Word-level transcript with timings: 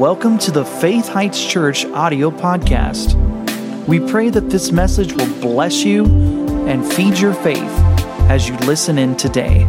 welcome 0.00 0.38
to 0.38 0.50
the 0.50 0.64
Faith 0.64 1.06
Heights 1.06 1.44
Church 1.46 1.84
audio 1.84 2.30
podcast. 2.30 3.14
We 3.86 4.00
pray 4.00 4.30
that 4.30 4.48
this 4.48 4.72
message 4.72 5.12
will 5.12 5.28
bless 5.42 5.84
you 5.84 6.06
and 6.66 6.90
feed 6.94 7.18
your 7.18 7.34
faith 7.34 7.60
as 8.30 8.48
you 8.48 8.56
listen 8.60 8.96
in 8.96 9.14
today. 9.14 9.66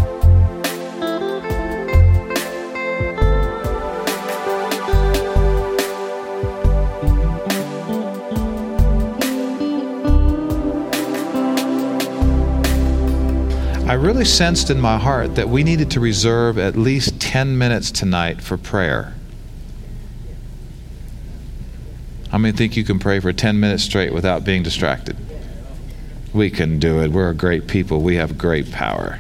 I 13.86 13.96
really 13.96 14.24
sensed 14.24 14.70
in 14.70 14.80
my 14.80 14.98
heart 14.98 15.36
that 15.36 15.50
we 15.50 15.66
needed 15.66 15.92
to 15.92 16.00
reserve 16.00 16.58
at 16.58 16.78
least 16.78 17.20
10 17.20 17.58
minutes 17.58 17.92
tonight 17.92 18.42
for 18.42 18.56
prayer. 18.56 19.14
How 22.32 22.38
many 22.38 22.56
think 22.56 22.78
you 22.78 22.86
can 22.86 22.98
pray 22.98 23.20
for 23.20 23.34
10 23.34 23.60
minutes 23.60 23.84
straight 23.84 24.14
without 24.14 24.46
being 24.46 24.64
distracted? 24.64 25.18
We 26.34 26.50
can 26.50 26.80
do 26.80 27.02
it. 27.02 27.12
We're 27.12 27.30
a 27.30 27.36
great 27.36 27.68
people. 27.68 28.02
We 28.02 28.16
have 28.16 28.38
great 28.38 28.72
power. 28.72 29.20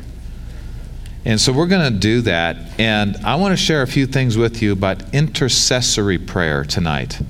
And 1.26 1.40
so 1.40 1.52
we're 1.52 1.68
going 1.68 1.92
to 1.92 2.00
do 2.00 2.22
that. 2.22 2.58
And 2.80 3.18
I 3.18 3.36
want 3.36 3.52
to 3.52 3.58
share 3.58 3.82
a 3.82 3.88
few 3.88 4.08
things 4.08 4.38
with 4.38 4.62
you 4.62 4.72
about 4.72 5.14
intercessory 5.14 6.18
prayer 6.18 6.64
tonight. 6.64 7.22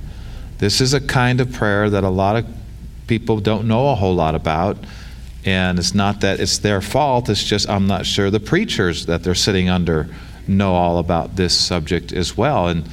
This 0.60 0.82
is 0.82 0.94
a 0.94 1.02
kind 1.02 1.42
of 1.42 1.52
prayer 1.52 1.90
that 1.90 2.04
a 2.04 2.10
lot 2.10 2.36
of 2.36 2.46
people 3.08 3.40
don't 3.40 3.68
know 3.68 3.90
a 3.90 3.96
whole 3.96 4.14
lot 4.14 4.36
about. 4.36 4.78
And 5.46 5.80
it's 5.80 5.96
not 5.96 6.22
that 6.22 6.40
it's 6.40 6.60
their 6.60 6.82
fault, 6.82 7.28
it's 7.28 7.44
just 7.44 7.68
I'm 7.68 7.88
not 7.88 8.06
sure 8.06 8.30
the 8.30 8.40
preachers 8.40 9.08
that 9.08 9.24
they're 9.24 9.34
sitting 9.34 9.68
under 9.68 10.08
know 10.48 10.76
all 10.76 11.00
about 11.00 11.36
this 11.36 11.58
subject 11.58 12.14
as 12.14 12.38
well. 12.38 12.68
And 12.68 12.88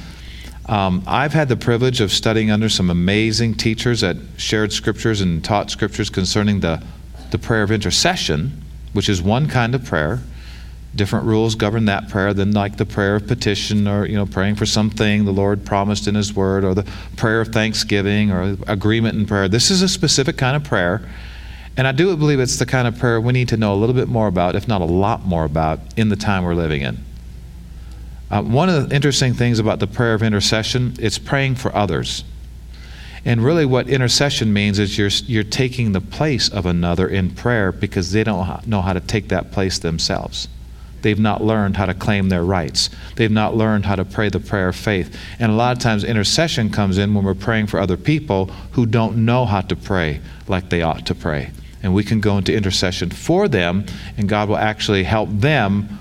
um, 0.69 1.03
I've 1.07 1.33
had 1.33 1.49
the 1.49 1.57
privilege 1.57 1.99
of 1.99 2.11
studying 2.11 2.51
under 2.51 2.69
some 2.69 2.89
amazing 2.89 3.55
teachers 3.55 4.01
that 4.01 4.17
shared 4.37 4.71
scriptures 4.71 5.19
and 5.19 5.43
taught 5.43 5.71
scriptures 5.71 6.09
concerning 6.09 6.59
the, 6.59 6.83
the 7.31 7.37
prayer 7.37 7.63
of 7.63 7.71
intercession, 7.71 8.61
which 8.93 9.09
is 9.09 9.21
one 9.21 9.47
kind 9.47 9.73
of 9.73 9.83
prayer. 9.83 10.19
Different 10.95 11.25
rules 11.25 11.55
govern 11.55 11.85
that 11.85 12.09
prayer 12.09 12.33
than 12.33 12.51
like 12.51 12.77
the 12.77 12.85
prayer 12.85 13.15
of 13.15 13.27
petition 13.27 13.87
or 13.87 14.05
you 14.05 14.15
know 14.15 14.25
praying 14.25 14.55
for 14.55 14.65
something 14.65 15.25
the 15.25 15.31
Lord 15.31 15.65
promised 15.65 16.07
in 16.07 16.15
His 16.15 16.33
Word 16.33 16.63
or 16.63 16.73
the 16.73 16.87
prayer 17.15 17.41
of 17.41 17.49
thanksgiving 17.49 18.31
or 18.31 18.57
agreement 18.65 19.15
in 19.15 19.25
prayer. 19.27 19.47
This 19.47 19.69
is 19.69 19.81
a 19.81 19.89
specific 19.89 20.37
kind 20.37 20.55
of 20.55 20.63
prayer 20.63 21.07
and 21.79 21.87
I 21.87 21.93
do 21.93 22.13
believe 22.17 22.41
it's 22.41 22.57
the 22.57 22.65
kind 22.65 22.89
of 22.89 22.99
prayer 22.99 23.21
we 23.21 23.31
need 23.31 23.47
to 23.49 23.57
know 23.57 23.73
a 23.73 23.77
little 23.77 23.95
bit 23.95 24.09
more 24.09 24.27
about, 24.27 24.53
if 24.53 24.67
not 24.67 24.81
a 24.81 24.85
lot 24.85 25.25
more 25.25 25.45
about, 25.45 25.79
in 25.95 26.09
the 26.09 26.17
time 26.17 26.43
we're 26.43 26.53
living 26.53 26.81
in. 26.81 26.97
Uh, 28.31 28.43
one 28.43 28.69
of 28.69 28.89
the 28.89 28.95
interesting 28.95 29.33
things 29.33 29.59
about 29.59 29.79
the 29.79 29.87
prayer 29.87 30.13
of 30.13 30.21
intercession, 30.21 30.95
it's 30.99 31.17
praying 31.17 31.55
for 31.55 31.75
others. 31.75 32.23
And 33.25 33.43
really, 33.43 33.65
what 33.65 33.89
intercession 33.89 34.53
means 34.53 34.79
is 34.79 34.97
you're, 34.97 35.09
you're 35.25 35.43
taking 35.43 35.91
the 35.91 36.01
place 36.01 36.47
of 36.47 36.65
another 36.65 37.07
in 37.07 37.31
prayer 37.31 37.71
because 37.71 38.11
they 38.11 38.23
don't 38.23 38.67
know 38.67 38.81
how 38.81 38.93
to 38.93 38.99
take 38.99 39.29
that 39.29 39.51
place 39.51 39.79
themselves. 39.79 40.47
They've 41.01 41.19
not 41.19 41.43
learned 41.43 41.77
how 41.77 41.85
to 41.85 41.93
claim 41.93 42.29
their 42.29 42.43
rights. 42.43 42.89
They've 43.15 43.31
not 43.31 43.55
learned 43.55 43.85
how 43.85 43.95
to 43.95 44.05
pray 44.05 44.29
the 44.29 44.39
prayer 44.39 44.69
of 44.69 44.75
faith. 44.75 45.17
And 45.39 45.51
a 45.51 45.55
lot 45.55 45.75
of 45.75 45.81
times, 45.81 46.03
intercession 46.03 46.69
comes 46.69 46.97
in 46.97 47.13
when 47.13 47.23
we're 47.23 47.33
praying 47.35 47.67
for 47.67 47.79
other 47.79 47.97
people 47.97 48.45
who 48.73 48.85
don't 48.85 49.25
know 49.25 49.45
how 49.45 49.61
to 49.61 49.75
pray 49.75 50.21
like 50.47 50.69
they 50.69 50.81
ought 50.81 51.05
to 51.07 51.15
pray 51.15 51.51
and 51.81 51.93
we 51.93 52.03
can 52.03 52.19
go 52.19 52.37
into 52.37 52.53
intercession 52.53 53.09
for 53.09 53.47
them, 53.47 53.85
and 54.17 54.27
God 54.27 54.49
will 54.49 54.57
actually 54.57 55.03
help 55.03 55.29
them 55.29 55.99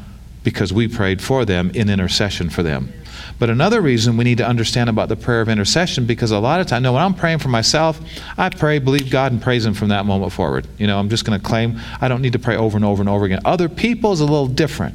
because 0.49 0.73
we 0.73 0.89
prayed 0.89 1.21
for 1.21 1.45
them 1.45 1.71
in 1.75 1.91
intercession 1.91 2.49
for 2.49 2.63
them. 2.63 2.91
But 3.39 3.51
another 3.51 3.83
reason 3.83 4.17
we 4.17 4.25
need 4.25 4.39
to 4.39 4.47
understand 4.47 4.89
about 4.89 5.11
the 5.11 5.17
prayer 5.17 5.43
of 5.43 5.49
intercession, 5.51 6.07
because 6.07 6.31
a 6.31 6.39
lot 6.39 6.59
of 6.63 6.67
times, 6.67 6.85
no, 6.85 6.95
when 6.95 7.03
I'm 7.03 7.13
praying 7.13 7.41
for 7.41 7.49
myself, 7.49 8.01
I 8.39 8.49
pray, 8.49 8.79
believe 8.79 9.11
God, 9.11 9.31
and 9.31 9.43
praise 9.43 9.67
Him 9.67 9.75
from 9.75 9.89
that 9.89 10.07
moment 10.07 10.33
forward. 10.33 10.67
You 10.79 10.87
know, 10.87 10.99
I'm 10.99 11.11
just 11.11 11.27
going 11.27 11.39
to 11.39 11.47
claim 11.47 11.79
I 12.01 12.09
don't 12.09 12.23
need 12.23 12.33
to 12.33 12.39
pray 12.39 12.57
over 12.57 12.79
and 12.79 12.85
over 12.85 13.03
and 13.03 13.11
over 13.11 13.27
again. 13.27 13.41
Other 13.45 13.69
people 13.69 14.13
is 14.13 14.21
a 14.21 14.25
little 14.25 14.47
different. 14.47 14.95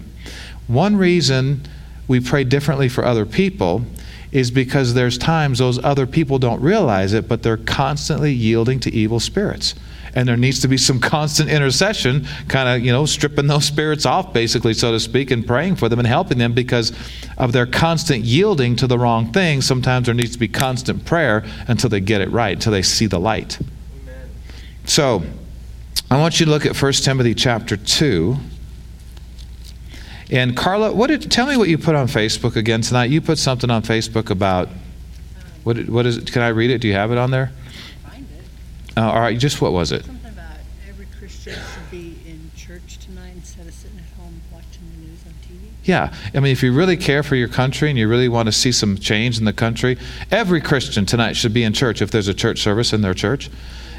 One 0.66 0.96
reason 0.96 1.62
we 2.08 2.19
pray 2.19 2.46
differently 2.46 2.90
for 2.90 3.06
other 3.06 3.28
people 3.28 3.84
is 4.31 4.50
because 4.50 4.96
there's 4.96 5.19
times 5.19 5.59
those 5.59 5.78
other 5.84 6.08
people 6.08 6.40
don't 6.40 6.62
realize 6.62 7.13
it, 7.13 7.28
but 7.28 7.44
they're 7.44 7.58
constantly 7.58 8.34
yielding 8.34 8.80
to 8.80 8.92
evil 8.92 9.19
spirits 9.19 9.75
and 10.16 10.28
there 10.28 10.38
needs 10.38 10.59
to 10.62 10.68
be 10.68 10.78
some 10.78 11.00
constant 11.00 11.50
intercession, 11.50 12.28
kind 12.47 12.69
of, 12.69 12.85
you 12.85 12.91
know, 12.91 13.06
stripping 13.06 13.47
those 13.47 13.66
spirits 13.66 14.06
off, 14.06 14.34
basically, 14.34 14.74
so 14.74 14.91
to 14.91 15.00
speak, 15.00 15.31
and 15.31 15.46
praying 15.46 15.75
for 15.75 15.90
them 15.90 16.00
and 16.00 16.07
helping 16.07 16.38
them 16.38 16.53
because 16.53 16.91
of 17.38 17.51
their 17.51 17.66
constant 17.66 18.24
yielding 18.24 18.75
to 18.75 18.88
the 18.88 18.97
wrong 18.97 19.31
thing. 19.31 19.62
Sometimes 19.62 20.06
there 20.06 20.16
needs 20.16 20.31
to 20.31 20.40
be 20.40 20.47
constant 20.47 21.06
prayer 21.06 21.44
until 21.68 21.90
they 21.90 22.00
get 22.00 22.22
it 22.22 22.29
right, 22.31 22.56
until 22.56 22.72
they 22.72 22.84
see 22.84 23.07
the 23.07 23.19
light. 23.19 23.59
Amen. 24.03 24.29
So, 24.85 25.24
I 26.12 26.19
want 26.19 26.40
you 26.40 26.45
to 26.45 26.51
look 26.51 26.66
at 26.66 26.80
1 26.80 26.94
Timothy 26.94 27.34
chapter 27.34 27.75
2. 27.75 28.38
And 30.30 30.56
Carla, 30.56 30.94
what 30.94 31.07
did, 31.07 31.31
tell 31.31 31.47
me 31.47 31.57
what 31.57 31.69
you 31.69 31.78
put 31.78 31.95
on 31.95 32.07
Facebook 32.07 32.56
again 32.56 32.81
tonight. 32.81 33.09
You 33.09 33.19
put 33.19 33.38
something 33.40 33.69
on 33.69 33.81
Facebook 33.81 34.30
about 34.30 34.69
what, 35.63 35.90
what 35.90 36.06
is 36.06 36.18
it? 36.18 36.31
Can 36.31 36.41
I 36.41 36.50
read 36.50 36.69
it? 36.69 36.80
Do 36.80 36.88
you 36.88 36.94
have 36.94 37.12
it 37.12 37.18
on 37.18 37.31
there? 37.31 37.51
Uh, 38.96 39.12
all 39.12 39.20
right, 39.20 39.38
just 39.38 39.62
what 39.62 39.72
was 39.74 39.92
it? 39.92 40.06
Something 40.06 40.31
about 40.31 40.58
every 40.88 41.08
Christian 41.18 41.54
should 41.54 41.92
be 41.92 42.18
in 42.28 42.52
church 42.56 43.00
tonight 43.00 43.34
instead 43.36 43.68
of 43.68 43.74
sitting 43.74 43.98
at 43.98 44.22
home 44.22 44.40
watching 44.52 44.84
the 44.96 45.08
news 45.08 45.20
on 45.26 45.34
TV. 45.44 45.70
Yeah, 45.84 46.14
I 46.34 46.40
mean, 46.40 46.52
if 46.52 46.62
you 46.62 46.72
really 46.74 46.98
care 46.98 47.24
for 47.24 47.36
your 47.36 47.48
country 47.48 47.90
and 47.90 47.98
you 47.98 48.08
really 48.08 48.30
want 48.30 48.48
to 48.48 48.52
see 48.52 48.72
some 48.72 48.98
change 48.98 49.40
in 49.40 49.46
the 49.46 49.54
country, 49.54 49.98
every 50.31 50.62
Christian 50.62 51.06
tonight 51.06 51.36
should 51.36 51.54
be 51.54 51.64
in 51.64 51.74
church 51.74 52.02
if 52.02 52.12
there's 52.12 52.28
a 52.28 52.34
church 52.34 52.59
service 52.59 52.94
in 52.94 53.02
their 53.02 53.16
church 53.16 53.50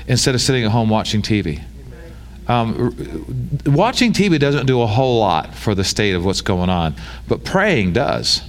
instead 0.06 0.34
of 0.34 0.40
sitting 0.40 0.64
at 0.64 0.70
home 0.70 0.88
watching 0.88 1.22
TV. 1.22 1.62
Um, 2.46 2.94
watching 3.64 4.12
TV 4.12 4.38
doesn't 4.38 4.66
do 4.66 4.82
a 4.82 4.86
whole 4.86 5.18
lot 5.18 5.54
for 5.54 5.74
the 5.74 5.84
state 5.84 6.14
of 6.14 6.24
what's 6.24 6.42
going 6.42 6.68
on, 6.68 6.94
but 7.26 7.42
praying 7.42 7.94
does. 7.94 8.42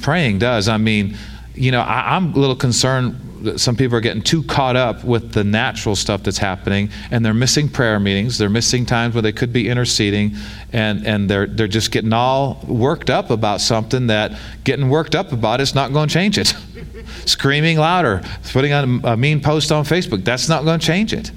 Praying 0.00 0.38
does. 0.38 0.68
I 0.68 0.78
mean, 0.78 1.16
you 1.58 1.72
know, 1.72 1.80
I, 1.80 2.16
I'm 2.16 2.32
a 2.32 2.38
little 2.38 2.56
concerned 2.56 3.28
that 3.42 3.60
some 3.60 3.76
people 3.76 3.96
are 3.96 4.00
getting 4.00 4.22
too 4.22 4.42
caught 4.42 4.76
up 4.76 5.04
with 5.04 5.32
the 5.32 5.44
natural 5.44 5.94
stuff 5.94 6.22
that's 6.22 6.38
happening 6.38 6.90
and 7.10 7.24
they're 7.24 7.34
missing 7.34 7.68
prayer 7.68 8.00
meetings 8.00 8.36
they're 8.36 8.48
missing 8.48 8.84
times 8.84 9.14
where 9.14 9.22
they 9.22 9.32
could 9.32 9.52
be 9.52 9.68
interceding 9.68 10.34
and, 10.72 11.06
and 11.06 11.30
they're, 11.30 11.46
they're 11.46 11.68
just 11.68 11.92
getting 11.92 12.12
all 12.12 12.60
worked 12.66 13.10
up 13.10 13.30
about 13.30 13.60
something 13.60 14.08
that 14.08 14.38
getting 14.64 14.88
worked 14.88 15.14
up 15.14 15.32
about 15.32 15.60
is 15.60 15.74
not 15.74 15.92
going 15.92 16.08
to 16.08 16.12
change 16.12 16.36
it. 16.36 16.52
Screaming 17.26 17.78
louder 17.78 18.22
putting 18.52 18.72
on 18.72 19.04
a 19.04 19.16
mean 19.16 19.40
post 19.40 19.70
on 19.70 19.84
facebook 19.84 20.24
that's 20.24 20.48
not 20.48 20.64
going 20.64 20.80
to 20.80 20.86
change 20.86 21.12
it. 21.12 21.30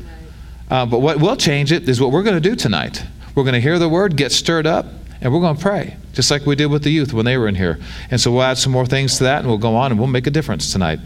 Uh, 0.70 0.86
but 0.86 1.00
what 1.00 1.20
will 1.20 1.36
change 1.36 1.72
it 1.72 1.88
is 1.88 2.02
what 2.02 2.12
we're 2.12 2.24
going 2.24 2.42
to 2.42 2.50
do 2.50 2.56
tonight. 2.56 3.04
We're 3.36 3.44
going 3.44 3.54
to 3.54 3.62
hear 3.62 3.78
the 3.78 3.90
word 3.90 4.16
get 4.16 4.32
stirred 4.32 4.66
up 4.66 4.86
and 5.22 5.34
we're 5.34 5.40
going 5.40 5.56
to 5.56 5.62
pray 5.62 5.96
just 6.14 6.30
like 6.30 6.46
we 6.46 6.56
did 6.56 6.68
with 6.68 6.84
the 6.84 6.90
youth 6.90 7.14
when 7.14 7.26
they 7.26 7.38
were 7.38 7.48
in 7.48 7.56
here 7.56 7.80
and 8.10 8.20
so 8.20 8.32
we'll 8.32 8.42
add 8.42 8.58
some 8.58 8.72
more 8.72 8.86
things 8.86 9.18
to 9.18 9.24
that 9.24 9.40
and 9.40 9.48
we'll 9.48 9.58
go 9.58 9.76
on 9.76 9.92
and 9.92 10.00
we'll 10.00 10.08
make 10.08 10.28
a 10.28 10.32
difference 10.32 10.72
tonight 10.72 11.00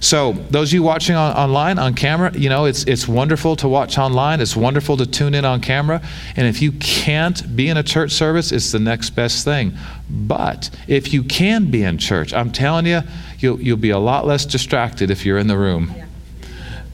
so, 0.00 0.32
those 0.50 0.70
of 0.70 0.74
you 0.74 0.82
watching 0.84 1.16
on, 1.16 1.34
online 1.34 1.78
on 1.78 1.94
camera, 1.94 2.32
you 2.32 2.48
know, 2.48 2.66
it's, 2.66 2.84
it's 2.84 3.08
wonderful 3.08 3.56
to 3.56 3.68
watch 3.68 3.98
online. 3.98 4.40
It's 4.40 4.54
wonderful 4.54 4.96
to 4.96 5.06
tune 5.06 5.34
in 5.34 5.44
on 5.44 5.60
camera. 5.60 6.00
And 6.36 6.46
if 6.46 6.62
you 6.62 6.72
can't 6.72 7.56
be 7.56 7.68
in 7.68 7.76
a 7.76 7.82
church 7.82 8.12
service, 8.12 8.52
it's 8.52 8.70
the 8.70 8.78
next 8.78 9.10
best 9.10 9.44
thing. 9.44 9.76
But 10.08 10.70
if 10.86 11.12
you 11.12 11.24
can 11.24 11.70
be 11.70 11.82
in 11.82 11.98
church, 11.98 12.32
I'm 12.32 12.52
telling 12.52 12.86
you, 12.86 13.00
you'll, 13.40 13.60
you'll 13.60 13.76
be 13.76 13.90
a 13.90 13.98
lot 13.98 14.24
less 14.24 14.46
distracted 14.46 15.10
if 15.10 15.26
you're 15.26 15.38
in 15.38 15.48
the 15.48 15.58
room. 15.58 15.92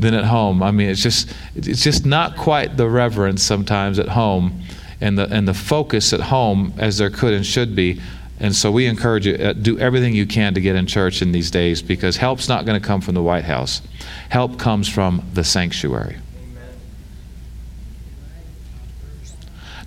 Than 0.01 0.13
at 0.15 0.25
home. 0.25 0.61
I 0.61 0.73
mean, 0.73 0.89
it's 0.89 1.05
just 1.05 1.33
it's 1.55 1.85
just 1.85 2.05
not 2.05 2.37
quite 2.37 2.77
the 2.77 2.89
reverence 2.89 3.45
sometimes 3.45 4.01
at 4.01 4.09
home, 4.09 4.64
and 5.05 5.19
the 5.19 5.27
and 5.31 5.47
the 5.47 5.55
focus 5.55 6.13
at 6.13 6.21
home 6.21 6.73
as 6.79 6.99
there 6.99 7.11
could 7.11 7.35
and 7.35 7.45
should 7.45 7.77
be 7.77 8.01
and 8.41 8.55
so 8.55 8.71
we 8.71 8.87
encourage 8.87 9.27
you, 9.27 9.35
uh, 9.35 9.53
do 9.53 9.79
everything 9.79 10.15
you 10.15 10.27
can 10.27 10.55
to 10.55 10.61
get 10.61 10.75
in 10.75 10.87
church 10.87 11.23
in 11.23 11.33
these 11.33 11.51
days 11.51 11.83
because 11.83 12.17
help's 12.17 12.49
not 12.49 12.67
going 12.67 12.81
to 12.81 12.87
come 12.87 13.01
from 13.01 13.15
the 13.15 13.23
White 13.23 13.45
House. 13.45 13.81
Help 14.29 14.59
comes 14.59 14.89
from 14.89 15.25
the 15.35 15.45
sanctuary. 15.45 16.17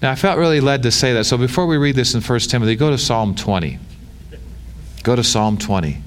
Now, 0.02 0.12
I 0.12 0.16
felt 0.16 0.38
really 0.38 0.62
led 0.62 0.84
to 0.84 0.92
say 0.92 1.14
that. 1.14 1.26
So 1.26 1.38
before 1.38 1.66
we 1.66 1.76
read 1.76 1.96
this 1.96 2.14
in 2.14 2.22
1 2.22 2.40
Timothy, 2.42 2.76
go 2.76 2.92
to 2.92 2.98
Psalm 2.98 3.36
20. 3.36 3.80
Go 5.04 5.16
to 5.16 5.24
Psalm 5.24 5.58
20. 5.58 6.02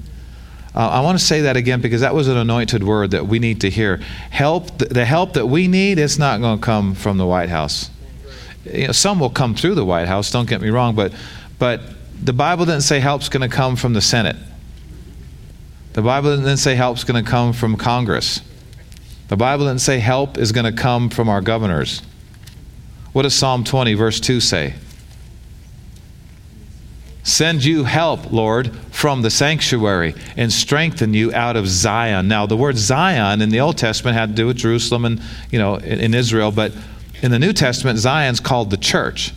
Uh, 0.73 0.87
I 0.87 1.01
want 1.01 1.19
to 1.19 1.23
say 1.23 1.41
that 1.41 1.57
again 1.57 1.81
because 1.81 2.01
that 2.01 2.15
was 2.15 2.29
an 2.29 2.37
anointed 2.37 2.83
word 2.83 3.11
that 3.11 3.27
we 3.27 3.37
need 3.37 3.61
to 3.61 3.69
hear. 3.69 3.97
Help, 4.29 4.77
the 4.77 5.03
help 5.03 5.33
that 5.33 5.47
we 5.47 5.67
need, 5.67 5.99
it's 5.99 6.17
not 6.17 6.39
going 6.39 6.57
to 6.57 6.63
come 6.63 6.95
from 6.95 7.17
the 7.17 7.25
White 7.25 7.49
House. 7.49 7.89
You 8.65 8.87
know, 8.87 8.93
some 8.93 9.19
will 9.19 9.29
come 9.29 9.55
through 9.55 9.75
the 9.75 9.85
White 9.85 10.07
House, 10.07 10.31
don't 10.31 10.47
get 10.47 10.61
me 10.61 10.69
wrong, 10.69 10.95
but, 10.95 11.13
but 11.57 11.81
the 12.21 12.33
Bible 12.33 12.65
didn't 12.65 12.81
say 12.81 12.99
help's 12.99 13.29
going 13.29 13.47
to 13.47 13.53
come 13.53 13.75
from 13.75 13.93
the 13.93 14.01
Senate. 14.01 14.35
The 15.93 16.01
Bible 16.01 16.37
didn't 16.37 16.57
say 16.57 16.75
help's 16.75 17.03
going 17.03 17.23
to 17.23 17.29
come 17.29 17.53
from 17.53 17.75
Congress. 17.75 18.41
The 19.27 19.35
Bible 19.37 19.65
didn't 19.65 19.81
say 19.81 19.99
help 19.99 20.37
is 20.37 20.51
going 20.51 20.65
to 20.65 20.79
come 20.79 21.09
from 21.09 21.27
our 21.27 21.41
governors. 21.41 22.01
What 23.13 23.23
does 23.23 23.33
Psalm 23.33 23.63
20, 23.63 23.93
verse 23.95 24.19
2 24.19 24.39
say? 24.39 24.75
Send 27.23 27.63
you 27.63 27.83
help, 27.83 28.31
Lord, 28.31 28.75
from 28.91 29.21
the 29.21 29.29
sanctuary 29.29 30.15
and 30.37 30.51
strengthen 30.51 31.13
you 31.13 31.33
out 31.33 31.55
of 31.55 31.67
Zion. 31.67 32.27
Now, 32.27 32.45
the 32.45 32.57
word 32.57 32.77
Zion 32.77 33.41
in 33.41 33.49
the 33.49 33.59
Old 33.59 33.77
Testament 33.77 34.17
had 34.17 34.29
to 34.29 34.35
do 34.35 34.47
with 34.47 34.57
Jerusalem 34.57 35.05
and, 35.05 35.21
you 35.51 35.59
know, 35.59 35.75
in, 35.75 35.99
in 35.99 36.13
Israel, 36.13 36.51
but 36.51 36.73
in 37.21 37.31
the 37.31 37.39
New 37.39 37.53
Testament, 37.53 37.99
Zion's 37.99 38.39
called 38.39 38.69
the 38.69 38.77
church. 38.77 39.33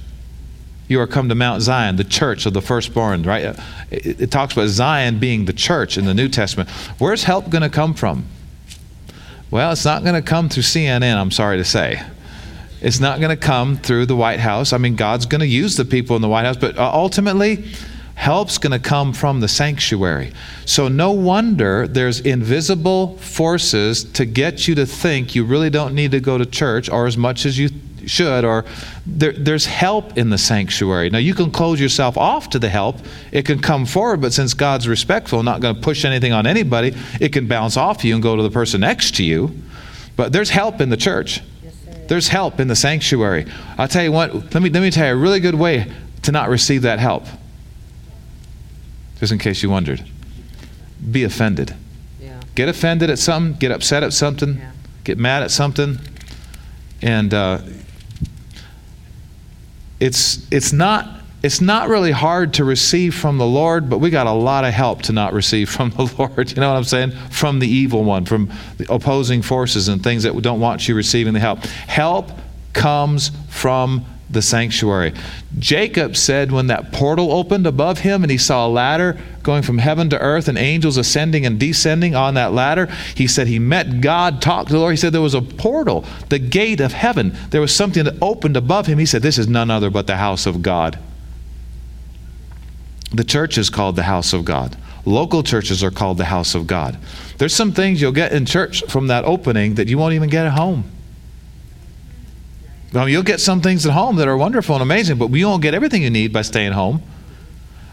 You 0.89 1.01
are 1.01 1.07
come 1.07 1.29
to 1.29 1.35
Mount 1.35 1.63
Zion, 1.63 1.97
the 1.97 2.05
church 2.05 2.47
of 2.47 2.53
the 2.53 2.61
firstborn, 2.61 3.23
right? 3.23 3.57
It, 3.91 4.21
it 4.21 4.31
talks 4.31 4.53
about 4.53 4.69
Zion 4.69 5.19
being 5.19 5.47
the 5.47 5.53
church 5.53 5.97
in 5.97 6.05
the 6.05 6.15
New 6.15 6.29
Testament. 6.29 6.69
Where's 6.99 7.25
help 7.25 7.49
going 7.49 7.63
to 7.63 7.71
come 7.71 7.95
from? 7.95 8.27
Well, 9.51 9.73
it's 9.73 9.85
not 9.85 10.03
going 10.03 10.15
to 10.15 10.23
come 10.23 10.49
through 10.49 10.65
CNN, 10.65 11.17
I'm 11.17 11.31
sorry 11.31 11.57
to 11.59 11.65
say. 11.65 12.03
It's 12.81 13.01
not 13.01 13.19
going 13.19 13.31
to 13.31 13.37
come 13.37 13.77
through 13.77 14.07
the 14.07 14.17
White 14.17 14.41
House. 14.41 14.73
I 14.73 14.79
mean, 14.79 14.95
God's 14.95 15.25
going 15.25 15.41
to 15.41 15.47
use 15.47 15.77
the 15.77 15.87
people 15.87 16.17
in 16.17 16.23
the 16.23 16.29
White 16.29 16.45
House, 16.45 16.57
but 16.57 16.77
uh, 16.77 16.91
ultimately, 16.93 17.65
help's 18.15 18.59
going 18.59 18.73
to 18.73 18.79
come 18.79 19.13
from 19.13 19.41
the 19.41 19.49
sanctuary. 19.49 20.33
So, 20.67 20.89
no 20.89 21.11
wonder 21.11 21.87
there's 21.87 22.21
invisible 22.21 23.17
forces 23.19 24.05
to 24.13 24.25
get 24.25 24.69
you 24.69 24.75
to 24.77 24.87
think 24.87 25.35
you 25.35 25.45
really 25.45 25.71
don't 25.71 25.95
need 25.95 26.13
to 26.13 26.21
go 26.21 26.39
to 26.39 26.47
church 26.47 26.89
or 26.89 27.07
as 27.07 27.17
much 27.17 27.45
as 27.45 27.59
you 27.59 27.71
should, 28.07 28.45
or 28.45 28.65
there, 29.07 29.33
there's 29.33 29.67
help 29.67 30.17
in 30.17 30.31
the 30.31 30.39
sanctuary. 30.39 31.11
Now, 31.11 31.19
you 31.19 31.35
can 31.35 31.51
close 31.51 31.81
yourself 31.81 32.17
off 32.17 32.51
to 32.51 32.59
the 32.59 32.69
help, 32.69 32.99
it 33.33 33.45
can 33.45 33.61
come 33.61 33.87
forward, 33.87 34.21
but 34.21 34.33
since 34.33 34.55
God's 34.55 34.89
respectful, 34.89 35.43
not 35.43 35.61
going 35.61 35.75
to 35.75 35.81
push 35.81 36.05
anything 36.05 36.33
on 36.33 36.47
anybody, 36.47 36.95
it 37.21 37.33
can 37.33 37.47
bounce 37.47 37.77
off 37.77 38.05
you 38.05 38.15
and 38.15 38.23
go 38.23 38.37
to 38.37 38.43
the 38.43 38.51
person 38.51 38.81
next 38.81 39.17
to 39.17 39.25
you. 39.25 39.55
But 40.17 40.33
there's 40.33 40.51
help 40.51 40.81
in 40.81 40.91
the 40.91 40.97
church. 40.97 41.41
There's 42.07 42.29
help 42.29 42.61
in 42.61 42.69
the 42.69 42.77
sanctuary. 42.77 43.47
I'll 43.79 43.89
tell 43.89 44.05
you 44.05 44.13
what, 44.13 44.35
let 44.35 44.63
me, 44.63 44.71
let 44.71 44.81
me 44.81 44.91
tell 44.91 45.07
you 45.07 45.13
a 45.13 45.17
really 45.17 45.41
good 45.41 45.55
way 45.55 45.91
to 46.23 46.33
not 46.33 46.49
receive 46.49 46.83
that 46.83 46.99
help. 46.99 47.25
Just 49.25 49.33
in 49.33 49.39
case 49.39 49.63
you 49.63 49.71
wondered. 49.71 50.05
Be 51.11 51.25
offended. 51.25 51.75
Yeah. 52.21 52.39
Get 52.55 52.69
offended 52.69 53.09
at 53.09 53.19
something, 53.19 53.59
get 53.59 53.73
upset 53.73 54.03
at 54.03 54.13
something, 54.13 54.59
yeah. 54.59 54.71
get 55.03 55.17
mad 55.17 55.43
at 55.43 55.51
something. 55.51 55.99
And 57.01 57.33
uh, 57.33 57.61
it's, 59.99 60.47
it's 60.53 60.75
not 60.75 61.23
it's 61.43 61.63
not 61.63 61.89
really 61.89 62.11
hard 62.11 62.53
to 62.55 62.65
receive 62.67 63.15
from 63.15 63.39
the 63.39 63.47
Lord, 63.47 63.89
but 63.89 63.97
we 63.97 64.11
got 64.11 64.27
a 64.27 64.33
lot 64.33 64.67
of 64.67 64.75
help 64.75 65.01
to 65.05 65.13
not 65.13 65.33
receive 65.33 65.71
from 65.71 65.89
the 65.89 66.03
Lord. 66.19 66.51
You 66.51 66.61
know 66.61 66.71
what 66.71 66.77
I'm 66.77 66.85
saying? 66.85 67.13
From 67.31 67.61
the 67.61 67.67
evil 67.67 68.05
one, 68.05 68.27
from 68.27 68.53
the 68.77 68.93
opposing 68.93 69.41
forces 69.41 69.89
and 69.89 70.03
things 70.03 70.25
that 70.25 70.39
don't 70.43 70.61
want 70.61 70.87
you 70.87 70.95
receiving 70.95 71.33
the 71.33 71.41
help. 71.41 71.61
Help 71.65 72.31
comes 72.75 73.31
from 73.49 74.05
the 74.35 74.43
sanctuary. 74.43 75.15
Jacob 75.59 76.17
said 76.17 76.53
when 76.53 76.67
that 76.67 76.93
portal 76.93 77.33
opened 77.33 77.67
above 77.67 78.01
him 78.01 78.23
and 78.23 78.31
he 78.31 78.37
saw 78.37 78.67
a 78.67 78.69
ladder 78.69 79.19
going 79.43 79.63
from 79.63 79.79
heaven 79.79 80.11
to 80.11 80.19
earth 80.19 80.49
and 80.49 80.59
angels 80.59 80.97
ascending 80.97 81.47
and 81.47 81.59
descending 81.59 82.15
on 82.15 82.35
that 82.35 82.53
ladder, 82.53 82.87
he 83.15 83.27
said 83.27 83.47
he 83.47 83.59
met 83.59 84.01
God, 84.01 84.43
talked 84.43 84.69
to 84.69 84.75
the 84.75 84.81
Lord. 84.81 84.93
He 84.93 84.97
said 84.97 85.13
there 85.13 85.21
was 85.21 85.35
a 85.35 85.43
portal, 85.43 86.05
the 86.29 86.39
gate 86.39 86.81
of 86.81 86.93
heaven. 86.93 87.37
There 87.51 87.61
was 87.61 87.75
something 87.75 88.05
that 88.05 88.17
opened 88.21 88.57
above 88.57 88.87
him. 88.87 88.99
He 88.99 89.07
said, 89.07 89.23
This 89.23 89.39
is 89.39 89.49
none 89.49 89.71
other 89.71 89.91
but 89.91 90.07
the 90.07 90.17
house 90.17 90.47
of 90.47 90.63
God. 90.63 90.99
The 93.13 93.25
church 93.25 93.57
is 93.57 93.71
called 93.71 93.97
the 93.97 94.03
house 94.03 94.33
of 94.33 94.45
God. 94.45 94.77
Local 95.05 95.43
churches 95.43 95.85
are 95.85 95.91
called 95.91 96.19
the 96.19 96.25
house 96.25 96.55
of 96.55 96.67
God. 96.67 96.99
There's 97.39 97.55
some 97.55 97.73
things 97.73 98.01
you'll 98.01 98.13
get 98.13 98.33
in 98.33 98.47
church 98.47 98.83
from 98.89 99.09
that 99.09 99.25
opening 99.25 99.75
that 99.75 99.89
you 99.89 99.99
won't 99.99 100.15
even 100.15 100.31
get 100.31 100.47
at 100.47 100.53
home. 100.53 100.91
You'll 102.95 103.23
get 103.23 103.41
some 103.41 103.61
things 103.61 103.85
at 103.87 103.93
home 103.93 104.17
that 104.17 104.29
are 104.29 104.37
wonderful 104.37 104.77
and 104.77 104.83
amazing, 104.83 105.19
but 105.19 105.31
you 105.31 105.47
won't 105.47 105.63
get 105.63 105.75
everything 105.75 106.03
you 106.03 106.11
need 106.11 106.33
by 106.33 106.43
staying 106.43 106.73
home. 106.73 107.03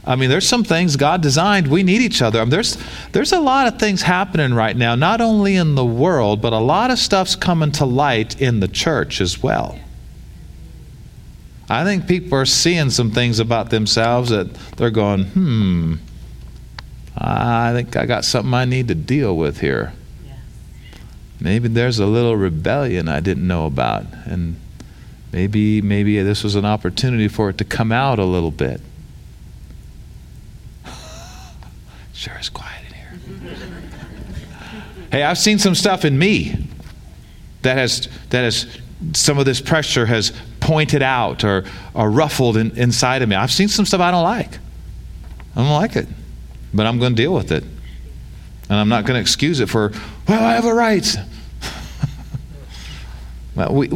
I 0.05 0.15
mean, 0.15 0.29
there's 0.29 0.47
some 0.47 0.63
things 0.63 0.95
God 0.95 1.21
designed. 1.21 1.67
We 1.67 1.83
need 1.83 2.01
each 2.01 2.21
other. 2.21 2.39
I 2.39 2.43
mean, 2.43 2.49
there's 2.49 2.77
there's 3.11 3.31
a 3.31 3.39
lot 3.39 3.67
of 3.67 3.79
things 3.79 4.01
happening 4.01 4.53
right 4.53 4.75
now, 4.75 4.95
not 4.95 5.21
only 5.21 5.55
in 5.55 5.75
the 5.75 5.85
world, 5.85 6.41
but 6.41 6.53
a 6.53 6.59
lot 6.59 6.89
of 6.89 6.97
stuff's 6.97 7.35
coming 7.35 7.71
to 7.73 7.85
light 7.85 8.39
in 8.41 8.59
the 8.59 8.67
church 8.67 9.21
as 9.21 9.41
well. 9.41 9.77
I 11.69 11.83
think 11.83 12.07
people 12.07 12.37
are 12.37 12.45
seeing 12.45 12.89
some 12.89 13.11
things 13.11 13.39
about 13.39 13.69
themselves 13.69 14.29
that 14.29 14.53
they're 14.75 14.89
going, 14.89 15.25
hmm, 15.25 15.95
I 17.17 17.71
think 17.73 17.95
I 17.95 18.05
got 18.05 18.25
something 18.25 18.53
I 18.53 18.65
need 18.65 18.87
to 18.89 18.95
deal 18.95 19.37
with 19.37 19.61
here. 19.61 19.93
Maybe 21.39 21.67
there's 21.67 21.97
a 21.97 22.05
little 22.05 22.35
rebellion 22.35 23.07
I 23.07 23.19
didn't 23.19 23.47
know 23.47 23.65
about, 23.65 24.05
and 24.25 24.57
maybe 25.31 25.81
maybe 25.81 26.21
this 26.21 26.43
was 26.43 26.55
an 26.55 26.65
opportunity 26.65 27.27
for 27.27 27.49
it 27.49 27.57
to 27.59 27.63
come 27.63 27.91
out 27.91 28.19
a 28.19 28.25
little 28.25 28.51
bit. 28.51 28.81
sure 32.13 32.37
is 32.39 32.49
quiet 32.49 32.83
in 32.87 32.93
here. 32.93 33.13
hey, 35.11 35.23
I've 35.23 35.37
seen 35.37 35.59
some 35.59 35.75
stuff 35.75 36.05
in 36.05 36.17
me 36.17 36.67
that 37.61 37.77
has 37.77 38.07
that 38.29 38.41
has 38.41 38.65
some 39.13 39.37
of 39.37 39.45
this 39.45 39.59
pressure 39.59 40.05
has 40.05 40.31
pointed 40.59 41.01
out 41.01 41.43
or, 41.43 41.65
or 41.93 42.09
ruffled 42.09 42.57
in, 42.57 42.71
inside 42.77 43.21
of 43.21 43.29
me. 43.29 43.35
I've 43.35 43.51
seen 43.51 43.67
some 43.67 43.85
stuff 43.85 43.99
I 43.99 44.11
don't 44.11 44.23
like. 44.23 44.57
I 45.55 45.61
don't 45.61 45.71
like 45.71 45.95
it, 45.95 46.07
but 46.73 46.85
I'm 46.85 46.99
going 46.99 47.15
to 47.15 47.21
deal 47.21 47.33
with 47.33 47.51
it. 47.51 47.63
And 47.63 48.79
I'm 48.79 48.87
not 48.87 49.05
going 49.05 49.15
to 49.15 49.21
excuse 49.21 49.59
it 49.59 49.67
for, 49.67 49.91
well, 50.27 50.43
I 50.43 50.53
have 50.53 50.65
a 50.65 50.73
right. 50.73 51.17
well, 53.55 53.73
we, 53.73 53.89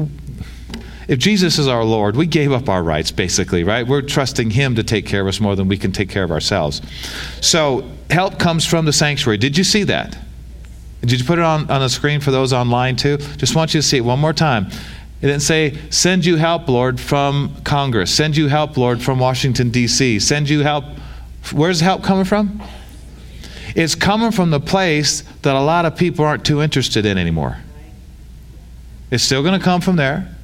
if 1.07 1.19
Jesus 1.19 1.59
is 1.59 1.67
our 1.67 1.83
Lord, 1.83 2.15
we 2.15 2.25
gave 2.25 2.51
up 2.51 2.69
our 2.69 2.83
rights, 2.83 3.11
basically, 3.11 3.63
right? 3.63 3.87
We're 3.87 4.01
trusting 4.01 4.51
Him 4.51 4.75
to 4.75 4.83
take 4.83 5.05
care 5.05 5.21
of 5.21 5.27
us 5.27 5.39
more 5.39 5.55
than 5.55 5.67
we 5.67 5.77
can 5.77 5.91
take 5.91 6.09
care 6.09 6.23
of 6.23 6.31
ourselves. 6.31 6.81
So, 7.41 7.89
help 8.09 8.39
comes 8.39 8.65
from 8.65 8.85
the 8.85 8.93
sanctuary. 8.93 9.37
Did 9.37 9.57
you 9.57 9.63
see 9.63 9.83
that? 9.83 10.17
Did 11.01 11.19
you 11.19 11.25
put 11.25 11.37
it 11.37 11.45
on, 11.45 11.69
on 11.69 11.81
the 11.81 11.89
screen 11.89 12.19
for 12.19 12.31
those 12.31 12.53
online 12.53 12.95
too? 12.95 13.17
Just 13.17 13.55
want 13.55 13.73
you 13.73 13.81
to 13.81 13.87
see 13.87 13.97
it 13.97 14.01
one 14.01 14.19
more 14.19 14.33
time. 14.33 14.67
It 15.21 15.27
didn't 15.27 15.41
say, 15.41 15.77
Send 15.89 16.25
you 16.25 16.35
help, 16.35 16.67
Lord, 16.67 16.99
from 16.99 17.55
Congress. 17.63 18.13
Send 18.13 18.35
you 18.35 18.47
help, 18.47 18.77
Lord, 18.77 19.01
from 19.01 19.19
Washington, 19.19 19.69
D.C. 19.69 20.19
Send 20.19 20.49
you 20.49 20.61
help. 20.61 20.85
Where's 21.53 21.79
help 21.79 22.03
coming 22.03 22.25
from? 22.25 22.61
It's 23.75 23.93
coming 23.93 24.31
from 24.31 24.51
the 24.51 24.59
place 24.59 25.21
that 25.41 25.55
a 25.55 25.59
lot 25.59 25.85
of 25.85 25.95
people 25.95 26.25
aren't 26.25 26.45
too 26.45 26.61
interested 26.61 27.05
in 27.05 27.17
anymore. 27.17 27.57
It's 29.11 29.23
still 29.23 29.43
going 29.43 29.57
to 29.57 29.63
come 29.63 29.81
from 29.81 29.97
there. 29.97 30.34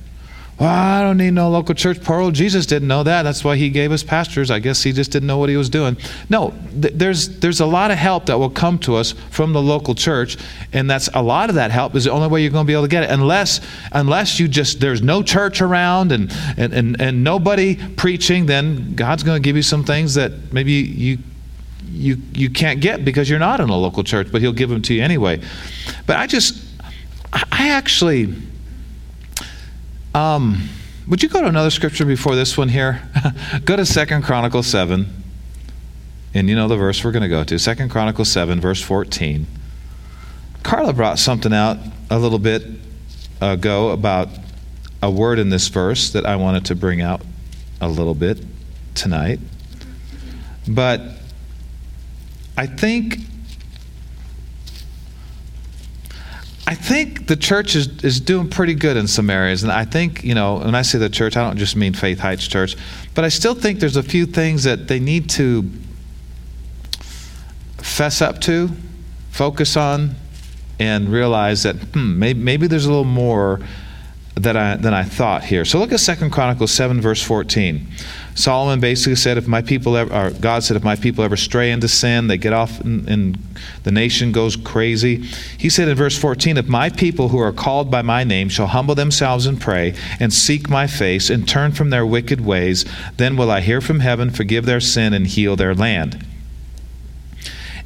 Well, 0.59 0.69
I 0.69 1.01
don't 1.01 1.17
need 1.17 1.31
no 1.31 1.49
local 1.49 1.73
church. 1.73 2.03
Poor 2.03 2.19
old 2.19 2.35
Jesus 2.35 2.67
didn't 2.67 2.87
know 2.87 3.01
that. 3.01 3.23
That's 3.23 3.43
why 3.43 3.55
he 3.55 3.71
gave 3.71 3.91
us 3.91 4.03
pastors. 4.03 4.51
I 4.51 4.59
guess 4.59 4.83
he 4.83 4.91
just 4.91 5.11
didn't 5.11 5.25
know 5.25 5.39
what 5.39 5.49
he 5.49 5.57
was 5.57 5.69
doing. 5.69 5.97
No, 6.29 6.53
th- 6.79 6.93
there's, 6.93 7.39
there's 7.39 7.61
a 7.61 7.65
lot 7.65 7.89
of 7.89 7.97
help 7.97 8.27
that 8.27 8.37
will 8.37 8.51
come 8.51 8.77
to 8.79 8.95
us 8.95 9.13
from 9.31 9.53
the 9.53 9.61
local 9.61 9.95
church, 9.95 10.37
and 10.71 10.87
that's 10.87 11.09
a 11.15 11.21
lot 11.23 11.49
of 11.49 11.55
that 11.55 11.71
help 11.71 11.95
is 11.95 12.03
the 12.03 12.11
only 12.11 12.27
way 12.27 12.43
you're 12.43 12.51
going 12.51 12.65
to 12.65 12.67
be 12.67 12.73
able 12.73 12.83
to 12.83 12.89
get 12.89 13.03
it. 13.03 13.09
Unless, 13.09 13.61
unless 13.91 14.39
you 14.39 14.47
just, 14.47 14.79
there's 14.79 15.01
no 15.01 15.23
church 15.23 15.61
around 15.61 16.11
and, 16.11 16.31
and, 16.57 16.73
and, 16.73 17.01
and 17.01 17.23
nobody 17.23 17.75
preaching, 17.95 18.45
then 18.45 18.93
God's 18.93 19.23
going 19.23 19.41
to 19.41 19.43
give 19.43 19.55
you 19.55 19.63
some 19.63 19.83
things 19.83 20.13
that 20.13 20.53
maybe 20.53 20.73
you, 20.73 21.17
you, 21.89 22.17
you 22.33 22.51
can't 22.51 22.81
get 22.81 23.03
because 23.03 23.27
you're 23.27 23.39
not 23.39 23.59
in 23.61 23.69
a 23.69 23.77
local 23.77 24.03
church, 24.03 24.31
but 24.31 24.41
he'll 24.41 24.53
give 24.53 24.69
them 24.69 24.83
to 24.83 24.93
you 24.93 25.01
anyway. 25.01 25.41
But 26.05 26.17
I 26.17 26.27
just, 26.27 26.63
I 27.33 27.69
actually 27.69 28.35
um, 30.13 30.69
would 31.07 31.23
you 31.23 31.29
go 31.29 31.41
to 31.41 31.47
another 31.47 31.69
scripture 31.69 32.05
before 32.05 32.35
this 32.35 32.57
one 32.57 32.69
here? 32.69 33.01
go 33.65 33.75
to 33.75 33.85
Second 33.85 34.23
Chronicles 34.23 34.67
7. 34.67 35.07
And 36.33 36.49
you 36.49 36.55
know 36.55 36.67
the 36.67 36.77
verse 36.77 37.03
we're 37.03 37.11
going 37.11 37.23
to 37.23 37.29
go 37.29 37.43
to. 37.43 37.59
Second 37.59 37.89
Chronicles 37.89 38.29
7, 38.29 38.61
verse 38.61 38.81
14. 38.81 39.47
Carla 40.63 40.93
brought 40.93 41.19
something 41.19 41.53
out 41.53 41.77
a 42.09 42.19
little 42.19 42.39
bit 42.39 42.63
ago 43.41 43.89
about 43.89 44.29
a 45.01 45.09
word 45.09 45.39
in 45.39 45.49
this 45.49 45.67
verse 45.67 46.11
that 46.11 46.25
I 46.25 46.35
wanted 46.35 46.65
to 46.65 46.75
bring 46.75 47.01
out 47.01 47.21
a 47.81 47.89
little 47.89 48.13
bit 48.13 48.43
tonight. 48.93 49.39
But 50.67 51.01
I 52.55 52.67
think 52.67 53.17
I 56.67 56.75
think 56.75 57.27
the 57.27 57.35
church 57.35 57.75
is, 57.75 58.03
is 58.03 58.19
doing 58.19 58.49
pretty 58.49 58.75
good 58.75 58.95
in 58.95 59.07
some 59.07 59.29
areas. 59.29 59.63
And 59.63 59.71
I 59.71 59.83
think, 59.83 60.23
you 60.23 60.35
know, 60.35 60.59
when 60.59 60.75
I 60.75 60.83
say 60.83 60.99
the 60.99 61.09
church, 61.09 61.35
I 61.35 61.43
don't 61.45 61.57
just 61.57 61.75
mean 61.75 61.93
Faith 61.93 62.19
Heights 62.19 62.47
Church, 62.47 62.75
but 63.15 63.25
I 63.25 63.29
still 63.29 63.55
think 63.55 63.79
there's 63.79 63.97
a 63.97 64.03
few 64.03 64.25
things 64.25 64.63
that 64.63 64.87
they 64.87 64.99
need 64.99 65.29
to 65.31 65.69
fess 67.77 68.21
up 68.21 68.39
to, 68.41 68.69
focus 69.31 69.75
on, 69.75 70.15
and 70.79 71.09
realize 71.09 71.63
that 71.63 71.75
hmm, 71.75 72.17
maybe, 72.17 72.39
maybe 72.39 72.67
there's 72.67 72.85
a 72.85 72.89
little 72.89 73.03
more 73.03 73.59
that 74.35 74.55
I, 74.55 74.75
than 74.75 74.93
I 74.93 75.03
thought 75.03 75.43
here. 75.43 75.65
So 75.65 75.79
look 75.79 75.91
at 75.91 75.99
Second 75.99 76.31
Chronicles 76.31 76.71
7, 76.71 77.01
verse 77.01 77.21
14. 77.21 77.87
Solomon 78.33 78.79
basically 78.79 79.15
said, 79.15 79.37
if 79.37 79.47
my 79.47 79.61
people 79.61 79.97
ever, 79.97 80.13
or 80.13 80.31
God 80.31 80.63
said, 80.63 80.77
if 80.77 80.83
my 80.83 80.95
people 80.95 81.23
ever 81.23 81.35
stray 81.35 81.71
into 81.71 81.87
sin, 81.87 82.27
they 82.27 82.37
get 82.37 82.53
off 82.53 82.79
and, 82.79 83.07
and 83.07 83.37
the 83.83 83.91
nation 83.91 84.31
goes 84.31 84.55
crazy. 84.55 85.17
He 85.57 85.69
said 85.69 85.87
in 85.89 85.95
verse 85.95 86.17
14, 86.17 86.57
if 86.57 86.67
my 86.67 86.89
people 86.89 87.29
who 87.29 87.39
are 87.39 87.51
called 87.51 87.91
by 87.91 88.01
my 88.01 88.23
name 88.23 88.47
shall 88.47 88.67
humble 88.67 88.95
themselves 88.95 89.45
and 89.45 89.59
pray 89.59 89.95
and 90.19 90.33
seek 90.33 90.69
my 90.69 90.87
face 90.87 91.29
and 91.29 91.47
turn 91.47 91.73
from 91.73 91.89
their 91.89 92.05
wicked 92.05 92.41
ways, 92.41 92.85
then 93.17 93.35
will 93.35 93.51
I 93.51 93.59
hear 93.59 93.81
from 93.81 93.99
heaven, 93.99 94.29
forgive 94.29 94.65
their 94.65 94.79
sin, 94.79 95.13
and 95.13 95.27
heal 95.27 95.55
their 95.55 95.75
land. 95.75 96.25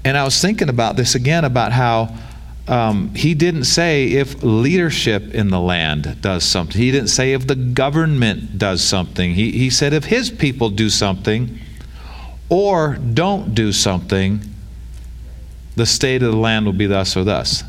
And 0.03 0.17
I 0.17 0.23
was 0.23 0.39
thinking 0.39 0.69
about 0.69 0.95
this 0.95 1.15
again 1.15 1.43
about 1.43 1.71
how 1.71 2.15
um, 2.67 3.13
he 3.13 3.36
didn't 3.36 3.65
say 3.65 4.07
if 4.07 4.41
leadership 4.41 5.34
in 5.36 5.50
the 5.50 5.60
land 5.60 6.17
does 6.22 6.43
something. 6.43 6.81
He 6.81 6.91
didn't 6.91 7.10
say 7.10 7.34
if 7.34 7.45
the 7.45 7.55
government 7.55 8.57
does 8.57 8.84
something. 8.84 9.34
He, 9.36 9.51
he 9.51 9.69
said 9.69 9.93
if 9.93 10.05
his 10.05 10.31
people 10.31 10.72
do 10.72 10.89
something 10.89 11.60
or 12.50 12.95
don't 12.95 13.53
do 13.53 13.72
something, 13.72 14.41
the 15.75 15.86
state 15.86 16.24
of 16.24 16.31
the 16.31 16.38
land 16.38 16.65
will 16.65 16.74
be 16.74 16.88
thus 16.88 17.15
or 17.15 17.24
thus. 17.24 17.63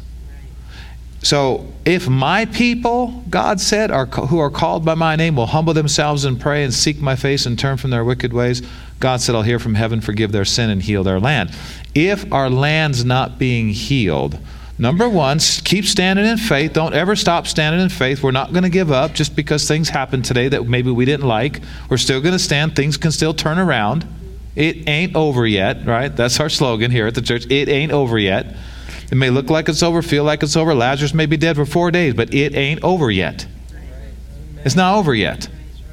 So, 1.22 1.72
if 1.84 2.08
my 2.08 2.44
people, 2.44 3.24
God 3.28 3.60
said, 3.60 3.90
are, 3.90 4.06
who 4.06 4.38
are 4.38 4.50
called 4.50 4.84
by 4.84 4.94
my 4.94 5.16
name 5.16 5.34
will 5.34 5.46
humble 5.46 5.74
themselves 5.74 6.24
and 6.24 6.40
pray 6.40 6.62
and 6.62 6.72
seek 6.72 7.00
my 7.00 7.16
face 7.16 7.46
and 7.46 7.58
turn 7.58 7.78
from 7.78 7.90
their 7.90 8.04
wicked 8.04 8.32
ways, 8.32 8.62
God 9.00 9.20
said, 9.20 9.34
I'll 9.34 9.42
hear 9.42 9.58
from 9.58 9.74
heaven, 9.74 10.00
forgive 10.00 10.30
their 10.30 10.44
sin, 10.44 10.70
and 10.70 10.80
heal 10.80 11.02
their 11.02 11.18
land. 11.18 11.50
If 11.96 12.32
our 12.32 12.48
land's 12.48 13.04
not 13.04 13.38
being 13.38 13.70
healed, 13.70 14.38
Number 14.78 15.08
one, 15.08 15.38
keep 15.38 15.86
standing 15.86 16.26
in 16.26 16.36
faith. 16.36 16.74
Don't 16.74 16.92
ever 16.92 17.16
stop 17.16 17.46
standing 17.46 17.80
in 17.80 17.88
faith. 17.88 18.22
We're 18.22 18.30
not 18.30 18.52
going 18.52 18.64
to 18.64 18.68
give 18.68 18.92
up 18.92 19.14
just 19.14 19.34
because 19.34 19.66
things 19.66 19.88
happen 19.88 20.20
today 20.20 20.48
that 20.48 20.66
maybe 20.66 20.90
we 20.90 21.06
didn't 21.06 21.26
like. 21.26 21.62
We're 21.88 21.96
still 21.96 22.20
going 22.20 22.34
to 22.34 22.38
stand. 22.38 22.76
Things 22.76 22.98
can 22.98 23.10
still 23.10 23.32
turn 23.32 23.58
around. 23.58 24.06
It 24.54 24.86
ain't 24.86 25.16
over 25.16 25.46
yet, 25.46 25.86
right? 25.86 26.14
That's 26.14 26.40
our 26.40 26.50
slogan 26.50 26.90
here 26.90 27.06
at 27.06 27.14
the 27.14 27.22
church. 27.22 27.46
It 27.50 27.70
ain't 27.70 27.92
over 27.92 28.18
yet. 28.18 28.54
It 29.10 29.14
may 29.14 29.30
look 29.30 29.48
like 29.48 29.68
it's 29.68 29.82
over, 29.82 30.02
feel 30.02 30.24
like 30.24 30.42
it's 30.42 30.56
over. 30.56 30.74
Lazarus 30.74 31.14
may 31.14 31.26
be 31.26 31.36
dead 31.38 31.56
for 31.56 31.64
four 31.64 31.90
days, 31.90 32.12
but 32.12 32.34
it 32.34 32.54
ain't 32.54 32.82
over 32.82 33.10
yet. 33.10 33.46
It's 34.64 34.76
not 34.76 34.98
over 34.98 35.14
yet. 35.14 35.48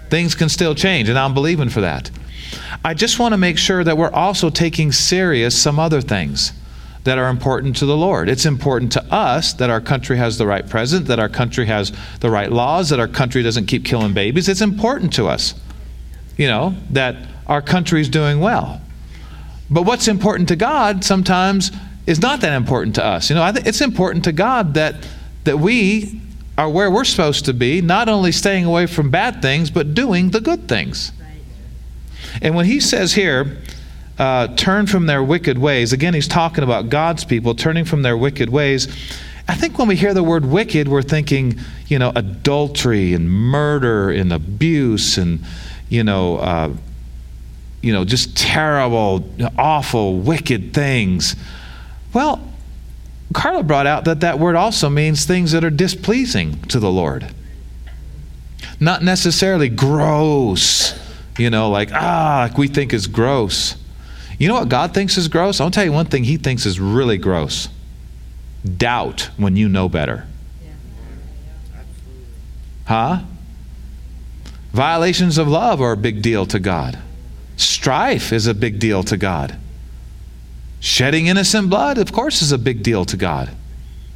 Things 0.09 0.35
can 0.35 0.49
still 0.49 0.75
change, 0.75 1.09
and 1.09 1.17
I'm 1.17 1.33
believing 1.33 1.69
for 1.69 1.81
that. 1.81 2.09
I 2.83 2.93
just 2.93 3.19
want 3.19 3.33
to 3.33 3.37
make 3.37 3.57
sure 3.57 3.83
that 3.83 3.97
we're 3.97 4.11
also 4.11 4.49
taking 4.49 4.91
serious 4.91 5.59
some 5.59 5.79
other 5.79 6.01
things 6.01 6.53
that 7.03 7.17
are 7.17 7.29
important 7.29 7.75
to 7.77 7.86
the 7.86 7.98
Lord. 7.98 8.29
It's 8.29 8.45
important 8.45 8.91
to 8.93 9.03
us 9.13 9.53
that 9.53 9.69
our 9.69 9.81
country 9.81 10.17
has 10.17 10.38
the 10.38 10.48
right 10.48 10.67
president, 10.67 11.07
that 11.07 11.19
our 11.19 11.29
country 11.29 11.65
has 11.65 11.91
the 12.22 12.29
right 12.29 12.51
laws, 12.51 12.89
that 12.89 13.00
our 13.00 13.07
country 13.07 13.43
doesn't 13.43 13.65
keep 13.65 13.83
killing 13.83 14.13
babies. 14.13 14.48
It's 14.48 14.62
important 14.62 15.13
to 15.13 15.27
us, 15.27 15.53
you 16.38 16.48
know, 16.48 16.75
that 16.91 17.15
our 17.48 17.62
country 17.62 18.00
is 18.00 18.10
doing 18.10 18.39
well. 18.39 18.81
But 19.69 19.83
what's 19.83 20.07
important 20.07 20.48
to 20.50 20.55
God 20.55 21.03
sometimes 21.03 21.72
is 22.05 22.22
not 22.22 22.41
that 22.41 22.53
important 22.53 22.95
to 22.95 23.05
us. 23.05 23.29
You 23.29 23.36
know, 23.36 23.43
I 23.43 23.51
think 23.51 23.65
it's 23.65 23.81
important 23.81 24.24
to 24.25 24.31
God 24.31 24.75
that 24.75 25.07
that 25.43 25.60
we 25.60 26.22
are 26.57 26.69
where 26.69 26.89
we're 26.89 27.03
supposed 27.03 27.45
to 27.45 27.53
be, 27.53 27.81
not 27.81 28.07
only 28.07 28.31
staying 28.31 28.65
away 28.65 28.86
from 28.86 29.10
bad 29.10 29.41
things, 29.41 29.72
but 29.72 29.93
doing 29.93 30.29
the 30.29 30.39
good 30.39 30.67
things. 30.67 31.12
And 32.41 32.55
when 32.55 32.65
he 32.65 32.79
says 32.79 33.13
here, 33.13 33.57
uh, 34.17 34.48
turn 34.55 34.88
from 34.88 35.05
their 35.05 35.24
wicked 35.24 35.58
ways. 35.58 35.93
Again, 35.93 36.13
he's 36.13 36.27
talking 36.27 36.63
about 36.63 36.89
God's 36.89 37.25
people 37.25 37.55
turning 37.55 37.86
from 37.86 38.01
their 38.01 38.17
wicked 38.17 38.50
ways. 38.50 38.88
I 39.48 39.55
think 39.55 39.77
when 39.77 39.88
we 39.88 39.96
hear 39.96 40.13
the 40.13 40.24
word 40.24 40.46
wicked, 40.46 40.88
we're 40.88 41.01
thinking, 41.01 41.60
you 41.88 42.00
know, 42.00 42.12
adultery 42.15 43.13
and 43.13 43.29
murder 43.29 44.10
and 44.10 44.32
abuse 44.32 45.17
and, 45.17 45.43
you 45.89 46.03
know, 46.03 46.38
uh, 46.38 46.74
you 47.82 47.91
know, 47.91 48.05
just 48.05 48.38
terrible, 48.38 49.29
awful, 49.58 50.17
wicked 50.20 50.74
things. 50.74 51.36
Well, 52.13 52.41
Carla 53.34 53.63
brought 53.63 53.88
out 53.88 54.05
that 54.05 54.22
that 54.22 54.39
word 54.39 54.55
also 54.55 54.89
means 54.89 55.25
things 55.25 55.51
that 55.51 55.65
are 55.65 55.70
displeasing 55.70 56.62
to 56.63 56.79
the 56.79 56.89
Lord. 56.89 57.27
Not 58.79 59.03
necessarily 59.03 59.67
gross, 59.67 60.98
you 61.38 61.50
know, 61.50 61.70
like, 61.70 61.89
ah, 61.91 62.48
like 62.48 62.58
we 62.58 62.70
think 62.70 62.93
is 62.93 63.08
gross. 63.08 63.75
You 64.37 64.47
know 64.47 64.55
what 64.55 64.69
God 64.69 64.93
thinks 64.93 65.17
is 65.17 65.27
gross? 65.27 65.61
I'll 65.61 65.71
tell 65.71 65.85
you 65.85 65.91
one 65.91 66.05
thing 66.05 66.23
He 66.23 66.37
thinks 66.37 66.65
is 66.65 66.79
really 66.79 67.17
gross 67.17 67.69
doubt 68.63 69.29
when 69.37 69.55
you 69.55 69.67
know 69.67 69.89
better. 69.89 70.25
Huh? 72.85 73.21
Violations 74.71 75.37
of 75.37 75.47
love 75.47 75.81
are 75.81 75.93
a 75.93 75.97
big 75.97 76.21
deal 76.21 76.45
to 76.47 76.59
God. 76.59 76.97
Strife 77.55 78.33
is 78.33 78.47
a 78.47 78.53
big 78.53 78.79
deal 78.79 79.03
to 79.03 79.17
God. 79.17 79.57
Shedding 80.79 81.27
innocent 81.27 81.69
blood, 81.69 81.97
of 81.97 82.11
course, 82.11 82.41
is 82.41 82.51
a 82.51 82.57
big 82.57 82.83
deal 82.83 83.05
to 83.05 83.15
God. 83.15 83.51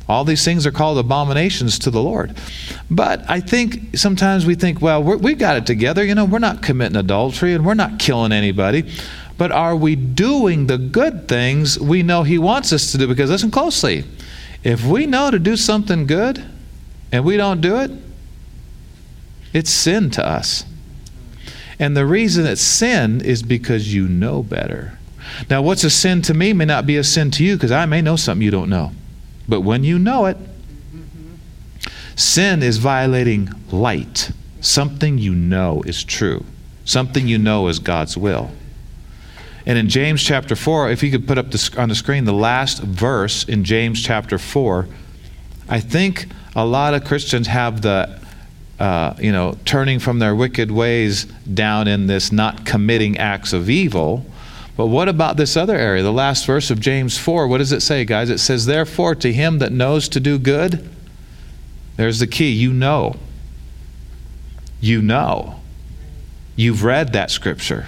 All 0.09 0.23
these 0.23 0.43
things 0.43 0.65
are 0.65 0.71
called 0.71 0.97
abominations 0.97 1.79
to 1.79 1.91
the 1.91 2.01
Lord. 2.01 2.35
But 2.89 3.29
I 3.29 3.39
think 3.41 3.97
sometimes 3.97 4.45
we 4.45 4.55
think, 4.55 4.81
well, 4.81 5.03
we 5.03 5.31
have 5.31 5.39
got 5.39 5.57
it 5.57 5.65
together. 5.65 6.03
You 6.03 6.15
know, 6.15 6.25
we're 6.25 6.39
not 6.39 6.61
committing 6.61 6.95
adultery 6.95 7.53
and 7.53 7.65
we're 7.65 7.73
not 7.73 7.99
killing 7.99 8.31
anybody 8.31 8.89
but 9.37 9.51
are 9.51 9.75
we 9.75 9.95
doing 9.95 10.67
the 10.67 10.77
good 10.77 11.27
things 11.27 11.79
we 11.79 12.03
know 12.03 12.23
He 12.23 12.37
wants 12.37 12.73
us 12.73 12.91
to 12.91 12.97
do? 12.97 13.07
Because 13.07 13.29
listen 13.29 13.51
closely. 13.51 14.03
If 14.63 14.83
we 14.83 15.05
know 15.05 15.29
to 15.29 15.39
do 15.39 15.55
something 15.55 16.07
good 16.07 16.43
and 17.11 17.23
we 17.23 17.37
don't 17.37 17.61
do 17.61 17.77
it, 17.77 17.91
it's 19.53 19.69
sin 19.69 20.09
to 20.11 20.25
us. 20.25 20.65
And 21.79 21.95
the 21.95 22.05
reason 22.05 22.45
it's 22.45 22.61
sin 22.61 23.21
is 23.21 23.43
because 23.43 23.93
you 23.93 24.07
know 24.07 24.41
better. 24.41 24.97
Now, 25.49 25.61
what's 25.61 25.83
a 25.83 25.89
sin 25.89 26.21
to 26.23 26.33
me 26.33 26.53
may 26.53 26.65
not 26.65 26.87
be 26.87 26.97
a 26.97 27.03
sin 27.03 27.29
to 27.31 27.43
you 27.43 27.55
because 27.55 27.71
I 27.71 27.85
may 27.85 28.01
know 28.01 28.15
something 28.15 28.43
you 28.43 28.51
don't 28.51 28.69
know. 28.69 28.91
But 29.47 29.61
when 29.61 29.83
you 29.83 29.99
know 29.99 30.25
it, 30.25 30.37
sin 32.15 32.63
is 32.63 32.77
violating 32.77 33.49
light, 33.71 34.31
something 34.59 35.17
you 35.17 35.35
know 35.35 35.83
is 35.85 36.03
true, 36.03 36.43
something 36.85 37.27
you 37.27 37.37
know 37.37 37.67
is 37.67 37.77
God's 37.79 38.17
will. 38.17 38.51
And 39.67 39.77
in 39.77 39.89
James 39.89 40.23
chapter 40.23 40.55
4, 40.55 40.91
if 40.91 41.03
you 41.03 41.11
could 41.11 41.27
put 41.27 41.37
up 41.37 41.51
the, 41.51 41.75
on 41.77 41.89
the 41.89 41.95
screen 41.95 42.23
the 42.23 42.31
last 42.31 42.81
verse 42.81 43.43
in 43.43 43.65
James 43.65 44.01
chapter 44.01 44.39
4, 44.39 44.87
I 45.67 45.81
think 45.81 46.27
a 46.55 46.65
lot 46.65 46.93
of 46.93 47.03
Christians 47.03 47.47
have 47.47 47.81
the, 47.81 48.17
uh, 48.79 49.15
you 49.19 49.33
know, 49.33 49.57
turning 49.65 49.99
from 49.99 50.19
their 50.19 50.33
wicked 50.33 50.71
ways 50.71 51.25
down 51.25 51.89
in 51.89 52.07
this 52.07 52.31
not 52.31 52.65
committing 52.65 53.17
acts 53.17 53.51
of 53.51 53.69
evil. 53.69 54.25
But 54.77 54.85
what 54.85 55.09
about 55.09 55.35
this 55.35 55.57
other 55.57 55.75
area? 55.75 56.01
The 56.01 56.13
last 56.13 56.45
verse 56.45 56.71
of 56.71 56.79
James 56.79 57.17
4, 57.17 57.45
what 57.49 57.57
does 57.57 57.73
it 57.73 57.81
say, 57.81 58.05
guys? 58.05 58.29
It 58.29 58.37
says, 58.37 58.67
Therefore, 58.67 59.15
to 59.15 59.33
him 59.33 59.59
that 59.59 59.73
knows 59.73 60.07
to 60.09 60.21
do 60.21 60.39
good, 60.39 60.89
there's 61.97 62.19
the 62.19 62.27
key. 62.27 62.51
You 62.51 62.71
know. 62.71 63.17
You 64.79 65.01
know. 65.01 65.59
You've 66.55 66.85
read 66.85 67.11
that 67.11 67.31
scripture. 67.31 67.87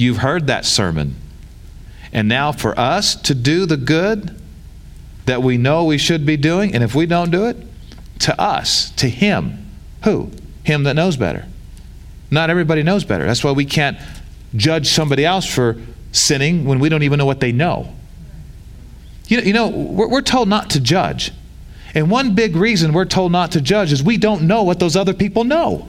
You've 0.00 0.16
heard 0.16 0.46
that 0.46 0.64
sermon. 0.64 1.14
And 2.10 2.26
now 2.26 2.52
for 2.52 2.78
us 2.80 3.14
to 3.16 3.34
do 3.34 3.66
the 3.66 3.76
good 3.76 4.34
that 5.26 5.42
we 5.42 5.58
know 5.58 5.84
we 5.84 5.98
should 5.98 6.24
be 6.24 6.38
doing, 6.38 6.74
and 6.74 6.82
if 6.82 6.94
we 6.94 7.04
don't 7.04 7.30
do 7.30 7.44
it, 7.44 7.58
to 8.20 8.40
us, 8.40 8.92
to 8.92 9.10
Him. 9.10 9.68
Who? 10.04 10.30
Him 10.64 10.84
that 10.84 10.94
knows 10.94 11.18
better. 11.18 11.44
Not 12.30 12.48
everybody 12.48 12.82
knows 12.82 13.04
better. 13.04 13.26
That's 13.26 13.44
why 13.44 13.52
we 13.52 13.66
can't 13.66 13.98
judge 14.56 14.88
somebody 14.88 15.26
else 15.26 15.44
for 15.44 15.76
sinning 16.12 16.64
when 16.64 16.80
we 16.80 16.88
don't 16.88 17.02
even 17.02 17.18
know 17.18 17.26
what 17.26 17.40
they 17.40 17.52
know. 17.52 17.92
You 19.28 19.36
know, 19.36 19.42
you 19.42 19.52
know 19.52 19.68
we're, 19.68 20.08
we're 20.08 20.22
told 20.22 20.48
not 20.48 20.70
to 20.70 20.80
judge. 20.80 21.30
And 21.94 22.10
one 22.10 22.34
big 22.34 22.56
reason 22.56 22.94
we're 22.94 23.04
told 23.04 23.32
not 23.32 23.52
to 23.52 23.60
judge 23.60 23.92
is 23.92 24.02
we 24.02 24.16
don't 24.16 24.44
know 24.44 24.62
what 24.62 24.80
those 24.80 24.96
other 24.96 25.12
people 25.12 25.44
know. 25.44 25.86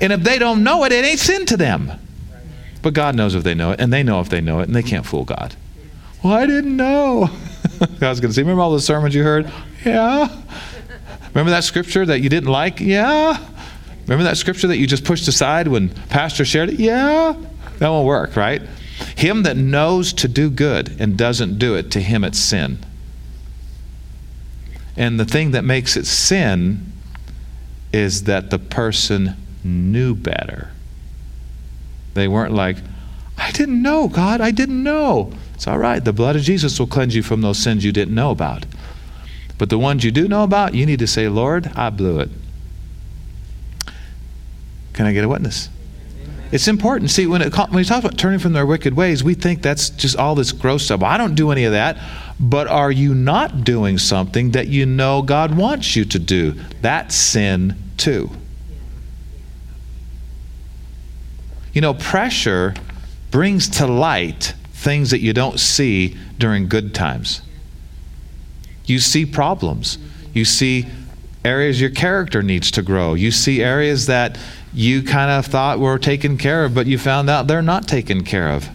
And 0.00 0.12
if 0.12 0.24
they 0.24 0.40
don't 0.40 0.64
know 0.64 0.82
it, 0.82 0.90
it 0.90 1.04
ain't 1.04 1.20
sin 1.20 1.46
to 1.46 1.56
them. 1.56 2.00
But 2.84 2.92
God 2.92 3.16
knows 3.16 3.34
if 3.34 3.42
they 3.44 3.54
know 3.54 3.70
it, 3.70 3.80
and 3.80 3.90
they 3.90 4.02
know 4.02 4.20
if 4.20 4.28
they 4.28 4.42
know 4.42 4.60
it, 4.60 4.64
and 4.64 4.76
they 4.76 4.82
can't 4.82 5.06
fool 5.06 5.24
God. 5.24 5.56
Well, 6.22 6.34
I 6.34 6.44
didn't 6.44 6.76
know. 6.76 7.30
God's 7.98 8.20
going 8.20 8.28
to 8.28 8.32
say, 8.34 8.42
Remember 8.42 8.60
all 8.60 8.72
the 8.72 8.80
sermons 8.80 9.14
you 9.14 9.22
heard? 9.22 9.50
Yeah. 9.86 10.28
Remember 11.28 11.50
that 11.50 11.64
scripture 11.64 12.04
that 12.04 12.20
you 12.20 12.28
didn't 12.28 12.50
like? 12.50 12.80
Yeah. 12.80 13.42
Remember 14.02 14.24
that 14.24 14.36
scripture 14.36 14.66
that 14.66 14.76
you 14.76 14.86
just 14.86 15.06
pushed 15.06 15.26
aside 15.28 15.66
when 15.66 15.88
Pastor 15.88 16.44
shared 16.44 16.68
it? 16.68 16.78
Yeah. 16.78 17.34
That 17.78 17.88
won't 17.88 18.06
work, 18.06 18.36
right? 18.36 18.60
Him 19.16 19.44
that 19.44 19.56
knows 19.56 20.12
to 20.12 20.28
do 20.28 20.50
good 20.50 21.00
and 21.00 21.16
doesn't 21.16 21.58
do 21.58 21.76
it, 21.76 21.90
to 21.92 22.02
him 22.02 22.22
it's 22.22 22.38
sin. 22.38 22.84
And 24.94 25.18
the 25.18 25.24
thing 25.24 25.52
that 25.52 25.64
makes 25.64 25.96
it 25.96 26.04
sin 26.04 26.92
is 27.94 28.24
that 28.24 28.50
the 28.50 28.58
person 28.58 29.36
knew 29.64 30.14
better. 30.14 30.73
They 32.14 32.28
weren't 32.28 32.54
like, 32.54 32.76
I 33.36 33.50
didn't 33.50 33.82
know, 33.82 34.08
God, 34.08 34.40
I 34.40 34.50
didn't 34.50 34.82
know. 34.82 35.32
It's 35.54 35.66
all 35.66 35.78
right. 35.78 36.04
The 36.04 36.12
blood 36.12 36.36
of 36.36 36.42
Jesus 36.42 36.78
will 36.78 36.86
cleanse 36.86 37.14
you 37.14 37.22
from 37.22 37.40
those 37.40 37.58
sins 37.58 37.84
you 37.84 37.92
didn't 37.92 38.14
know 38.14 38.30
about. 38.30 38.66
But 39.58 39.70
the 39.70 39.78
ones 39.78 40.04
you 40.04 40.10
do 40.10 40.26
know 40.26 40.42
about, 40.42 40.74
you 40.74 40.86
need 40.86 40.98
to 40.98 41.06
say, 41.06 41.28
Lord, 41.28 41.70
I 41.76 41.90
blew 41.90 42.20
it. 42.20 42.30
Can 44.92 45.06
I 45.06 45.12
get 45.12 45.24
a 45.24 45.28
witness? 45.28 45.68
It's 46.52 46.68
important. 46.68 47.10
See, 47.10 47.26
when, 47.26 47.42
it, 47.42 47.56
when 47.56 47.72
we 47.72 47.84
talk 47.84 48.04
about 48.04 48.16
turning 48.16 48.38
from 48.38 48.52
their 48.52 48.66
wicked 48.66 48.94
ways, 48.94 49.24
we 49.24 49.34
think 49.34 49.62
that's 49.62 49.90
just 49.90 50.16
all 50.16 50.36
this 50.36 50.52
gross 50.52 50.84
stuff. 50.84 51.02
I 51.02 51.16
don't 51.16 51.34
do 51.34 51.50
any 51.50 51.64
of 51.64 51.72
that. 51.72 51.98
But 52.38 52.68
are 52.68 52.92
you 52.92 53.14
not 53.14 53.64
doing 53.64 53.98
something 53.98 54.52
that 54.52 54.68
you 54.68 54.86
know 54.86 55.22
God 55.22 55.56
wants 55.56 55.96
you 55.96 56.04
to 56.04 56.18
do? 56.18 56.52
That's 56.80 57.14
sin 57.14 57.76
too. 57.96 58.30
You 61.74 61.80
know, 61.80 61.92
pressure 61.92 62.74
brings 63.30 63.68
to 63.68 63.86
light 63.86 64.54
things 64.72 65.10
that 65.10 65.20
you 65.20 65.32
don't 65.32 65.60
see 65.60 66.16
during 66.38 66.68
good 66.68 66.94
times. 66.94 67.42
You 68.86 68.98
see 68.98 69.26
problems. 69.26 69.98
You 70.32 70.44
see 70.44 70.86
areas 71.44 71.80
your 71.80 71.90
character 71.90 72.42
needs 72.42 72.70
to 72.72 72.82
grow. 72.82 73.14
You 73.14 73.30
see 73.30 73.62
areas 73.62 74.06
that 74.06 74.38
you 74.72 75.02
kind 75.02 75.30
of 75.30 75.46
thought 75.46 75.78
were 75.78 75.98
taken 75.98 76.38
care 76.38 76.64
of, 76.64 76.74
but 76.74 76.86
you 76.86 76.96
found 76.96 77.28
out 77.28 77.46
they're 77.46 77.62
not 77.62 77.86
taken 77.86 78.24
care 78.24 78.48
of. 78.50 78.68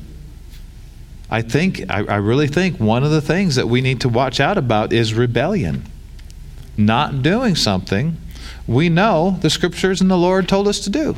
I 1.31 1.41
think, 1.41 1.81
I, 1.89 2.03
I, 2.05 2.15
really 2.15 2.47
think 2.47 2.79
one 2.79 3.03
of 3.03 3.11
the 3.11 3.21
things 3.21 3.55
that 3.55 3.67
we 3.67 3.81
need 3.81 4.01
to 4.01 4.09
watch 4.09 4.39
out 4.39 4.57
about 4.57 4.91
is 4.91 5.13
rebellion. 5.13 5.85
Not 6.75 7.21
doing 7.21 7.55
something 7.55 8.17
we 8.69 8.87
know 8.87 9.37
the 9.41 9.49
scriptures 9.49 9.99
and 9.99 10.11
the 10.11 10.17
Lord 10.17 10.47
told 10.47 10.67
us 10.67 10.79
to 10.81 10.91
do. 10.91 11.15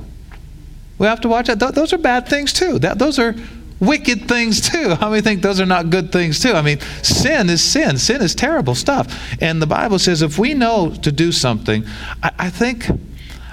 We 0.98 1.08
have 1.08 1.22
to 1.22 1.30
watch 1.30 1.50
out. 1.50 1.60
Th- 1.60 1.72
those 1.72 1.94
are 1.94 1.98
bad 1.98 2.28
things 2.28 2.54
too. 2.54 2.80
That, 2.80 3.00
those 3.00 3.18
are 3.20 3.36
wicked 3.80 4.28
things 4.28 4.62
too. 4.62 4.96
How 5.00 5.10
many 5.10 5.22
think 5.22 5.42
those 5.42 5.60
are 5.60 5.66
not 5.66 5.90
good 5.90 6.12
things 6.12 6.40
too? 6.40 6.54
I 6.54 6.62
mean, 6.62 6.80
sin 7.02 7.50
is 7.50 7.64
sin. 7.64 7.98
Sin 7.98 8.22
is 8.22 8.36
terrible 8.36 8.76
stuff. 8.76 9.36
And 9.42 9.62
the 9.62 9.68
Bible 9.68 10.00
says 10.00 10.22
if 10.22 10.38
we 10.38 10.54
know 10.54 10.92
to 11.02 11.12
do 11.12 11.32
something, 11.32 11.86
I, 12.24 12.32
I 12.40 12.50
think, 12.50 12.86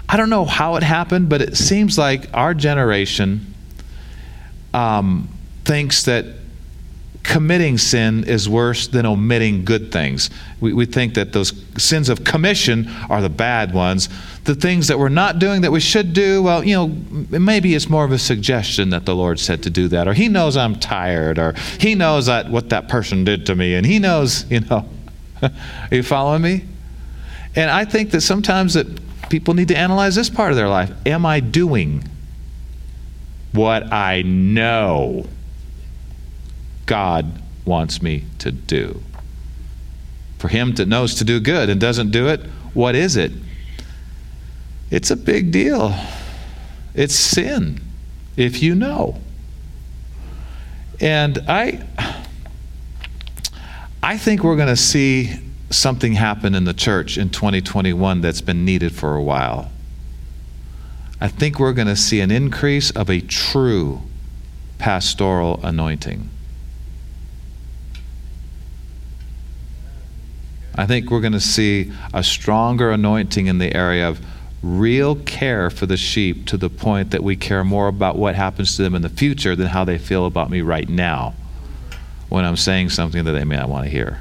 I 0.08 0.16
don't 0.16 0.30
know 0.30 0.44
how 0.44 0.76
it 0.76 0.82
happened, 0.82 1.28
but 1.28 1.42
it 1.42 1.56
seems 1.56 1.98
like 1.98 2.28
our 2.34 2.54
generation 2.54 3.54
um, 4.74 5.28
thinks 5.64 6.04
that 6.04 6.26
committing 7.28 7.76
sin 7.76 8.24
is 8.24 8.48
worse 8.48 8.86
than 8.86 9.04
omitting 9.04 9.64
good 9.64 9.92
things. 9.92 10.30
We, 10.60 10.72
we 10.72 10.86
think 10.86 11.14
that 11.14 11.32
those 11.32 11.52
sins 11.76 12.08
of 12.08 12.24
commission 12.24 12.88
are 13.10 13.20
the 13.20 13.28
bad 13.28 13.74
ones. 13.74 14.08
The 14.48 14.54
things 14.54 14.88
that 14.88 14.98
we're 14.98 15.10
not 15.10 15.38
doing 15.38 15.60
that 15.60 15.72
we 15.72 15.78
should 15.78 16.14
do, 16.14 16.42
well, 16.42 16.64
you 16.64 16.74
know, 16.74 16.86
maybe 17.38 17.74
it's 17.74 17.90
more 17.90 18.06
of 18.06 18.12
a 18.12 18.18
suggestion 18.18 18.88
that 18.88 19.04
the 19.04 19.14
Lord 19.14 19.38
said 19.38 19.62
to 19.64 19.68
do 19.68 19.88
that, 19.88 20.08
or 20.08 20.14
He 20.14 20.26
knows 20.28 20.56
I'm 20.56 20.74
tired, 20.74 21.38
or 21.38 21.52
He 21.78 21.94
knows 21.94 22.24
that 22.26 22.48
what 22.48 22.70
that 22.70 22.88
person 22.88 23.24
did 23.24 23.44
to 23.44 23.54
me, 23.54 23.74
and 23.74 23.84
He 23.84 23.98
knows, 23.98 24.46
you 24.50 24.60
know. 24.60 24.88
are 25.42 25.50
you 25.90 26.02
following 26.02 26.40
me? 26.40 26.64
And 27.54 27.70
I 27.70 27.84
think 27.84 28.10
that 28.12 28.22
sometimes 28.22 28.72
that 28.72 28.86
people 29.28 29.52
need 29.52 29.68
to 29.68 29.76
analyze 29.76 30.14
this 30.14 30.30
part 30.30 30.50
of 30.50 30.56
their 30.56 30.70
life. 30.70 30.90
Am 31.04 31.26
I 31.26 31.40
doing 31.40 32.08
what 33.52 33.92
I 33.92 34.22
know? 34.22 35.26
God 36.86 37.42
wants 37.66 38.00
me 38.00 38.24
to 38.38 38.50
do. 38.50 39.02
For 40.38 40.48
him 40.48 40.74
that 40.76 40.88
knows 40.88 41.16
to 41.16 41.24
do 41.24 41.38
good 41.38 41.68
and 41.68 41.78
doesn't 41.78 42.12
do 42.12 42.28
it, 42.28 42.40
what 42.72 42.94
is 42.94 43.14
it? 43.14 43.30
It's 44.90 45.10
a 45.10 45.16
big 45.16 45.50
deal. 45.50 45.94
It's 46.94 47.14
sin, 47.14 47.80
if 48.36 48.62
you 48.62 48.74
know. 48.74 49.20
And 51.00 51.38
I, 51.46 51.86
I 54.02 54.16
think 54.16 54.42
we're 54.42 54.56
going 54.56 54.68
to 54.68 54.76
see 54.76 55.34
something 55.70 56.14
happen 56.14 56.54
in 56.54 56.64
the 56.64 56.72
church 56.72 57.18
in 57.18 57.30
2021 57.30 58.20
that's 58.20 58.40
been 58.40 58.64
needed 58.64 58.92
for 58.92 59.14
a 59.14 59.22
while. 59.22 59.70
I 61.20 61.28
think 61.28 61.58
we're 61.58 61.72
going 61.72 61.88
to 61.88 61.96
see 61.96 62.20
an 62.20 62.30
increase 62.30 62.90
of 62.90 63.10
a 63.10 63.20
true 63.20 64.02
pastoral 64.78 65.60
anointing. 65.62 66.30
I 70.76 70.86
think 70.86 71.10
we're 71.10 71.20
going 71.20 71.32
to 71.32 71.40
see 71.40 71.92
a 72.14 72.22
stronger 72.22 72.92
anointing 72.92 73.48
in 73.48 73.58
the 73.58 73.74
area 73.74 74.08
of 74.08 74.20
real 74.62 75.14
care 75.14 75.70
for 75.70 75.86
the 75.86 75.96
sheep 75.96 76.46
to 76.46 76.56
the 76.56 76.68
point 76.68 77.10
that 77.12 77.22
we 77.22 77.36
care 77.36 77.64
more 77.64 77.88
about 77.88 78.16
what 78.16 78.34
happens 78.34 78.76
to 78.76 78.82
them 78.82 78.94
in 78.94 79.02
the 79.02 79.08
future 79.08 79.54
than 79.54 79.68
how 79.68 79.84
they 79.84 79.98
feel 79.98 80.26
about 80.26 80.50
me 80.50 80.60
right 80.60 80.88
now 80.88 81.34
when 82.28 82.44
I'm 82.44 82.56
saying 82.56 82.90
something 82.90 83.24
that 83.24 83.32
they 83.32 83.44
may 83.44 83.56
not 83.56 83.68
want 83.68 83.84
to 83.84 83.90
hear. 83.90 84.20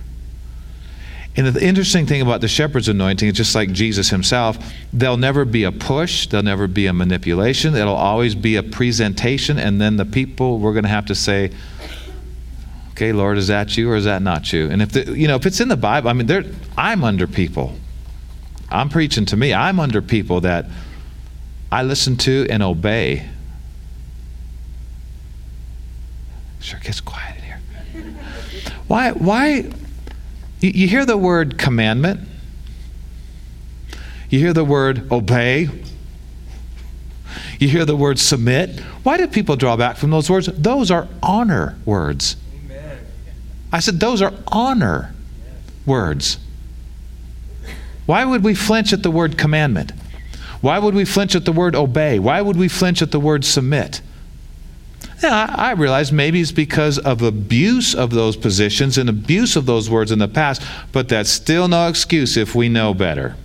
And 1.36 1.46
the 1.46 1.64
interesting 1.64 2.08
thing 2.08 2.22
about 2.22 2.42
the 2.42 2.48
shepherd's 2.48 2.90
anointing 2.90 3.30
is 3.30 3.36
just 3.36 3.54
like 3.54 3.72
Jesus 3.72 4.10
himself, 4.10 4.58
there'll 4.92 5.18
never 5.18 5.46
be 5.46 5.66
a 5.66 5.72
push, 5.72 6.26
there'll 6.28 6.44
never 6.44 6.68
be 6.68 6.88
a 6.88 6.94
manipulation, 6.94 7.76
it'll 7.76 7.94
always 7.94 8.34
be 8.34 8.56
a 8.56 8.64
presentation, 8.64 9.60
and 9.60 9.80
then 9.80 9.98
the 9.98 10.06
people, 10.06 10.58
we're 10.58 10.74
going 10.74 10.84
to 10.84 10.90
have 10.90 11.06
to 11.08 11.16
say, 11.16 11.52
okay, 12.92 13.12
Lord, 13.12 13.38
is 13.38 13.48
that 13.48 13.78
you 13.78 13.92
or 13.92 13.96
is 13.96 14.06
that 14.06 14.24
not 14.24 14.52
you? 14.52 14.68
And 14.72 14.82
if 14.82 14.92
the, 14.94 15.16
you 15.16 15.28
know, 15.28 15.36
if 15.36 15.46
it's 15.46 15.60
in 15.60 15.68
the 15.68 15.78
Bible, 15.78 16.10
I 16.10 16.14
mean, 16.14 16.56
I'm 16.76 17.04
under 17.04 17.28
people. 17.28 17.76
I'm 18.70 18.90
preaching 18.90 19.26
to 19.28 19.38
me. 19.38 19.54
I'm 19.54 19.80
under 19.80 20.02
people 20.02 20.42
that 20.42 20.66
I 21.72 21.84
listen 21.84 22.18
to 22.18 22.48
and 22.50 22.62
obey. 22.62 23.28
Sure 26.60 26.80
gets 26.80 27.00
quiet 27.00 27.38
in 27.38 27.44
here. 27.44 27.60
Why? 28.88 29.12
Why? 29.12 29.72
You, 30.60 30.72
you 30.72 30.88
hear 30.88 31.06
the 31.06 31.18
word 31.18 31.58
commandment. 31.58 32.22
You 34.30 34.40
hear 34.40 34.54
the 34.54 34.66
word 34.66 35.12
obey. 35.12 35.70
You 37.60 37.70
hear 37.70 37.86
the 37.86 37.96
word 37.96 38.20
submit. 38.20 38.80
Why 39.04 39.18
do 39.18 39.28
people 39.28 39.56
draw 39.56 39.78
back 39.78 39.98
from 39.98 40.12
those 40.12 40.30
words? 40.30 40.48
Those 40.48 40.92
are 40.92 41.08
honor 41.24 41.78
words. 41.86 42.36
I 43.72 43.80
said, 43.80 44.00
those 44.00 44.22
are 44.22 44.34
honor 44.48 45.14
words. 45.86 46.38
Why 48.08 48.26
would 48.26 48.44
we 48.44 48.56
flinch 48.56 48.94
at 48.94 49.04
the 49.04 49.12
word 49.12 49.38
commandment? 49.38 49.92
Why 50.62 50.80
would 50.80 50.96
we 50.96 51.06
flinch 51.06 51.36
at 51.36 51.46
the 51.46 51.52
word 51.52 51.76
obey? 51.76 52.18
Why 52.18 52.42
would 52.42 52.58
we 52.58 52.68
flinch 52.68 53.04
at 53.04 53.12
the 53.12 53.20
word 53.20 53.46
submit? 53.46 54.02
I 55.22 55.72
realize 55.72 56.12
maybe 56.12 56.42
it's 56.42 56.52
because 56.52 57.00
of 57.00 57.22
abuse 57.22 57.94
of 57.94 58.12
those 58.12 58.38
positions 58.38 58.98
and 58.98 59.10
abuse 59.10 59.56
of 59.56 59.66
those 59.66 59.90
words 59.90 60.12
in 60.12 60.20
the 60.20 60.28
past, 60.28 60.62
but 60.92 61.10
that's 61.10 61.30
still 61.30 61.68
no 61.68 61.88
excuse 61.88 62.38
if 62.38 62.56
we 62.56 62.70
know 62.70 62.94
better. 62.94 63.36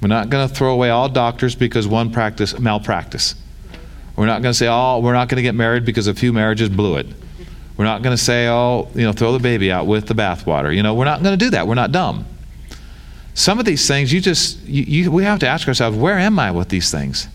We're 0.00 0.08
not 0.08 0.30
going 0.30 0.48
to 0.48 0.54
throw 0.54 0.72
away 0.72 0.90
all 0.90 1.08
doctors 1.08 1.54
because 1.54 1.88
one 1.88 2.12
practice 2.12 2.58
malpractice. 2.58 3.34
We're 4.16 4.26
not 4.26 4.42
going 4.42 4.52
to 4.52 4.58
say, 4.58 4.68
oh, 4.68 5.00
we're 5.00 5.12
not 5.12 5.28
going 5.28 5.36
to 5.36 5.42
get 5.42 5.54
married 5.54 5.84
because 5.84 6.06
a 6.06 6.14
few 6.14 6.32
marriages 6.32 6.68
blew 6.68 6.96
it. 6.96 7.06
We're 7.76 7.84
not 7.84 8.02
going 8.02 8.16
to 8.16 8.22
say, 8.22 8.48
oh, 8.48 8.88
you 8.94 9.02
know, 9.02 9.12
throw 9.12 9.32
the 9.32 9.38
baby 9.38 9.72
out 9.72 9.86
with 9.86 10.06
the 10.06 10.14
bathwater. 10.14 10.74
You 10.74 10.82
know, 10.82 10.94
we're 10.94 11.04
not 11.04 11.22
going 11.22 11.36
to 11.38 11.44
do 11.44 11.50
that. 11.50 11.66
We're 11.66 11.74
not 11.74 11.90
dumb. 11.90 12.26
Some 13.38 13.60
of 13.60 13.64
these 13.64 13.86
things, 13.86 14.12
you 14.12 14.20
just, 14.20 14.60
you, 14.64 14.82
you, 14.82 15.10
we 15.12 15.22
have 15.22 15.38
to 15.38 15.46
ask 15.46 15.68
ourselves, 15.68 15.96
where 15.96 16.18
am 16.18 16.40
I 16.40 16.50
with 16.50 16.70
these 16.70 16.90
things? 16.90 17.28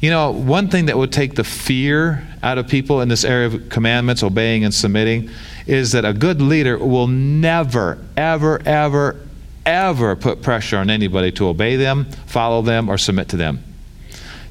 You 0.00 0.10
know, 0.10 0.30
one 0.30 0.68
thing 0.68 0.86
that 0.86 0.96
would 0.96 1.10
take 1.10 1.34
the 1.34 1.42
fear 1.42 2.28
out 2.40 2.56
of 2.56 2.68
people 2.68 3.00
in 3.00 3.08
this 3.08 3.24
area 3.24 3.48
of 3.48 3.68
commandments, 3.70 4.22
obeying, 4.22 4.62
and 4.62 4.72
submitting 4.72 5.30
is 5.66 5.90
that 5.90 6.04
a 6.04 6.12
good 6.12 6.40
leader 6.40 6.78
will 6.78 7.08
never, 7.08 7.98
ever, 8.16 8.62
ever, 8.64 9.20
ever 9.66 10.14
put 10.14 10.42
pressure 10.42 10.76
on 10.76 10.90
anybody 10.90 11.32
to 11.32 11.48
obey 11.48 11.74
them, 11.74 12.04
follow 12.26 12.62
them, 12.62 12.88
or 12.88 12.98
submit 12.98 13.28
to 13.30 13.36
them. 13.36 13.64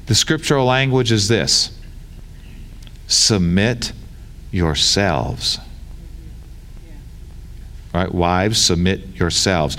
The 0.06 0.14
scriptural 0.14 0.66
language 0.66 1.10
is 1.10 1.26
this 1.28 1.70
submit 3.06 3.92
yourselves. 4.50 5.58
Right? 7.92 8.12
Wives, 8.12 8.60
submit 8.62 9.06
yourselves. 9.16 9.76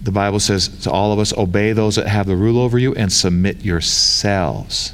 The 0.00 0.12
Bible 0.12 0.40
says 0.40 0.68
to 0.82 0.90
all 0.90 1.12
of 1.12 1.18
us, 1.18 1.32
obey 1.36 1.72
those 1.72 1.96
that 1.96 2.06
have 2.06 2.26
the 2.26 2.36
rule 2.36 2.58
over 2.58 2.78
you 2.78 2.94
and 2.94 3.12
submit 3.12 3.64
yourselves. 3.64 4.92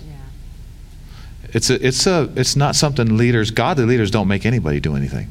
It's, 1.53 1.69
a, 1.69 1.85
it's, 1.85 2.07
a, 2.07 2.33
it's 2.37 2.55
not 2.55 2.77
something 2.77 3.17
leaders, 3.17 3.51
godly 3.51 3.85
leaders 3.85 4.11
don't 4.11 4.29
make 4.29 4.47
anybody 4.47 4.79
do 4.79 4.95
anything. 4.95 5.31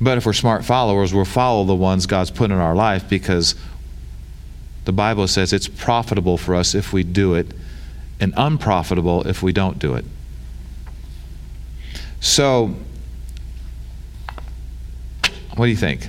But 0.00 0.16
if 0.16 0.26
we're 0.26 0.32
smart 0.32 0.64
followers, 0.64 1.12
we'll 1.12 1.24
follow 1.24 1.64
the 1.64 1.74
ones 1.74 2.06
God's 2.06 2.30
put 2.30 2.50
in 2.50 2.56
our 2.56 2.74
life 2.74 3.08
because 3.08 3.54
the 4.84 4.92
Bible 4.92 5.26
says 5.28 5.52
it's 5.52 5.68
profitable 5.68 6.38
for 6.38 6.54
us 6.54 6.74
if 6.74 6.92
we 6.92 7.02
do 7.02 7.34
it 7.34 7.48
and 8.20 8.32
unprofitable 8.36 9.26
if 9.26 9.42
we 9.42 9.52
don't 9.52 9.78
do 9.78 9.94
it. 9.94 10.04
So, 12.20 12.74
what 15.58 15.66
do 15.66 15.70
you 15.70 15.76
think? 15.76 16.08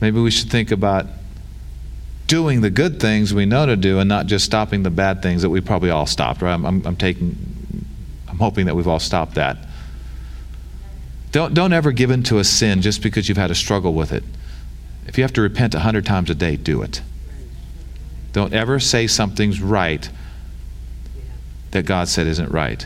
Maybe 0.00 0.20
we 0.20 0.32
should 0.32 0.50
think 0.50 0.72
about 0.72 1.06
doing 2.26 2.60
the 2.60 2.70
good 2.70 2.98
things 3.00 3.32
we 3.32 3.46
know 3.46 3.66
to 3.66 3.76
do 3.76 4.00
and 4.00 4.08
not 4.08 4.26
just 4.26 4.44
stopping 4.44 4.82
the 4.82 4.90
bad 4.90 5.22
things 5.22 5.42
that 5.42 5.50
we 5.50 5.60
probably 5.60 5.90
all 5.90 6.06
stopped, 6.06 6.42
right? 6.42 6.52
I'm, 6.52 6.66
I'm, 6.66 6.84
I'm 6.84 6.96
taking, 6.96 7.38
I'm 8.28 8.38
hoping 8.38 8.66
that 8.66 8.74
we've 8.74 8.88
all 8.88 8.98
stopped 8.98 9.36
that. 9.36 9.58
Don't, 11.30 11.54
don't 11.54 11.72
ever 11.72 11.92
give 11.92 12.10
in 12.10 12.24
to 12.24 12.38
a 12.38 12.44
sin 12.44 12.82
just 12.82 13.00
because 13.00 13.28
you've 13.28 13.38
had 13.38 13.52
a 13.52 13.54
struggle 13.54 13.94
with 13.94 14.12
it. 14.12 14.24
If 15.06 15.16
you 15.16 15.22
have 15.22 15.32
to 15.34 15.40
repent 15.40 15.74
a 15.76 15.80
hundred 15.80 16.04
times 16.04 16.30
a 16.30 16.34
day, 16.34 16.56
do 16.56 16.82
it. 16.82 17.00
Don't 18.32 18.52
ever 18.52 18.80
say 18.80 19.06
something's 19.06 19.62
right 19.62 20.08
that 21.70 21.86
God 21.86 22.08
said 22.08 22.26
isn't 22.26 22.50
right. 22.50 22.84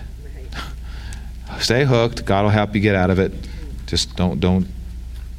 Stay 1.61 1.87
hooked. 1.87 2.27
God 2.27 2.43
will 2.43 2.51
help 2.51 2.75
you 2.75 2.83
get 2.83 2.95
out 2.95 3.09
of 3.09 3.19
it. 3.19 3.33
Just 3.91 4.15
don't 4.15 4.39
don't 4.39 4.69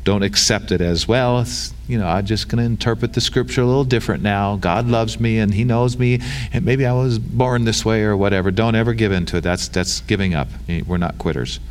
don't 0.03 0.23
accept 0.23 0.73
it 0.73 0.81
as 0.81 1.07
well. 1.07 1.39
It's, 1.39 1.73
you 1.87 1.97
know, 1.97 2.05
I'm 2.05 2.25
just 2.25 2.49
going 2.49 2.57
to 2.57 2.65
interpret 2.65 3.13
the 3.13 3.21
scripture 3.21 3.61
a 3.61 3.65
little 3.65 3.85
different 3.85 4.21
now. 4.21 4.57
God 4.57 4.87
loves 4.87 5.21
me 5.21 5.39
and 5.39 5.53
He 5.53 5.63
knows 5.63 5.97
me, 5.97 6.19
and 6.51 6.65
maybe 6.65 6.85
I 6.85 6.91
was 6.91 7.17
born 7.17 7.63
this 7.63 7.85
way 7.85 8.03
or 8.03 8.17
whatever. 8.17 8.51
Don't 8.51 8.75
ever 8.75 8.93
give 8.93 9.13
in 9.13 9.25
to 9.27 9.37
it. 9.37 9.41
That's 9.41 9.69
that's 9.69 10.01
giving 10.01 10.33
up. 10.33 10.49
Eh, 10.67 10.81
we're 10.85 10.97
not 10.97 11.17
quitters. 11.17 11.61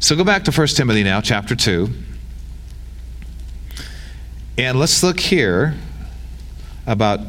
So 0.00 0.16
go 0.16 0.24
back 0.24 0.42
to 0.44 0.50
1 0.50 0.66
Timothy 0.66 1.04
now, 1.04 1.20
chapter 1.20 1.54
2. 1.54 1.88
And 4.58 4.80
let's 4.80 5.04
look 5.04 5.20
here 5.20 5.76
about 6.88 7.20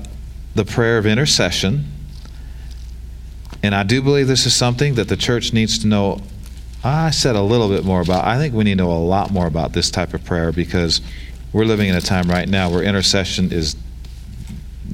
the 0.56 0.66
prayer 0.66 0.98
of 0.98 1.06
intercession. 1.06 1.86
And 3.62 3.76
I 3.76 3.84
do 3.84 4.02
believe 4.02 4.28
this 4.28 4.48
is 4.48 4.56
something 4.56 4.96
that 4.96 5.08
the 5.08 5.18
church 5.18 5.54
needs 5.54 5.78
to 5.80 5.88
know. 5.88 6.22
I 6.86 7.10
said 7.10 7.36
a 7.36 7.42
little 7.42 7.68
bit 7.68 7.84
more 7.84 8.00
about. 8.00 8.26
I 8.26 8.38
think 8.38 8.54
we 8.54 8.64
need 8.64 8.78
to 8.78 8.84
know 8.84 8.92
a 8.92 9.02
lot 9.02 9.32
more 9.32 9.48
about 9.48 9.74
this 9.74 9.90
type 9.90 10.14
of 10.14 10.24
prayer 10.24 10.52
because 10.52 11.02
we're 11.52 11.66
living 11.66 11.90
in 11.90 11.96
a 11.96 12.02
time 12.02 12.30
right 12.30 12.48
now 12.48 12.70
where 12.70 12.84
intercession 12.84 13.52
is 13.52 13.76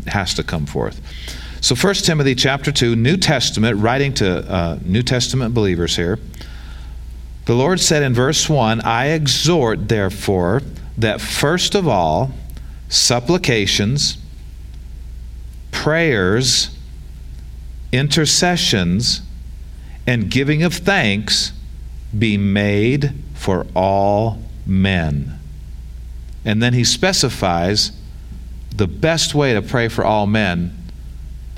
has 0.08 0.34
to 0.36 0.43
come 0.43 0.65
forth. 0.65 1.01
So 1.60 1.75
1 1.75 1.95
Timothy 1.95 2.34
chapter 2.34 2.71
2, 2.71 2.95
New 2.95 3.17
Testament, 3.17 3.77
writing 3.77 4.13
to 4.15 4.49
uh, 4.49 4.80
New 4.86 5.04
Testament 5.04 5.54
believers 5.54 5.97
here. 5.97 6.17
The 7.43 7.56
Lord 7.56 7.82
said 7.82 8.04
in 8.04 8.13
verse 8.13 8.47
1 8.47 8.82
I 8.82 9.08
exhort, 9.08 9.89
therefore, 9.89 10.62
that 10.97 11.19
first 11.19 11.75
of 11.75 11.89
all, 11.89 12.32
supplications, 12.88 14.17
prayers, 15.71 16.69
intercessions, 17.91 19.21
and 20.08 20.32
giving 20.32 20.63
of 20.63 20.73
thanks 20.73 21.51
be 22.17 22.38
made 22.38 23.13
for 23.34 23.65
all 23.76 24.39
men. 24.65 25.39
And 26.43 26.62
then 26.62 26.74
he 26.74 26.84
specifies 26.84 27.91
the 28.76 28.88
best 28.88 29.36
way 29.36 29.54
to 29.54 29.62
pray 29.62 29.88
for 29.88 30.04
all 30.04 30.26
men 30.26 30.78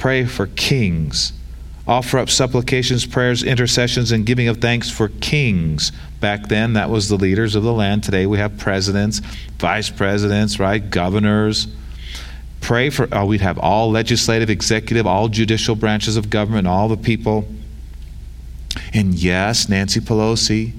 pray 0.04 0.26
for 0.26 0.48
kings. 0.48 1.32
Offer 1.88 2.20
up 2.20 2.30
supplications, 2.30 3.06
prayers, 3.06 3.42
intercessions, 3.42 4.12
and 4.12 4.26
giving 4.26 4.50
of 4.50 4.58
thanks 4.58 4.90
for 4.90 5.08
kings. 5.08 5.94
Back 6.20 6.50
then, 6.50 6.74
that 6.74 6.90
was 6.90 7.08
the 7.08 7.16
leaders 7.16 7.56
of 7.56 7.64
the 7.64 7.72
land. 7.72 8.04
Today, 8.04 8.26
we 8.26 8.38
have 8.38 8.58
presidents, 8.58 9.20
vice 9.60 9.90
presidents, 9.90 10.60
right? 10.60 10.90
Governors. 10.90 11.68
Pray 12.60 12.90
for, 12.90 13.08
oh, 13.14 13.26
we'd 13.28 13.40
have 13.40 13.58
all 13.58 13.92
legislative, 13.92 14.50
executive, 14.50 15.08
all 15.08 15.30
judicial 15.30 15.76
branches 15.76 16.18
of 16.18 16.30
government, 16.30 16.68
all 16.68 16.90
the 16.90 16.98
people. 16.98 17.48
And 18.94 19.14
yes, 19.14 19.70
Nancy 19.70 20.00
Pelosi. 20.00 20.74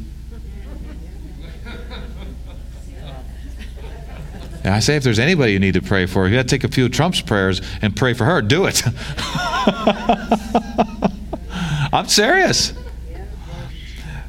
I 4.64 4.80
say, 4.80 4.96
if 4.96 5.02
there's 5.02 5.18
anybody 5.18 5.52
you 5.52 5.58
need 5.58 5.74
to 5.74 5.82
pray 5.82 6.06
for, 6.06 6.26
you 6.26 6.36
got 6.36 6.42
to 6.42 6.48
take 6.48 6.64
a 6.64 6.68
few 6.68 6.86
of 6.86 6.92
Trump's 6.92 7.20
prayers 7.20 7.60
and 7.82 7.94
pray 7.94 8.14
for 8.14 8.24
her. 8.24 8.40
Do 8.40 8.64
it. 8.66 8.82
I'm 11.92 12.08
serious. 12.08 12.72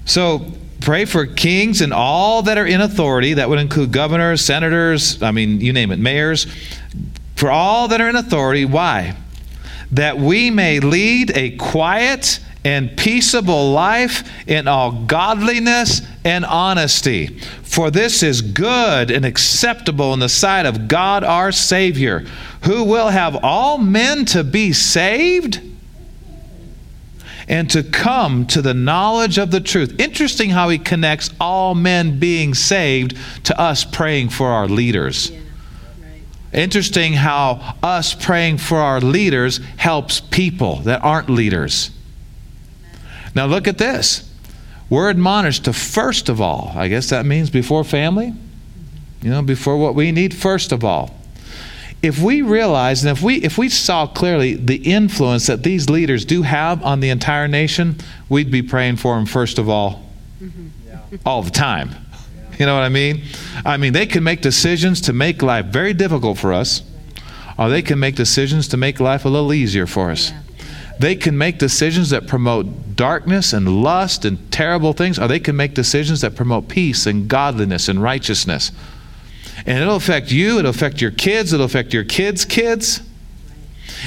So 0.04 0.46
pray 0.82 1.06
for 1.06 1.26
kings 1.26 1.82
and 1.82 1.94
all 1.94 2.42
that 2.44 2.58
are 2.58 2.66
in 2.66 2.82
authority. 2.82 3.36
That 3.36 3.48
would 3.48 3.60
include 3.60 3.94
governors, 3.94 4.42
senators, 4.42 5.24
I 5.24 5.32
mean, 5.32 5.62
you 5.62 5.72
name 5.72 5.92
it, 5.92 6.00
mayors. 6.00 6.48
For 7.36 7.50
all 7.50 7.88
that 7.88 8.02
are 8.02 8.10
in 8.10 8.18
authority. 8.18 8.66
Why? 8.66 9.16
That 9.92 10.18
we 10.18 10.52
may 10.52 10.82
lead 10.82 11.32
a 11.32 11.52
quiet 11.52 12.42
and 12.66 12.98
peaceable 12.98 13.72
life 13.72 14.28
in 14.48 14.68
all 14.68 14.92
godliness 14.92 16.02
and 16.26 16.44
honesty. 16.44 17.38
For 17.62 17.92
this 17.92 18.24
is 18.24 18.42
good 18.42 19.12
and 19.12 19.24
acceptable 19.24 20.14
in 20.14 20.20
the 20.20 20.28
sight 20.28 20.66
of 20.66 20.88
God 20.88 21.24
our 21.24 21.52
Savior, 21.52 22.26
who 22.64 22.84
will 22.84 23.10
have 23.10 23.38
all 23.44 23.78
men 23.78 24.26
to 24.26 24.44
be 24.44 24.74
saved 24.74 25.62
and 27.48 27.70
to 27.70 27.84
come 27.84 28.48
to 28.48 28.64
the 28.64 28.74
knowledge 28.74 29.38
of 29.38 29.52
the 29.52 29.62
truth. 29.62 30.00
Interesting 30.00 30.50
how 30.50 30.70
he 30.70 30.80
connects 30.80 31.30
all 31.40 31.76
men 31.76 32.18
being 32.18 32.56
saved 32.56 33.16
to 33.44 33.60
us 33.60 33.86
praying 33.86 34.30
for 34.30 34.48
our 34.48 34.68
leaders. 34.68 35.30
Yeah, 35.30 35.38
right. 36.02 36.24
Interesting 36.52 37.14
how 37.14 37.76
us 37.84 38.16
praying 38.16 38.58
for 38.58 38.80
our 38.80 39.00
leaders 39.00 39.60
helps 39.78 40.20
people 40.20 40.78
that 40.78 41.04
aren't 41.04 41.30
leaders. 41.30 41.92
Now, 43.36 43.46
look 43.46 43.68
at 43.68 43.78
this. 43.78 44.32
We're 44.90 45.10
admonished 45.10 45.66
to 45.66 45.74
first 45.74 46.30
of 46.30 46.40
all, 46.40 46.72
I 46.76 46.88
guess 46.88 47.10
that 47.10 47.26
means 47.26 47.50
before 47.50 47.84
family, 47.84 48.34
you 49.22 49.30
know, 49.30 49.42
before 49.42 49.78
what 49.78 49.94
we 49.96 50.12
need, 50.12 50.34
first 50.34 50.72
of 50.72 50.84
all. 50.84 51.16
If 52.02 52.22
we 52.22 52.44
realize 52.44 53.04
and 53.04 53.18
if 53.18 53.24
we 53.24 53.38
if 53.38 53.58
we 53.58 53.68
saw 53.68 54.06
clearly 54.06 54.54
the 54.54 54.76
influence 54.76 55.48
that 55.48 55.64
these 55.64 55.90
leaders 55.90 56.24
do 56.24 56.44
have 56.44 56.84
on 56.84 57.00
the 57.00 57.10
entire 57.10 57.48
nation, 57.48 57.98
we'd 58.30 58.52
be 58.52 58.62
praying 58.62 58.98
for 58.98 59.16
them 59.16 59.26
first 59.26 59.58
of 59.58 59.68
all, 59.68 60.08
mm-hmm. 60.40 61.16
all 61.26 61.42
the 61.42 61.50
time. 61.50 61.90
You 62.60 62.68
know 62.68 62.76
what 62.76 62.84
I 62.84 62.90
mean? 62.90 63.24
I 63.66 63.78
mean, 63.78 63.92
they 63.92 64.06
can 64.06 64.24
make 64.24 64.42
decisions 64.42 65.02
to 65.02 65.14
make 65.14 65.42
life 65.42 65.66
very 65.66 65.94
difficult 65.94 66.38
for 66.38 66.54
us, 66.54 66.84
or 67.58 67.70
they 67.70 67.82
can 67.82 68.00
make 68.00 68.16
decisions 68.16 68.68
to 68.70 68.78
make 68.78 69.00
life 69.00 69.26
a 69.26 69.30
little 69.30 69.52
easier 69.52 69.88
for 69.88 70.12
us. 70.12 70.30
Yeah. 70.30 70.42
They 71.00 71.16
can 71.16 71.38
make 71.38 71.58
decisions 71.58 72.10
that 72.12 72.28
promote 72.28 72.96
darkness 72.96 73.54
and 73.54 73.84
lust 73.84 74.26
and 74.26 74.52
terrible 74.52 74.94
things, 74.94 75.20
or 75.20 75.28
they 75.28 75.40
can 75.40 75.56
make 75.56 75.74
decisions 75.74 76.22
that 76.22 76.36
promote 76.36 76.70
peace 76.70 77.06
and 77.06 77.28
godliness 77.28 77.90
and 77.90 78.02
righteousness. 78.02 78.72
And 79.66 79.80
it'll 79.80 79.96
affect 79.96 80.32
you, 80.32 80.60
it'll 80.60 80.70
affect 80.70 81.02
your 81.02 81.12
kids, 81.12 81.54
it'll 81.54 81.66
affect 81.66 81.94
your 81.94 82.04
kids' 82.04 82.46
kids. 82.46 83.02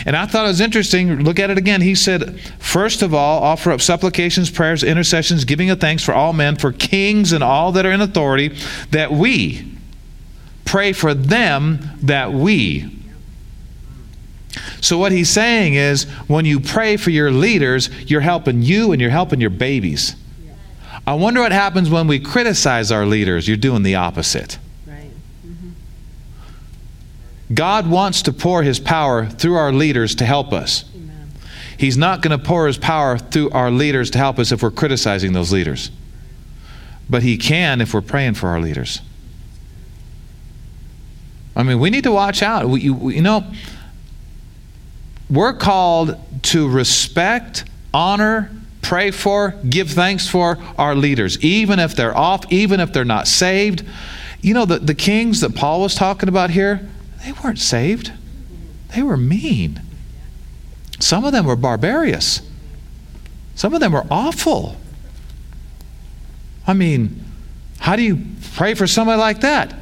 And 0.04 0.16
I 0.16 0.26
thought 0.26 0.44
it 0.44 0.48
was 0.48 0.60
interesting. 0.60 1.24
Look 1.24 1.38
at 1.38 1.50
it 1.50 1.58
again. 1.58 1.80
He 1.80 1.94
said, 1.94 2.40
First 2.58 3.02
of 3.02 3.14
all, 3.14 3.42
offer 3.42 3.70
up 3.72 3.80
supplications, 3.80 4.50
prayers, 4.50 4.82
intercessions, 4.82 5.44
giving 5.44 5.70
of 5.70 5.80
thanks 5.80 6.02
for 6.02 6.12
all 6.12 6.32
men, 6.32 6.56
for 6.56 6.72
kings 6.72 7.32
and 7.32 7.42
all 7.42 7.72
that 7.72 7.86
are 7.86 7.92
in 7.92 8.00
authority, 8.00 8.56
that 8.90 9.12
we 9.12 9.76
pray 10.64 10.92
for 10.92 11.14
them 11.14 11.80
that 12.02 12.32
we 12.32 12.97
so, 14.80 14.98
what 14.98 15.12
he's 15.12 15.30
saying 15.30 15.74
is 15.74 16.04
when 16.26 16.44
you 16.44 16.60
pray 16.60 16.96
for 16.96 17.10
your 17.10 17.30
leaders, 17.30 17.88
you're 18.10 18.20
helping 18.20 18.62
you 18.62 18.92
and 18.92 19.00
you're 19.00 19.10
helping 19.10 19.40
your 19.40 19.50
babies. 19.50 20.16
I 21.06 21.14
wonder 21.14 21.40
what 21.40 21.52
happens 21.52 21.88
when 21.88 22.06
we 22.06 22.18
criticize 22.20 22.92
our 22.92 23.06
leaders. 23.06 23.48
You're 23.48 23.56
doing 23.56 23.82
the 23.82 23.94
opposite. 23.94 24.58
Right. 24.86 25.10
Mm-hmm. 25.46 25.70
God 27.54 27.88
wants 27.88 28.20
to 28.22 28.32
pour 28.32 28.62
his 28.62 28.78
power 28.78 29.24
through 29.24 29.54
our 29.54 29.72
leaders 29.72 30.14
to 30.16 30.26
help 30.26 30.52
us. 30.52 30.84
Amen. 30.94 31.30
He's 31.78 31.96
not 31.96 32.20
going 32.20 32.38
to 32.38 32.44
pour 32.44 32.66
his 32.66 32.76
power 32.76 33.16
through 33.16 33.50
our 33.50 33.70
leaders 33.70 34.10
to 34.10 34.18
help 34.18 34.38
us 34.38 34.52
if 34.52 34.62
we're 34.62 34.70
criticizing 34.70 35.32
those 35.32 35.50
leaders. 35.50 35.90
But 37.08 37.22
he 37.22 37.38
can 37.38 37.80
if 37.80 37.94
we're 37.94 38.02
praying 38.02 38.34
for 38.34 38.48
our 38.50 38.60
leaders. 38.60 39.00
I 41.56 41.62
mean, 41.62 41.80
we 41.80 41.88
need 41.88 42.04
to 42.04 42.12
watch 42.12 42.42
out. 42.42 42.68
We, 42.68 42.82
you, 42.82 43.08
you 43.08 43.22
know, 43.22 43.44
we're 45.30 45.52
called 45.52 46.16
to 46.44 46.68
respect, 46.68 47.64
honor, 47.92 48.50
pray 48.82 49.10
for, 49.10 49.50
give 49.68 49.90
thanks 49.90 50.26
for 50.28 50.58
our 50.78 50.94
leaders, 50.94 51.38
even 51.44 51.78
if 51.78 51.94
they're 51.94 52.16
off, 52.16 52.50
even 52.50 52.80
if 52.80 52.92
they're 52.92 53.04
not 53.04 53.28
saved. 53.28 53.84
You 54.40 54.54
know, 54.54 54.64
the, 54.64 54.78
the 54.78 54.94
kings 54.94 55.40
that 55.40 55.54
Paul 55.54 55.82
was 55.82 55.94
talking 55.94 56.28
about 56.28 56.50
here, 56.50 56.88
they 57.24 57.32
weren't 57.32 57.58
saved, 57.58 58.12
they 58.94 59.02
were 59.02 59.16
mean. 59.16 59.82
Some 61.00 61.24
of 61.24 61.32
them 61.32 61.44
were 61.44 61.56
barbarous, 61.56 62.42
some 63.54 63.74
of 63.74 63.80
them 63.80 63.92
were 63.92 64.06
awful. 64.10 64.76
I 66.66 66.74
mean, 66.74 67.24
how 67.80 67.96
do 67.96 68.02
you 68.02 68.22
pray 68.54 68.74
for 68.74 68.86
somebody 68.86 69.18
like 69.18 69.40
that? 69.40 69.74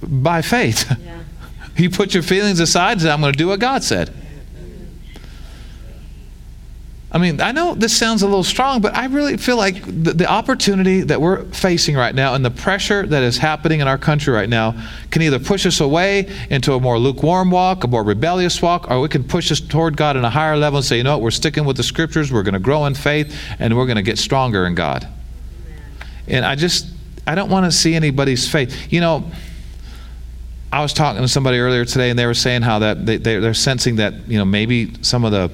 By 0.00 0.42
faith. 0.42 0.90
Yeah. 1.00 1.18
you 1.76 1.90
put 1.90 2.14
your 2.14 2.22
feelings 2.22 2.60
aside 2.60 2.92
and 2.92 3.02
say, 3.02 3.10
I'm 3.10 3.20
going 3.20 3.32
to 3.32 3.38
do 3.38 3.48
what 3.48 3.60
God 3.60 3.82
said. 3.82 4.14
I 7.14 7.18
mean, 7.18 7.42
I 7.42 7.52
know 7.52 7.74
this 7.74 7.94
sounds 7.94 8.22
a 8.22 8.26
little 8.26 8.42
strong, 8.42 8.80
but 8.80 8.94
I 8.94 9.04
really 9.04 9.36
feel 9.36 9.58
like 9.58 9.84
the, 9.84 10.14
the, 10.14 10.26
opportunity 10.26 11.02
that 11.02 11.20
we're 11.20 11.44
facing 11.44 11.94
right 11.94 12.14
now 12.14 12.32
and 12.32 12.42
the 12.42 12.50
pressure 12.50 13.06
that 13.06 13.22
is 13.22 13.36
happening 13.36 13.80
in 13.80 13.86
our 13.88 13.98
country 13.98 14.32
right 14.32 14.48
now 14.48 14.74
can 15.10 15.20
either 15.20 15.38
push 15.38 15.66
us 15.66 15.80
away 15.80 16.32
into 16.48 16.72
a 16.72 16.80
more 16.80 16.98
lukewarm 16.98 17.50
walk, 17.50 17.84
a 17.84 17.86
more 17.86 18.02
rebellious 18.02 18.62
walk, 18.62 18.90
or 18.90 18.98
we 18.98 19.08
can 19.08 19.24
push 19.24 19.52
us 19.52 19.60
toward 19.60 19.94
God 19.94 20.16
in 20.16 20.24
a 20.24 20.30
higher 20.30 20.56
level 20.56 20.78
and 20.78 20.86
say, 20.86 20.96
you 20.96 21.02
know 21.02 21.12
what, 21.12 21.22
we're 21.22 21.30
sticking 21.30 21.66
with 21.66 21.76
the 21.76 21.82
scriptures, 21.82 22.32
we're 22.32 22.42
going 22.42 22.54
to 22.54 22.60
grow 22.60 22.86
in 22.86 22.94
faith, 22.94 23.36
and 23.58 23.76
we're 23.76 23.86
going 23.86 23.96
to 23.96 24.02
get 24.02 24.16
stronger 24.16 24.64
in 24.64 24.74
God. 24.74 25.06
And 26.28 26.46
I 26.46 26.54
just, 26.54 26.86
I 27.26 27.34
don't 27.34 27.50
want 27.50 27.66
to 27.66 27.72
see 27.72 27.94
anybody's 27.94 28.48
faith. 28.48 28.90
You 28.90 29.02
know, 29.02 29.30
I 30.72 30.80
was 30.80 30.94
talking 30.94 31.20
to 31.20 31.28
somebody 31.28 31.58
earlier 31.58 31.84
today, 31.84 32.08
and 32.08 32.18
they 32.18 32.24
were 32.24 32.32
saying 32.32 32.62
how 32.62 32.78
that 32.78 33.04
they, 33.04 33.18
they're 33.18 33.52
sensing 33.52 33.96
that 33.96 34.14
you 34.26 34.38
know 34.38 34.46
maybe 34.46 34.94
some 35.02 35.26
of 35.26 35.32
the 35.32 35.50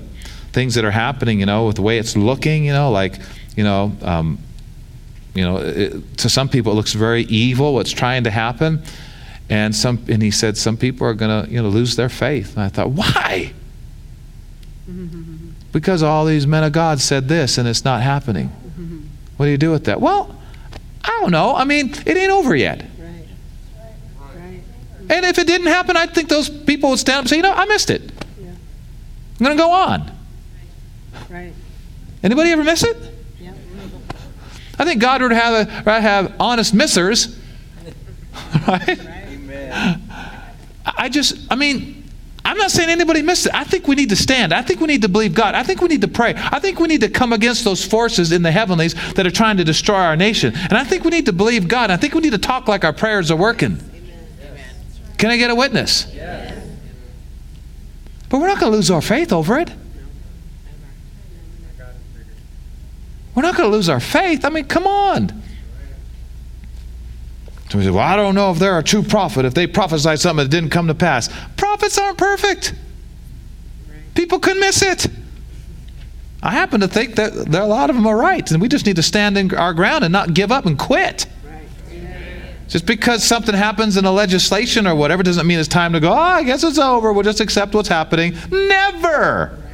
things 0.58 0.74
that 0.74 0.84
are 0.84 0.90
happening, 0.90 1.38
you 1.38 1.46
know, 1.46 1.66
with 1.66 1.76
the 1.76 1.82
way 1.82 1.98
it's 1.98 2.16
looking, 2.16 2.64
you 2.64 2.72
know, 2.72 2.90
like 2.90 3.20
you 3.56 3.62
know, 3.62 3.92
um, 4.02 4.38
you 5.32 5.44
know, 5.44 5.58
it, 5.58 6.18
to 6.18 6.28
some 6.28 6.48
people 6.48 6.72
it 6.72 6.74
looks 6.74 6.94
very 6.94 7.22
evil 7.22 7.74
what's 7.74 7.92
trying 7.92 8.24
to 8.24 8.30
happen, 8.30 8.82
and 9.48 9.72
some 9.72 10.04
and 10.08 10.20
he 10.20 10.32
said 10.32 10.56
some 10.56 10.76
people 10.76 11.06
are 11.06 11.14
going 11.14 11.44
to 11.44 11.48
you 11.48 11.62
know 11.62 11.68
lose 11.68 11.94
their 11.94 12.08
faith. 12.08 12.56
And 12.56 12.64
I 12.64 12.70
thought, 12.70 12.90
why? 12.90 13.52
because 15.72 16.02
all 16.02 16.24
these 16.24 16.44
men 16.44 16.64
of 16.64 16.72
God 16.72 17.00
said 17.00 17.28
this, 17.28 17.56
and 17.56 17.68
it's 17.68 17.84
not 17.84 18.02
happening. 18.02 18.48
What 19.36 19.46
do 19.46 19.52
you 19.52 19.58
do 19.58 19.70
with 19.70 19.84
that? 19.84 20.00
Well, 20.00 20.34
I 21.04 21.18
don't 21.20 21.30
know. 21.30 21.54
I 21.54 21.62
mean, 21.62 21.90
it 22.04 22.16
ain't 22.16 22.32
over 22.32 22.56
yet. 22.56 22.84
And 25.10 25.24
if 25.24 25.38
it 25.38 25.46
didn't 25.46 25.68
happen, 25.68 25.96
I 25.96 26.06
think 26.06 26.28
those 26.28 26.50
people 26.50 26.90
would 26.90 26.98
stand 26.98 27.18
up 27.18 27.22
and 27.22 27.30
say, 27.30 27.36
you 27.36 27.42
know, 27.42 27.52
I 27.52 27.64
missed 27.66 27.90
it. 27.90 28.02
Yeah. 28.42 28.48
I'm 29.38 29.44
going 29.44 29.56
to 29.56 29.62
go 29.62 29.70
on. 29.70 30.17
Right. 31.30 31.52
Anybody 32.22 32.50
ever 32.50 32.64
miss 32.64 32.82
it? 32.82 32.96
Yeah. 33.40 33.52
I 34.78 34.84
think 34.84 35.00
God 35.00 35.22
would 35.22 35.32
have, 35.32 35.68
a, 35.86 36.00
have 36.00 36.34
honest 36.40 36.74
missers. 36.74 37.38
right? 38.68 38.88
Amen. 38.88 40.02
I 40.84 41.08
just, 41.08 41.36
I 41.50 41.54
mean, 41.54 41.98
I'm 42.44 42.56
not 42.56 42.70
saying 42.70 42.88
anybody 42.88 43.20
missed 43.20 43.46
it. 43.46 43.54
I 43.54 43.64
think 43.64 43.86
we 43.86 43.94
need 43.94 44.08
to 44.08 44.16
stand. 44.16 44.54
I 44.54 44.62
think 44.62 44.80
we 44.80 44.86
need 44.86 45.02
to 45.02 45.08
believe 45.08 45.34
God. 45.34 45.54
I 45.54 45.62
think 45.62 45.82
we 45.82 45.88
need 45.88 46.00
to 46.00 46.08
pray. 46.08 46.32
I 46.34 46.58
think 46.58 46.80
we 46.80 46.88
need 46.88 47.02
to 47.02 47.10
come 47.10 47.32
against 47.34 47.62
those 47.62 47.84
forces 47.84 48.32
in 48.32 48.42
the 48.42 48.50
heavenlies 48.50 48.94
that 49.14 49.26
are 49.26 49.30
trying 49.30 49.58
to 49.58 49.64
destroy 49.64 49.96
our 49.96 50.16
nation. 50.16 50.54
And 50.54 50.72
I 50.72 50.84
think 50.84 51.04
we 51.04 51.10
need 51.10 51.26
to 51.26 51.32
believe 51.32 51.68
God. 51.68 51.90
I 51.90 51.98
think 51.98 52.14
we 52.14 52.20
need 52.20 52.32
to 52.32 52.38
talk 52.38 52.66
like 52.66 52.84
our 52.84 52.92
prayers 52.94 53.30
are 53.30 53.36
working. 53.36 53.72
Amen. 53.72 54.64
Can 55.18 55.30
I 55.30 55.36
get 55.36 55.50
a 55.50 55.54
witness? 55.54 56.10
Yes. 56.14 56.66
But 58.30 58.40
we're 58.40 58.46
not 58.48 58.60
going 58.60 58.72
to 58.72 58.76
lose 58.76 58.90
our 58.90 59.02
faith 59.02 59.32
over 59.32 59.58
it. 59.58 59.70
We're 63.38 63.42
not 63.42 63.56
going 63.56 63.70
to 63.70 63.76
lose 63.76 63.88
our 63.88 64.00
faith. 64.00 64.44
I 64.44 64.48
mean, 64.48 64.64
come 64.64 64.84
on. 64.88 65.28
So 67.70 67.78
we 67.78 67.84
say, 67.84 67.90
well, 67.90 68.00
I 68.00 68.16
don't 68.16 68.34
know 68.34 68.50
if 68.50 68.58
they're 68.58 68.76
a 68.76 68.82
true 68.82 69.04
prophet 69.04 69.44
if 69.44 69.54
they 69.54 69.68
prophesied 69.68 70.18
something 70.18 70.44
that 70.44 70.50
didn't 70.50 70.70
come 70.70 70.88
to 70.88 70.94
pass. 70.96 71.28
Prophets 71.56 71.98
aren't 71.98 72.18
perfect. 72.18 72.74
People 74.16 74.40
can 74.40 74.58
miss 74.58 74.82
it. 74.82 75.06
I 76.42 76.50
happen 76.50 76.80
to 76.80 76.88
think 76.88 77.14
that 77.14 77.32
there, 77.32 77.62
are 77.62 77.64
a 77.64 77.68
lot 77.68 77.90
of 77.90 77.94
them 77.94 78.08
are 78.08 78.16
right, 78.16 78.50
and 78.50 78.60
we 78.60 78.66
just 78.66 78.86
need 78.86 78.96
to 78.96 79.04
stand 79.04 79.38
in 79.38 79.54
our 79.54 79.72
ground 79.72 80.02
and 80.02 80.12
not 80.12 80.34
give 80.34 80.50
up 80.50 80.66
and 80.66 80.76
quit. 80.76 81.28
Just 82.66 82.86
because 82.86 83.22
something 83.22 83.54
happens 83.54 83.96
in 83.96 84.04
a 84.04 84.10
legislation 84.10 84.84
or 84.84 84.96
whatever 84.96 85.22
doesn't 85.22 85.46
mean 85.46 85.60
it's 85.60 85.68
time 85.68 85.92
to 85.92 86.00
go, 86.00 86.10
oh, 86.10 86.16
I 86.16 86.42
guess 86.42 86.64
it's 86.64 86.76
over. 86.76 87.12
We'll 87.12 87.22
just 87.22 87.38
accept 87.38 87.72
what's 87.72 87.88
happening. 87.88 88.36
Never. 88.50 89.67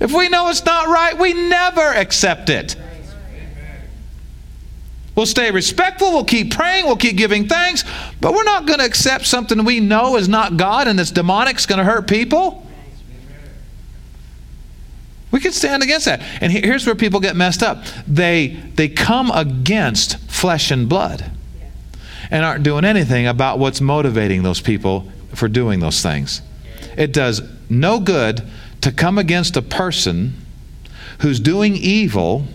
If 0.00 0.12
we 0.12 0.28
know 0.28 0.48
it's 0.48 0.64
not 0.64 0.88
right, 0.88 1.18
we 1.18 1.32
never 1.32 1.92
accept 1.94 2.50
it. 2.50 2.76
We'll 5.14 5.26
stay 5.26 5.52
respectful, 5.52 6.10
we'll 6.10 6.24
keep 6.24 6.52
praying, 6.52 6.86
we'll 6.86 6.96
keep 6.96 7.16
giving 7.16 7.46
thanks, 7.46 7.84
but 8.20 8.34
we're 8.34 8.42
not 8.42 8.66
going 8.66 8.80
to 8.80 8.84
accept 8.84 9.26
something 9.26 9.64
we 9.64 9.78
know 9.78 10.16
is 10.16 10.28
not 10.28 10.56
God 10.56 10.88
and 10.88 10.98
that's 10.98 11.12
demonic, 11.12 11.54
it's 11.54 11.66
going 11.66 11.78
to 11.78 11.84
hurt 11.84 12.08
people. 12.08 12.66
We 15.30 15.40
can 15.40 15.52
stand 15.52 15.82
against 15.82 16.06
that. 16.06 16.20
And 16.40 16.52
here's 16.52 16.86
where 16.86 16.94
people 16.94 17.18
get 17.18 17.34
messed 17.34 17.62
up. 17.62 17.84
They 18.06 18.56
they 18.76 18.88
come 18.88 19.32
against 19.32 20.18
flesh 20.30 20.70
and 20.70 20.88
blood 20.88 21.28
and 22.30 22.44
aren't 22.44 22.62
doing 22.62 22.84
anything 22.84 23.26
about 23.26 23.58
what's 23.58 23.80
motivating 23.80 24.44
those 24.44 24.60
people 24.60 25.10
for 25.34 25.48
doing 25.48 25.80
those 25.80 26.02
things. 26.02 26.40
It 26.96 27.12
does 27.12 27.42
no 27.68 27.98
good 27.98 28.48
to 28.84 28.92
come 28.92 29.18
against 29.18 29.56
a 29.56 29.62
person 29.62 30.34
who's 31.20 31.40
doing 31.40 31.74
evil 31.74 32.46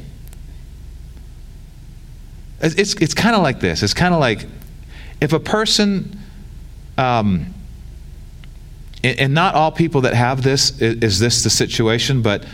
it's, 2.62 2.94
it's 2.96 3.14
kind 3.14 3.36
of 3.36 3.42
like 3.42 3.60
this. 3.60 3.84
It's 3.84 3.94
kind 3.94 4.14
of 4.14 4.20
like 4.20 4.46
if 5.22 5.34
a 5.34 5.40
person, 5.40 6.20
um, 6.98 7.54
and, 9.04 9.34
not 9.34 9.56
all 9.56 9.72
people 9.72 10.02
that 10.02 10.14
have 10.14 10.44
this 10.44 10.80
is, 10.82 11.02
is 11.02 11.20
this 11.20 11.44
the 11.44 11.50
situation, 11.50 12.22
but 12.22 12.46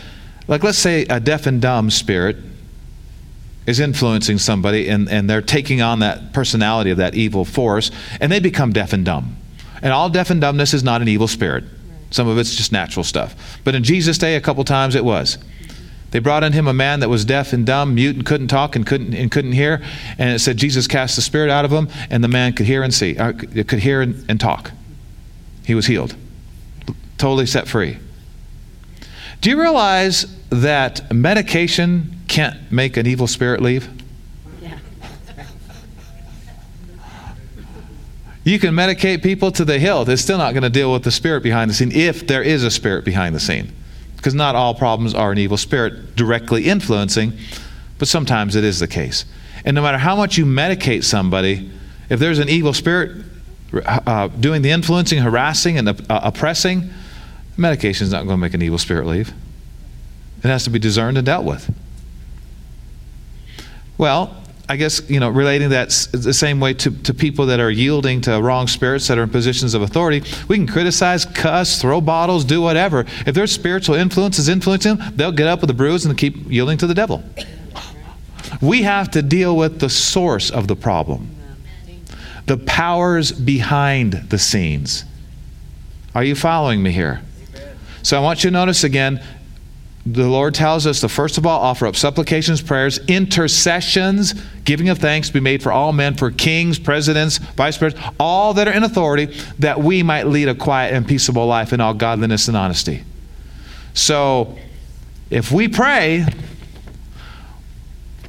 like 0.46 0.62
let's 0.62 0.78
say 0.78 1.02
a 1.06 1.18
deaf 1.18 1.46
and 1.46 1.60
dumb 1.60 1.90
spirit 1.90 2.36
is 3.66 3.80
influencing 3.80 4.38
somebody 4.38 4.88
and, 4.88 5.08
and 5.08 5.28
they're 5.28 5.42
taking 5.42 5.82
on 5.82 5.98
that 5.98 6.32
personality 6.32 6.90
of 6.90 6.98
that 6.98 7.16
evil 7.16 7.44
force 7.44 7.90
and 8.20 8.30
they 8.30 8.38
become 8.38 8.72
deaf 8.72 8.92
and 8.92 9.04
dumb. 9.04 9.36
And 9.82 9.92
all 9.92 10.08
deaf 10.08 10.30
and 10.30 10.40
dumbness 10.40 10.72
is 10.72 10.84
not 10.84 11.02
an 11.02 11.08
evil 11.08 11.26
spirit. 11.26 11.64
Some 12.16 12.28
of 12.28 12.38
it's 12.38 12.56
just 12.56 12.72
natural 12.72 13.04
stuff. 13.04 13.60
But 13.62 13.74
in 13.74 13.84
Jesus' 13.84 14.16
day, 14.16 14.36
a 14.36 14.40
couple 14.40 14.64
times 14.64 14.94
it 14.94 15.04
was. 15.04 15.36
They 16.12 16.18
brought 16.18 16.44
in 16.44 16.54
him 16.54 16.66
a 16.66 16.72
man 16.72 17.00
that 17.00 17.10
was 17.10 17.26
deaf 17.26 17.52
and 17.52 17.66
dumb, 17.66 17.94
mute, 17.94 18.16
and 18.16 18.24
couldn't 18.24 18.48
talk 18.48 18.74
and 18.74 18.86
couldn't 18.86 19.12
and 19.12 19.30
couldn't 19.30 19.52
hear. 19.52 19.82
And 20.16 20.30
it 20.30 20.38
said 20.38 20.56
Jesus 20.56 20.86
cast 20.86 21.16
the 21.16 21.20
spirit 21.20 21.50
out 21.50 21.66
of 21.66 21.70
him, 21.70 21.90
and 22.08 22.24
the 22.24 22.28
man 22.28 22.54
could 22.54 22.64
hear 22.64 22.82
and 22.82 22.94
see, 22.94 23.18
uh, 23.18 23.32
could 23.32 23.80
hear 23.80 24.00
and, 24.00 24.24
and 24.30 24.40
talk. 24.40 24.70
He 25.66 25.74
was 25.74 25.84
healed, 25.84 26.16
totally 27.18 27.44
set 27.44 27.68
free. 27.68 27.98
Do 29.42 29.50
you 29.50 29.60
realize 29.60 30.24
that 30.48 31.12
medication 31.12 32.18
can't 32.28 32.72
make 32.72 32.96
an 32.96 33.06
evil 33.06 33.26
spirit 33.26 33.60
leave? 33.60 33.86
You 38.46 38.60
can 38.60 38.76
medicate 38.76 39.24
people 39.24 39.50
to 39.50 39.64
the 39.64 39.76
hilt. 39.76 40.08
It's 40.08 40.22
still 40.22 40.38
not 40.38 40.52
going 40.52 40.62
to 40.62 40.70
deal 40.70 40.92
with 40.92 41.02
the 41.02 41.10
spirit 41.10 41.42
behind 41.42 41.68
the 41.68 41.74
scene 41.74 41.90
if 41.90 42.28
there 42.28 42.44
is 42.44 42.62
a 42.62 42.70
spirit 42.70 43.04
behind 43.04 43.34
the 43.34 43.40
scene 43.40 43.72
because 44.16 44.34
not 44.34 44.54
all 44.54 44.72
problems 44.72 45.14
are 45.14 45.32
an 45.32 45.38
evil 45.38 45.56
spirit 45.56 46.14
directly 46.14 46.66
influencing, 46.66 47.32
but 47.98 48.06
sometimes 48.06 48.54
it 48.54 48.62
is 48.62 48.78
the 48.78 48.86
case. 48.86 49.24
And 49.64 49.74
no 49.74 49.82
matter 49.82 49.98
how 49.98 50.14
much 50.14 50.38
you 50.38 50.44
medicate 50.44 51.02
somebody, 51.02 51.68
if 52.08 52.20
there's 52.20 52.38
an 52.38 52.48
evil 52.48 52.72
spirit 52.72 53.24
uh, 53.84 54.28
doing 54.28 54.62
the 54.62 54.70
influencing, 54.70 55.18
harassing, 55.18 55.76
and 55.76 55.88
uh, 55.88 55.94
oppressing, 56.08 56.88
medication 57.56 58.04
is 58.04 58.12
not 58.12 58.26
going 58.26 58.36
to 58.36 58.40
make 58.40 58.54
an 58.54 58.62
evil 58.62 58.78
spirit 58.78 59.06
leave. 59.06 59.32
It 60.38 60.46
has 60.46 60.62
to 60.64 60.70
be 60.70 60.78
discerned 60.78 61.18
and 61.18 61.26
dealt 61.26 61.44
with. 61.44 61.74
Well, 63.98 64.40
I 64.68 64.76
guess, 64.76 65.08
you 65.08 65.20
know, 65.20 65.28
relating 65.28 65.68
that 65.70 65.90
the 66.12 66.34
same 66.34 66.58
way 66.58 66.74
to, 66.74 66.90
to 67.02 67.14
people 67.14 67.46
that 67.46 67.60
are 67.60 67.70
yielding 67.70 68.20
to 68.22 68.40
wrong 68.42 68.66
spirits 68.66 69.06
that 69.06 69.16
are 69.16 69.22
in 69.22 69.30
positions 69.30 69.74
of 69.74 69.82
authority, 69.82 70.28
we 70.48 70.56
can 70.56 70.66
criticize, 70.66 71.24
cuss, 71.24 71.80
throw 71.80 72.00
bottles, 72.00 72.44
do 72.44 72.60
whatever. 72.60 73.06
If 73.26 73.34
their 73.34 73.46
spiritual 73.46 73.94
influence 73.94 74.40
is 74.40 74.48
influencing 74.48 74.96
them, 74.96 75.12
they'll 75.14 75.30
get 75.30 75.46
up 75.46 75.60
with 75.60 75.70
a 75.70 75.74
bruise 75.74 76.04
and 76.04 76.18
keep 76.18 76.50
yielding 76.50 76.78
to 76.78 76.86
the 76.88 76.94
devil. 76.94 77.22
We 78.60 78.82
have 78.82 79.10
to 79.12 79.22
deal 79.22 79.56
with 79.56 79.78
the 79.78 79.88
source 79.88 80.50
of 80.50 80.66
the 80.66 80.76
problem, 80.76 81.30
the 82.46 82.56
powers 82.56 83.30
behind 83.30 84.14
the 84.30 84.38
scenes. 84.38 85.04
Are 86.12 86.24
you 86.24 86.34
following 86.34 86.82
me 86.82 86.90
here? 86.90 87.22
So 88.02 88.16
I 88.16 88.20
want 88.20 88.42
you 88.42 88.50
to 88.50 88.54
notice 88.54 88.84
again 88.84 89.22
the 90.06 90.28
Lord 90.28 90.54
tells 90.54 90.86
us 90.86 91.00
to 91.00 91.08
first 91.08 91.36
of 91.36 91.46
all 91.46 91.60
offer 91.60 91.84
up 91.84 91.96
supplications, 91.96 92.62
prayers, 92.62 92.98
intercessions, 93.08 94.34
giving 94.64 94.88
of 94.88 94.98
thanks 94.98 95.30
be 95.30 95.40
made 95.40 95.64
for 95.64 95.72
all 95.72 95.92
men, 95.92 96.14
for 96.14 96.30
kings, 96.30 96.78
presidents, 96.78 97.38
vice 97.38 97.76
presidents, 97.76 98.08
all 98.20 98.54
that 98.54 98.68
are 98.68 98.72
in 98.72 98.84
authority, 98.84 99.36
that 99.58 99.80
we 99.80 100.04
might 100.04 100.28
lead 100.28 100.48
a 100.48 100.54
quiet 100.54 100.94
and 100.94 101.08
peaceable 101.08 101.46
life 101.46 101.72
in 101.72 101.80
all 101.80 101.92
godliness 101.92 102.46
and 102.46 102.56
honesty. 102.56 103.02
So, 103.94 104.56
if 105.28 105.50
we 105.50 105.66
pray, 105.66 106.24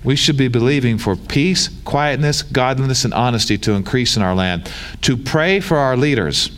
we 0.04 0.16
should 0.16 0.38
be 0.38 0.48
believing 0.48 0.98
for 0.98 1.16
peace, 1.16 1.70
quietness, 1.86 2.42
godliness, 2.42 3.06
and 3.06 3.14
honesty 3.14 3.56
to 3.60 3.74
increase 3.74 4.18
in 4.18 4.24
our 4.24 4.34
land. 4.34 4.72
To 5.02 5.16
pray 5.16 5.60
for 5.60 5.78
our 5.78 5.96
leaders 5.96 6.50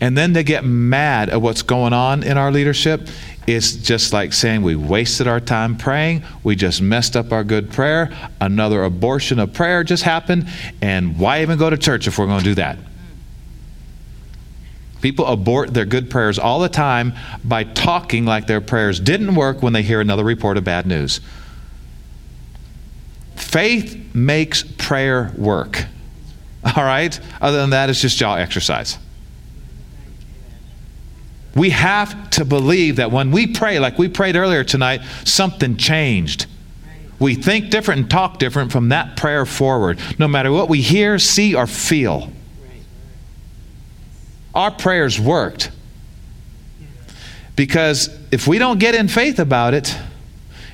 and 0.00 0.16
then 0.16 0.32
they 0.32 0.42
get 0.42 0.64
mad 0.64 1.28
at 1.30 1.40
what's 1.40 1.62
going 1.62 1.92
on 1.92 2.22
in 2.22 2.36
our 2.36 2.50
leadership 2.50 3.08
it's 3.54 3.72
just 3.72 4.12
like 4.12 4.32
saying 4.32 4.62
we 4.62 4.76
wasted 4.76 5.26
our 5.26 5.40
time 5.40 5.76
praying. 5.76 6.22
We 6.44 6.56
just 6.56 6.80
messed 6.80 7.16
up 7.16 7.32
our 7.32 7.44
good 7.44 7.70
prayer. 7.70 8.10
Another 8.40 8.84
abortion 8.84 9.38
of 9.38 9.52
prayer 9.52 9.82
just 9.82 10.02
happened. 10.02 10.48
And 10.80 11.18
why 11.18 11.42
even 11.42 11.58
go 11.58 11.70
to 11.70 11.76
church 11.76 12.06
if 12.06 12.18
we're 12.18 12.26
going 12.26 12.38
to 12.40 12.44
do 12.44 12.54
that? 12.56 12.78
People 15.00 15.26
abort 15.26 15.72
their 15.72 15.86
good 15.86 16.10
prayers 16.10 16.38
all 16.38 16.60
the 16.60 16.68
time 16.68 17.14
by 17.42 17.64
talking 17.64 18.24
like 18.24 18.46
their 18.46 18.60
prayers 18.60 19.00
didn't 19.00 19.34
work 19.34 19.62
when 19.62 19.72
they 19.72 19.82
hear 19.82 20.00
another 20.00 20.24
report 20.24 20.56
of 20.56 20.64
bad 20.64 20.86
news. 20.86 21.20
Faith 23.36 24.14
makes 24.14 24.62
prayer 24.62 25.32
work. 25.36 25.86
All 26.76 26.84
right? 26.84 27.18
Other 27.40 27.56
than 27.56 27.70
that, 27.70 27.88
it's 27.88 28.02
just 28.02 28.18
jaw 28.18 28.34
exercise. 28.36 28.98
We 31.54 31.70
have 31.70 32.30
to 32.30 32.44
believe 32.44 32.96
that 32.96 33.10
when 33.10 33.32
we 33.32 33.46
pray, 33.46 33.78
like 33.78 33.98
we 33.98 34.08
prayed 34.08 34.36
earlier 34.36 34.62
tonight, 34.64 35.02
something 35.24 35.76
changed. 35.76 36.46
We 37.18 37.34
think 37.34 37.70
different 37.70 38.02
and 38.02 38.10
talk 38.10 38.38
different 38.38 38.72
from 38.72 38.88
that 38.90 39.16
prayer 39.16 39.44
forward, 39.44 39.98
no 40.18 40.26
matter 40.26 40.50
what 40.50 40.68
we 40.68 40.80
hear, 40.80 41.18
see, 41.18 41.54
or 41.54 41.66
feel. 41.66 42.30
our 44.54 44.70
prayers 44.70 45.20
worked. 45.20 45.70
Because 47.56 48.08
if 48.30 48.46
we 48.46 48.58
don't 48.58 48.78
get 48.78 48.94
in 48.94 49.06
faith 49.08 49.38
about 49.38 49.74
it, 49.74 49.96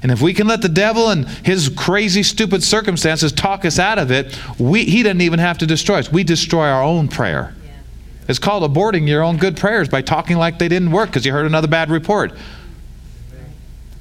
and 0.02 0.12
if 0.12 0.22
we 0.22 0.34
can 0.34 0.46
let 0.46 0.62
the 0.62 0.68
devil 0.68 1.10
and 1.10 1.26
his 1.26 1.68
crazy, 1.68 2.22
stupid 2.22 2.62
circumstances 2.62 3.32
talk 3.32 3.64
us 3.64 3.78
out 3.78 3.98
of 3.98 4.10
it, 4.12 4.38
we, 4.58 4.84
he 4.84 5.02
doesn't 5.02 5.20
even 5.20 5.40
have 5.40 5.58
to 5.58 5.66
destroy 5.66 5.98
us. 5.98 6.12
We 6.12 6.22
destroy 6.22 6.66
our 6.66 6.82
own 6.82 7.08
prayer. 7.08 7.54
It's 8.28 8.38
called 8.38 8.68
aborting 8.70 9.08
your 9.08 9.22
own 9.22 9.36
good 9.36 9.56
prayers 9.56 9.88
by 9.88 10.02
talking 10.02 10.36
like 10.36 10.58
they 10.58 10.68
didn't 10.68 10.90
work 10.90 11.10
because 11.10 11.24
you 11.24 11.32
heard 11.32 11.46
another 11.46 11.68
bad 11.68 11.90
report. 11.90 12.32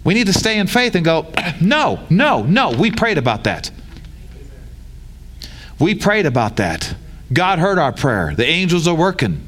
We 0.03 0.13
need 0.13 0.27
to 0.27 0.33
stay 0.33 0.57
in 0.57 0.67
faith 0.67 0.95
and 0.95 1.03
go, 1.03 1.27
no, 1.61 1.99
no, 2.09 2.43
no. 2.43 2.71
We 2.71 2.91
prayed 2.91 3.17
about 3.17 3.43
that. 3.43 3.71
We 5.79 5.95
prayed 5.95 6.25
about 6.25 6.55
that. 6.57 6.95
God 7.33 7.59
heard 7.59 7.79
our 7.79 7.91
prayer. 7.91 8.33
The 8.35 8.45
angels 8.45 8.88
are 8.88 8.95
working. 8.95 9.41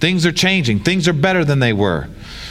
Things 0.00 0.24
are 0.26 0.32
changing. 0.32 0.80
Things 0.80 1.08
are 1.08 1.12
better 1.12 1.44
than 1.44 1.58
they 1.58 1.72
were. 1.72 2.08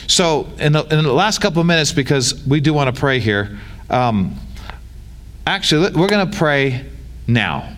So, 0.08 0.50
in 0.60 0.74
the, 0.74 0.84
in 0.84 1.04
the 1.04 1.14
last 1.14 1.40
couple 1.40 1.62
of 1.62 1.66
minutes, 1.66 1.92
because 1.92 2.46
we 2.46 2.60
do 2.60 2.74
want 2.74 2.94
to 2.94 3.00
pray 3.00 3.20
here, 3.20 3.58
um, 3.90 4.36
actually, 5.48 5.92
we're 5.92 6.10
going 6.10 6.30
to 6.30 6.38
pray 6.38 6.86
now. 7.26 7.73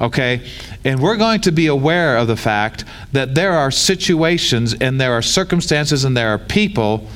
Okay? 0.00 0.48
And 0.84 1.00
we're 1.00 1.16
going 1.16 1.42
to 1.42 1.52
be 1.52 1.66
aware 1.66 2.16
of 2.16 2.26
the 2.26 2.36
fact 2.36 2.84
that 3.12 3.34
there 3.34 3.52
are 3.52 3.70
situations 3.70 4.74
and 4.74 5.00
there 5.00 5.12
are 5.12 5.22
circumstances 5.22 6.04
and 6.04 6.16
there 6.16 6.30
are 6.30 6.38
people 6.38 7.06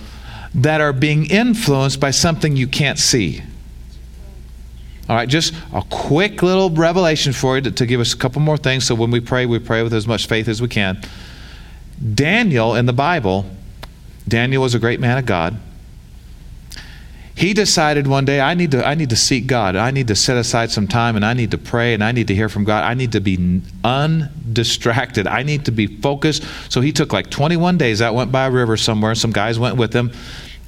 that 0.54 0.80
are 0.80 0.92
being 0.92 1.26
influenced 1.26 1.98
by 1.98 2.10
something 2.10 2.56
you 2.56 2.68
can't 2.68 2.98
see. 2.98 3.42
All 5.08 5.16
right, 5.16 5.28
just 5.28 5.52
a 5.72 5.82
quick 5.90 6.42
little 6.42 6.70
revelation 6.70 7.32
for 7.32 7.56
you 7.56 7.62
to, 7.62 7.70
to, 7.70 7.86
give 7.86 8.00
us 8.00 8.14
a 8.14 8.16
couple 8.16 8.40
more 8.40 8.56
things. 8.56 8.86
So 8.86 8.94
when 8.94 9.10
we 9.10 9.20
pray, 9.20 9.44
we 9.44 9.58
pray 9.58 9.82
with 9.82 9.92
as 9.92 10.06
much 10.06 10.26
faith 10.26 10.48
as 10.48 10.62
we 10.62 10.68
can. 10.68 10.98
Daniel 12.14 12.74
in 12.74 12.86
the 12.86 12.92
Bible, 12.92 13.44
Daniel 14.26 14.62
was 14.62 14.74
a 14.74 14.78
great 14.78 15.00
man 15.00 15.18
of 15.18 15.26
God. 15.26 15.58
He 17.44 17.52
decided 17.52 18.07
one 18.07 18.24
day, 18.24 18.40
I 18.40 18.54
need 18.54 18.70
to, 18.70 18.83
I 18.83 18.94
need 18.94 19.11
to 19.11 19.16
seek 19.16 19.46
God. 19.46 19.76
I 19.76 19.90
need 19.90 20.09
to 20.09 20.16
set 20.16 20.38
aside 20.38 20.70
some 20.70 20.88
time 20.88 21.14
and 21.14 21.26
I 21.26 21.35
need 21.35 21.50
to 21.50 21.59
pray 21.59 21.92
and 21.92 22.02
I 22.02 22.11
need 22.11 22.28
to 22.28 22.35
hear 22.35 22.48
from 22.48 22.64
God. 22.64 22.85
I 22.85 22.94
need 22.94 23.12
to 23.12 23.20
be 23.20 23.61
undistracted. 23.85 25.26
I 25.26 25.42
need 25.42 25.66
to 25.66 25.70
be 25.70 25.87
focused. 25.87 26.42
So 26.70 26.80
he 26.80 26.90
took 26.90 27.12
like 27.12 27.28
21 27.28 27.76
days 27.76 28.00
out, 28.00 28.14
went 28.14 28.33
by 28.33 28.46
a 28.46 28.50
river 28.50 28.78
somewhere. 28.78 29.14
Some 29.14 29.30
guys 29.30 29.59
went 29.59 29.76
with 29.76 29.92
him 29.92 30.11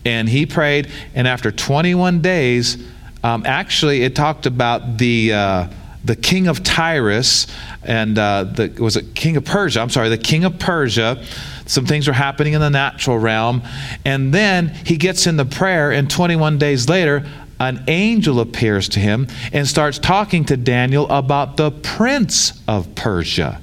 and 0.04 0.28
he 0.28 0.44
prayed. 0.44 0.90
And 1.14 1.26
after 1.26 1.50
21 1.50 2.20
days, 2.20 2.76
um, 3.24 3.46
actually, 3.46 4.02
it 4.02 4.14
talked 4.14 4.44
about 4.44 4.98
the. 4.98 5.32
Uh, 5.32 5.68
the 6.04 6.14
king 6.14 6.46
of 6.46 6.62
Tyrus 6.62 7.48
and 7.82 8.16
uh, 8.16 8.44
the 8.44 8.68
was 8.78 8.96
it 8.96 9.16
king 9.16 9.36
of 9.36 9.44
Persia? 9.44 9.80
I'm 9.80 9.90
sorry, 9.90 10.08
the 10.08 10.16
king 10.16 10.44
of 10.44 10.56
Persia. 10.60 11.20
Some 11.66 11.84
things 11.84 12.06
were 12.06 12.14
happening 12.14 12.54
in 12.54 12.60
the 12.60 12.70
natural 12.70 13.18
realm, 13.18 13.62
and 14.04 14.32
then 14.32 14.68
he 14.68 14.96
gets 14.96 15.26
in 15.26 15.36
the 15.36 15.44
prayer, 15.44 15.90
and 15.90 16.08
21 16.08 16.58
days 16.58 16.88
later, 16.88 17.26
an 17.58 17.82
angel 17.88 18.38
appears 18.40 18.88
to 18.90 19.00
him 19.00 19.26
and 19.52 19.66
starts 19.66 19.98
talking 19.98 20.44
to 20.44 20.56
Daniel 20.56 21.08
about 21.10 21.56
the 21.56 21.70
prince 21.70 22.62
of 22.68 22.94
Persia, 22.94 23.60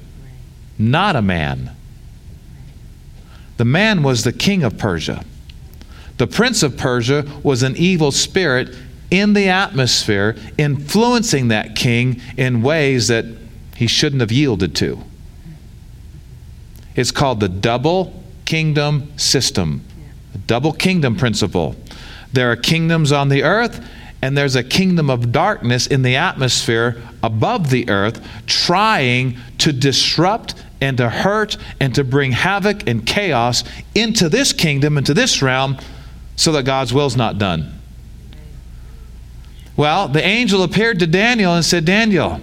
not 0.78 1.16
a 1.16 1.22
man. 1.22 1.70
The 3.56 3.64
man 3.64 4.02
was 4.02 4.24
the 4.24 4.32
king 4.32 4.64
of 4.64 4.76
Persia. 4.76 5.24
The 6.18 6.26
prince 6.26 6.62
of 6.62 6.76
Persia 6.76 7.24
was 7.42 7.62
an 7.62 7.76
evil 7.76 8.10
spirit 8.10 8.74
in 9.10 9.32
the 9.32 9.48
atmosphere, 9.48 10.36
influencing 10.58 11.48
that 11.48 11.76
king 11.76 12.20
in 12.36 12.62
ways 12.62 13.08
that 13.08 13.24
he 13.76 13.86
shouldn't 13.86 14.20
have 14.20 14.32
yielded 14.32 14.74
to. 14.76 15.02
It's 16.96 17.10
called 17.10 17.40
the 17.40 17.48
double 17.48 18.22
kingdom 18.44 19.16
system, 19.18 19.82
the 20.32 20.38
double 20.38 20.72
kingdom 20.72 21.16
principle. 21.16 21.76
There 22.32 22.50
are 22.50 22.56
kingdoms 22.56 23.12
on 23.12 23.28
the 23.28 23.42
earth, 23.42 23.84
and 24.22 24.36
there's 24.36 24.56
a 24.56 24.64
kingdom 24.64 25.10
of 25.10 25.32
darkness 25.32 25.86
in 25.86 26.02
the 26.02 26.16
atmosphere 26.16 27.02
above 27.22 27.70
the 27.70 27.88
earth 27.88 28.26
trying 28.46 29.38
to 29.58 29.72
disrupt 29.72 30.54
and 30.80 30.96
to 30.98 31.08
hurt 31.08 31.56
and 31.80 31.94
to 31.94 32.04
bring 32.04 32.32
havoc 32.32 32.88
and 32.88 33.06
chaos 33.06 33.64
into 33.94 34.28
this 34.28 34.52
kingdom, 34.52 34.98
into 34.98 35.14
this 35.14 35.42
realm, 35.42 35.78
so 36.36 36.52
that 36.52 36.64
God's 36.64 36.92
will's 36.92 37.16
not 37.16 37.38
done. 37.38 37.80
Well, 39.76 40.08
the 40.08 40.24
angel 40.24 40.62
appeared 40.62 41.00
to 41.00 41.06
Daniel 41.06 41.54
and 41.54 41.64
said, 41.64 41.84
Daniel, 41.84 42.40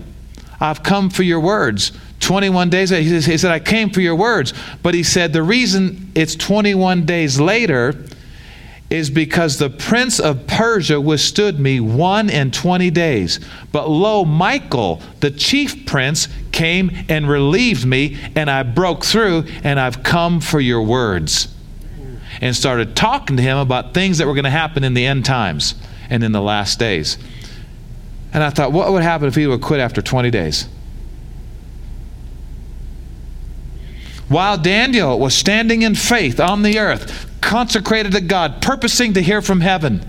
I've 0.60 0.84
come 0.84 1.10
for 1.10 1.24
your 1.24 1.40
words. 1.40 1.92
21 2.22 2.70
days 2.70 2.90
He 2.90 3.38
said, 3.38 3.52
I 3.52 3.60
came 3.60 3.90
for 3.90 4.02
your 4.02 4.16
words. 4.16 4.54
But 4.82 4.94
he 4.94 5.04
said, 5.04 5.34
the 5.34 5.44
reason 5.44 6.12
it's 6.16 6.36
21 6.36 7.06
days 7.06 7.40
later 7.40 8.06
is 8.92 9.10
because 9.10 9.58
the 9.58 9.70
prince 9.70 10.20
of 10.20 10.46
Persia 10.48 11.00
withstood 11.00 11.58
me 11.58 11.80
one 11.80 12.30
and 12.30 12.54
twenty 12.54 12.92
days. 12.92 13.40
But 13.72 13.90
lo, 13.90 14.26
Michael, 14.26 15.02
the 15.22 15.32
chief 15.32 15.86
prince, 15.86 16.28
came 16.52 16.92
and 17.08 17.28
relieved 17.28 17.86
me, 17.86 18.20
and 18.36 18.52
I 18.52 18.64
broke 18.64 19.06
through, 19.06 19.46
and 19.64 19.80
I've 19.80 20.04
come 20.04 20.42
for 20.42 20.60
your 20.60 20.84
words. 20.84 21.48
And 22.42 22.54
started 22.54 22.96
talking 22.96 23.38
to 23.38 23.44
him 23.44 23.58
about 23.58 23.94
things 23.94 24.18
that 24.18 24.28
were 24.28 24.34
going 24.34 24.44
to 24.44 24.50
happen 24.50 24.84
in 24.84 24.94
the 24.94 25.06
end 25.06 25.24
times 25.24 25.76
and 26.10 26.22
in 26.22 26.34
the 26.34 26.42
last 26.42 26.78
days. 26.78 27.18
And 28.34 28.44
I 28.44 28.50
thought, 28.50 28.74
what 28.74 28.92
would 28.92 29.04
happen 29.04 29.28
if 29.28 29.36
he 29.36 29.48
would 29.48 29.62
quit 29.62 29.80
after 29.80 30.02
20 30.02 30.30
days? 30.32 30.68
While 34.32 34.58
Daniel 34.58 35.20
was 35.20 35.36
standing 35.36 35.82
in 35.82 35.94
faith 35.94 36.40
on 36.40 36.62
the 36.62 36.80
earth, 36.80 37.30
consecrated 37.42 38.14
to 38.14 38.22
God, 38.22 38.62
purposing 38.62 39.12
to 39.16 39.22
hear 39.22 39.42
from 39.42 39.60
heaven, 39.60 40.06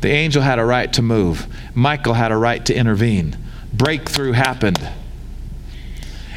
the 0.00 0.10
angel 0.10 0.42
had 0.42 0.60
a 0.60 0.64
right 0.64 0.92
to 0.92 1.02
move. 1.02 1.48
Michael 1.74 2.14
had 2.14 2.30
a 2.30 2.36
right 2.36 2.64
to 2.66 2.72
intervene. 2.72 3.36
Breakthrough 3.72 4.30
happened. 4.30 4.78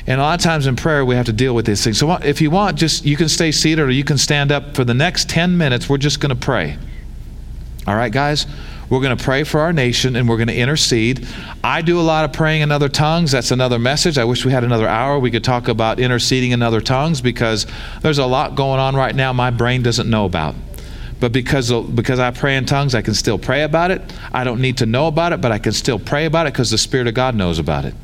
And 0.07 0.19
a 0.19 0.23
lot 0.23 0.39
of 0.39 0.43
times 0.43 0.65
in 0.65 0.75
prayer, 0.75 1.05
we 1.05 1.13
have 1.13 1.27
to 1.27 1.31
deal 1.31 1.53
with 1.53 1.67
these 1.67 1.83
things. 1.83 1.99
So 1.99 2.11
if 2.13 2.41
you 2.41 2.49
want, 2.49 2.75
just 2.75 3.05
you 3.05 3.17
can 3.17 3.29
stay 3.29 3.51
seated 3.51 3.83
or 3.83 3.91
you 3.91 4.03
can 4.03 4.17
stand 4.17 4.51
up 4.51 4.75
for 4.75 4.83
the 4.83 4.95
next 4.95 5.29
10 5.29 5.59
minutes. 5.59 5.87
We're 5.87 5.99
just 5.99 6.19
going 6.19 6.31
to 6.31 6.35
pray. 6.35 6.79
All 7.85 7.95
right, 7.95 8.11
guys? 8.11 8.47
We're 8.89 9.01
going 9.01 9.17
to 9.17 9.23
pray 9.23 9.43
for 9.43 9.59
our 9.59 9.73
nation 9.73 10.15
and 10.15 10.29
we're 10.29 10.37
going 10.37 10.47
to 10.47 10.55
intercede. 10.55 11.27
I 11.63 11.81
do 11.81 11.99
a 11.99 12.01
lot 12.01 12.23
of 12.23 12.31
praying 12.31 12.61
in 12.61 12.71
other 12.71 12.87
tongues. 12.87 13.31
That's 13.31 13.51
another 13.51 13.79
message. 13.79 14.17
I 14.17 14.23
wish 14.23 14.45
we 14.45 14.51
had 14.51 14.63
another 14.63 14.87
hour. 14.87 15.19
We 15.19 15.29
could 15.29 15.43
talk 15.43 15.67
about 15.67 15.99
interceding 15.99 16.51
in 16.51 16.61
other 16.61 16.79
tongues 16.79 17.19
because 17.19 17.65
there's 18.01 18.17
a 18.17 18.25
lot 18.25 18.55
going 18.55 18.79
on 18.79 18.95
right 18.95 19.15
now 19.15 19.33
my 19.33 19.49
brain 19.49 19.83
doesn't 19.83 20.09
know 20.09 20.25
about. 20.25 20.55
But 21.19 21.31
because, 21.31 21.71
because 21.71 22.19
I 22.19 22.31
pray 22.31 22.55
in 22.55 22.65
tongues, 22.65 22.95
I 22.95 23.01
can 23.01 23.15
still 23.15 23.39
pray 23.39 23.63
about 23.63 23.91
it. 23.91 24.01
I 24.31 24.43
don't 24.43 24.61
need 24.61 24.77
to 24.77 24.85
know 24.85 25.07
about 25.07 25.33
it, 25.33 25.41
but 25.41 25.51
I 25.51 25.57
can 25.57 25.73
still 25.73 25.99
pray 25.99 26.25
about 26.25 26.47
it 26.47 26.53
because 26.53 26.69
the 26.69 26.77
Spirit 26.77 27.07
of 27.07 27.13
God 27.13 27.35
knows 27.35 27.59
about 27.59 27.85
it 27.85 27.95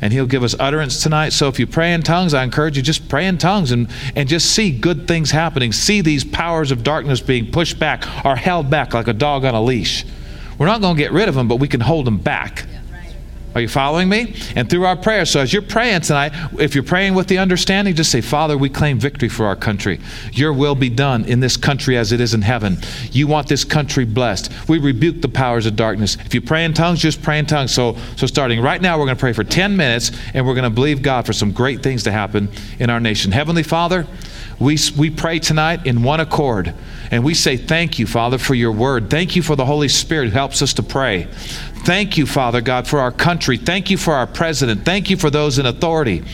and 0.00 0.12
He'll 0.12 0.26
give 0.26 0.42
us 0.42 0.54
utterance 0.58 1.02
tonight. 1.02 1.30
So 1.30 1.48
if 1.48 1.58
you 1.58 1.66
pray 1.66 1.92
in 1.92 2.02
tongues, 2.02 2.34
I 2.34 2.44
encourage 2.44 2.76
you 2.76 2.82
just 2.82 3.08
pray 3.08 3.26
in 3.26 3.38
tongues 3.38 3.72
and, 3.72 3.88
and 4.14 4.28
just 4.28 4.54
see 4.54 4.70
good 4.76 5.08
things 5.08 5.30
happening. 5.30 5.72
See 5.72 6.00
these 6.00 6.24
powers 6.24 6.70
of 6.70 6.84
darkness 6.84 7.20
being 7.20 7.50
pushed 7.50 7.78
back 7.78 8.04
or 8.24 8.36
held 8.36 8.70
back 8.70 8.94
like 8.94 9.08
a 9.08 9.12
dog 9.12 9.44
on 9.44 9.54
a 9.54 9.62
leash. 9.62 10.04
We're 10.58 10.66
not 10.66 10.80
going 10.80 10.96
to 10.96 11.02
get 11.02 11.12
rid 11.12 11.28
of 11.28 11.34
them, 11.34 11.48
but 11.48 11.56
we 11.56 11.68
can 11.68 11.80
hold 11.80 12.06
them 12.06 12.18
back. 12.18 12.66
Are 13.54 13.60
you 13.62 13.68
following 13.68 14.08
me? 14.08 14.34
And 14.54 14.68
through 14.68 14.84
our 14.84 14.94
prayers. 14.94 15.30
So 15.30 15.40
as 15.40 15.52
you're 15.52 15.62
praying 15.62 16.02
tonight, 16.02 16.32
if 16.60 16.74
you're 16.74 16.84
praying 16.84 17.14
with 17.14 17.28
the 17.28 17.38
understanding, 17.38 17.94
just 17.94 18.12
say, 18.12 18.20
Father, 18.20 18.58
we 18.58 18.68
claim 18.68 19.00
victory 19.00 19.28
for 19.28 19.46
our 19.46 19.56
country. 19.56 20.00
Your 20.32 20.52
will 20.52 20.74
be 20.74 20.90
done 20.90 21.24
in 21.24 21.40
this 21.40 21.56
country 21.56 21.96
as 21.96 22.12
it 22.12 22.20
is 22.20 22.34
in 22.34 22.42
heaven. 22.42 22.76
You 23.10 23.26
want 23.26 23.48
this 23.48 23.64
country 23.64 24.04
blessed. 24.04 24.52
We 24.68 24.78
rebuke 24.78 25.22
the 25.22 25.28
powers 25.28 25.64
of 25.66 25.76
darkness. 25.76 26.16
If 26.26 26.34
you 26.34 26.42
pray 26.42 26.64
in 26.64 26.74
tongues, 26.74 27.00
just 27.00 27.22
pray 27.22 27.38
in 27.38 27.46
tongues. 27.46 27.72
So, 27.72 27.96
so 28.16 28.26
starting 28.26 28.60
right 28.60 28.80
now, 28.80 28.98
we're 28.98 29.06
going 29.06 29.16
to 29.16 29.20
pray 29.20 29.32
for 29.32 29.44
10 29.44 29.76
minutes 29.76 30.12
and 30.34 30.46
we're 30.46 30.54
going 30.54 30.64
to 30.64 30.70
believe 30.70 31.02
God 31.02 31.24
for 31.24 31.32
some 31.32 31.50
great 31.50 31.82
things 31.82 32.02
to 32.04 32.12
happen 32.12 32.50
in 32.78 32.90
our 32.90 33.00
nation. 33.00 33.32
Heavenly 33.32 33.62
Father, 33.62 34.06
we, 34.60 34.76
we 34.96 35.10
pray 35.10 35.38
tonight 35.38 35.86
in 35.86 36.02
one 36.02 36.20
accord. 36.20 36.74
And 37.10 37.24
we 37.24 37.34
say, 37.34 37.56
Thank 37.56 37.98
you, 37.98 38.06
Father, 38.06 38.38
for 38.38 38.54
your 38.54 38.72
word. 38.72 39.08
Thank 39.08 39.36
you 39.36 39.42
for 39.42 39.56
the 39.56 39.64
Holy 39.64 39.88
Spirit 39.88 40.26
who 40.26 40.32
helps 40.32 40.62
us 40.62 40.74
to 40.74 40.82
pray. 40.82 41.24
Thank 41.84 42.18
you, 42.18 42.26
Father 42.26 42.60
God, 42.60 42.86
for 42.86 42.98
our 42.98 43.12
country. 43.12 43.56
Thank 43.56 43.90
you 43.90 43.96
for 43.96 44.14
our 44.14 44.26
president. 44.26 44.84
Thank 44.84 45.10
you 45.10 45.16
for 45.16 45.30
those 45.30 45.58
in 45.58 45.66
authority. 45.66 46.24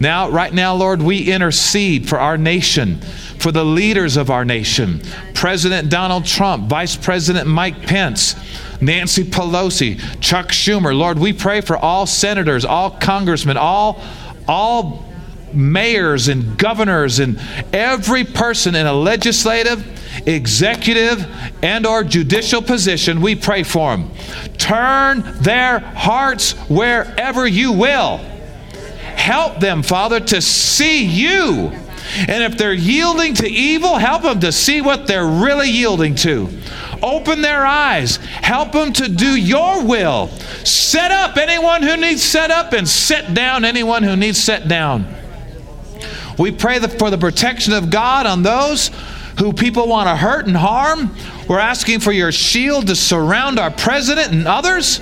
Now, 0.00 0.28
right 0.28 0.52
now, 0.52 0.74
Lord, 0.74 1.02
we 1.02 1.30
intercede 1.30 2.08
for 2.08 2.18
our 2.18 2.36
nation, 2.36 3.00
for 3.38 3.50
the 3.50 3.64
leaders 3.64 4.16
of 4.16 4.30
our 4.30 4.44
nation 4.44 5.00
President 5.34 5.88
Donald 5.88 6.24
Trump, 6.24 6.68
Vice 6.68 6.96
President 6.96 7.48
Mike 7.48 7.82
Pence. 7.82 8.34
Nancy 8.80 9.24
Pelosi, 9.24 9.98
Chuck 10.20 10.48
Schumer. 10.48 10.96
Lord, 10.96 11.18
we 11.18 11.32
pray 11.32 11.60
for 11.60 11.76
all 11.76 12.06
senators, 12.06 12.64
all 12.64 12.92
congressmen, 12.92 13.56
all 13.56 14.00
all 14.46 15.07
mayors 15.52 16.28
and 16.28 16.58
governors 16.58 17.18
and 17.18 17.40
every 17.72 18.24
person 18.24 18.74
in 18.74 18.86
a 18.86 18.92
legislative 18.92 19.84
executive 20.26 21.26
and 21.62 21.86
or 21.86 22.02
judicial 22.02 22.60
position 22.60 23.20
we 23.20 23.34
pray 23.34 23.62
for 23.62 23.96
them 23.96 24.10
turn 24.58 25.22
their 25.42 25.78
hearts 25.78 26.52
wherever 26.68 27.46
you 27.46 27.72
will 27.72 28.20
help 29.28 29.60
them, 29.60 29.82
Father, 29.82 30.20
to 30.20 30.40
see 30.40 31.04
you. 31.04 31.70
And 32.26 32.42
if 32.42 32.56
they're 32.56 32.72
yielding 32.72 33.34
to 33.34 33.46
evil, 33.46 33.98
help 33.98 34.22
them 34.22 34.40
to 34.40 34.52
see 34.52 34.80
what 34.80 35.06
they're 35.06 35.26
really 35.26 35.68
yielding 35.68 36.14
to. 36.16 36.48
Open 37.02 37.42
their 37.42 37.66
eyes. 37.66 38.16
Help 38.16 38.72
them 38.72 38.94
to 38.94 39.08
do 39.08 39.36
your 39.36 39.84
will. 39.84 40.28
Set 40.64 41.10
up 41.10 41.36
anyone 41.36 41.82
who 41.82 41.98
needs 41.98 42.22
set 42.22 42.50
up 42.50 42.72
and 42.72 42.88
set 42.88 43.34
down 43.34 43.66
anyone 43.66 44.02
who 44.02 44.16
needs 44.16 44.42
set 44.42 44.66
down. 44.66 45.14
We 46.38 46.52
pray 46.52 46.78
for 46.78 47.10
the 47.10 47.18
protection 47.18 47.72
of 47.72 47.90
God 47.90 48.26
on 48.26 48.42
those 48.42 48.90
who 49.38 49.52
people 49.52 49.88
want 49.88 50.08
to 50.08 50.16
hurt 50.16 50.46
and 50.46 50.56
harm. 50.56 51.14
We're 51.48 51.58
asking 51.58 52.00
for 52.00 52.12
your 52.12 52.32
shield 52.32 52.86
to 52.88 52.96
surround 52.96 53.58
our 53.58 53.70
president 53.70 54.32
and 54.32 54.46
others. 54.46 55.00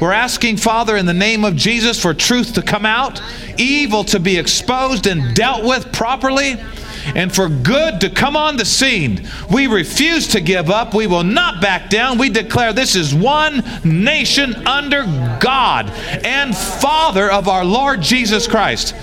We're 0.00 0.12
asking, 0.12 0.58
Father, 0.58 0.96
in 0.96 1.06
the 1.06 1.14
name 1.14 1.44
of 1.44 1.56
Jesus, 1.56 2.00
for 2.00 2.12
truth 2.12 2.54
to 2.54 2.62
come 2.62 2.84
out, 2.84 3.20
evil 3.56 4.04
to 4.04 4.20
be 4.20 4.36
exposed 4.36 5.06
and 5.06 5.34
dealt 5.34 5.64
with 5.64 5.90
properly, 5.92 6.56
and 7.14 7.34
for 7.34 7.48
good 7.48 8.00
to 8.00 8.10
come 8.10 8.36
on 8.36 8.56
the 8.56 8.64
scene. 8.64 9.26
We 9.50 9.68
refuse 9.68 10.28
to 10.28 10.40
give 10.40 10.68
up. 10.70 10.92
We 10.92 11.06
will 11.06 11.24
not 11.24 11.62
back 11.62 11.88
down. 11.88 12.18
We 12.18 12.28
declare 12.28 12.72
this 12.72 12.96
is 12.96 13.14
one 13.14 13.62
nation 13.84 14.54
under 14.66 15.04
God 15.40 15.88
and 16.24 16.54
Father 16.54 17.30
of 17.30 17.48
our 17.48 17.64
Lord 17.64 18.02
Jesus 18.02 18.46
Christ. 18.46 18.94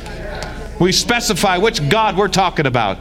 We 0.80 0.92
specify 0.92 1.58
which 1.58 1.88
God 1.90 2.18
we're 2.18 2.28
talking 2.28 2.66
about. 2.66 2.98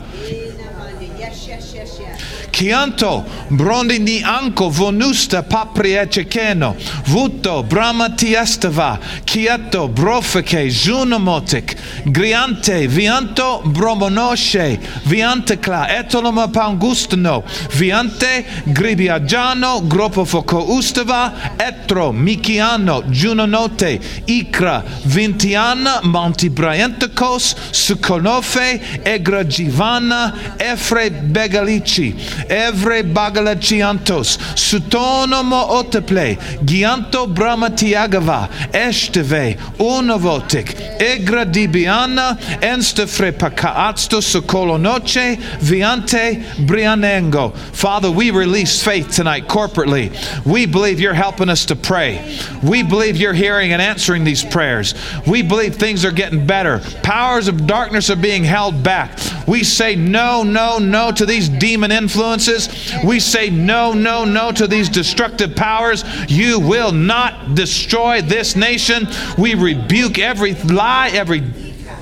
Chianto, 2.52 3.24
brondini 3.48 4.22
anko, 4.22 4.68
vonusta, 4.68 5.42
papria 5.42 6.06
ceceno, 6.06 6.76
vuto, 7.06 7.62
brama 7.62 8.10
tiestava, 8.10 8.98
chiato, 9.24 9.88
brofeke, 9.88 10.68
junomotic, 10.68 11.74
griante, 12.04 12.86
vianto, 12.86 13.62
bromonosce, 13.64 14.78
viantecla, 15.04 15.88
etoloma 15.98 16.48
pangustano, 16.48 17.42
viante, 17.74 18.44
gribiagiano, 18.66 19.80
gropo 19.86 20.24
foco 20.26 20.74
ustava, 20.74 21.32
etro, 21.56 22.12
mikiano, 22.12 23.02
junonote, 23.08 23.98
ikra, 24.26 24.84
vintiana, 25.06 26.00
montibrianticos, 26.02 27.56
sukonofe, 27.70 28.78
egragivana, 29.04 30.34
efre 30.58 31.10
begalici, 31.10 32.14
Evre 32.52 33.02
bagalachiantos, 33.02 34.36
sutonomo 34.54 35.70
oteple, 35.70 36.36
gianto 36.66 37.26
bramatiagava, 37.26 38.50
esteve, 38.72 39.56
unovotic, 39.78 40.74
egra 41.00 41.46
dibiana, 41.46 42.38
enstefre 42.60 43.32
pakaatsto 43.32 44.20
sokolonoche, 44.20 45.36
viante 45.60 46.42
brianengo. 46.66 47.56
Father, 47.56 48.10
we 48.10 48.30
release 48.30 48.84
faith 48.84 49.10
tonight 49.16 49.48
corporately. 49.48 50.12
We 50.44 50.66
believe 50.66 51.00
you're 51.00 51.14
helping 51.14 51.48
us 51.48 51.64
to 51.66 51.74
pray. 51.74 52.38
We 52.62 52.82
believe 52.82 53.16
you're 53.16 53.32
hearing 53.32 53.72
and 53.72 53.80
answering 53.80 54.24
these 54.24 54.44
prayers. 54.44 54.94
We 55.26 55.40
believe 55.40 55.76
things 55.76 56.04
are 56.04 56.12
getting 56.12 56.46
better. 56.46 56.80
Powers 57.02 57.48
of 57.48 57.66
darkness 57.66 58.10
are 58.10 58.16
being 58.16 58.44
held 58.44 58.82
back. 58.82 59.18
We 59.48 59.64
say 59.64 59.96
no, 59.96 60.42
no, 60.42 60.78
no 60.78 61.12
to 61.12 61.24
these 61.24 61.48
demon 61.48 61.90
influences 61.90 62.31
influences. 62.32 63.04
We 63.04 63.20
say 63.20 63.50
no, 63.50 63.92
no, 63.92 64.24
no 64.24 64.52
to 64.52 64.66
these 64.66 64.88
destructive 64.88 65.54
powers. 65.56 66.04
You 66.30 66.60
will 66.60 66.92
not 66.92 67.54
destroy 67.54 68.22
this 68.22 68.56
nation. 68.56 69.06
We 69.38 69.54
rebuke 69.54 70.18
every 70.18 70.54
lie, 70.54 71.10
every 71.12 71.40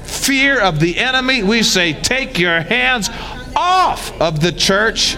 fear 0.05 0.61
of 0.61 0.81
the 0.81 0.99
enemy. 0.99 1.43
We 1.43 1.63
say, 1.63 1.93
take 1.93 2.39
your 2.39 2.61
hands 2.61 3.09
off 3.57 4.19
of 4.21 4.41
the 4.41 4.53
church. 4.53 5.17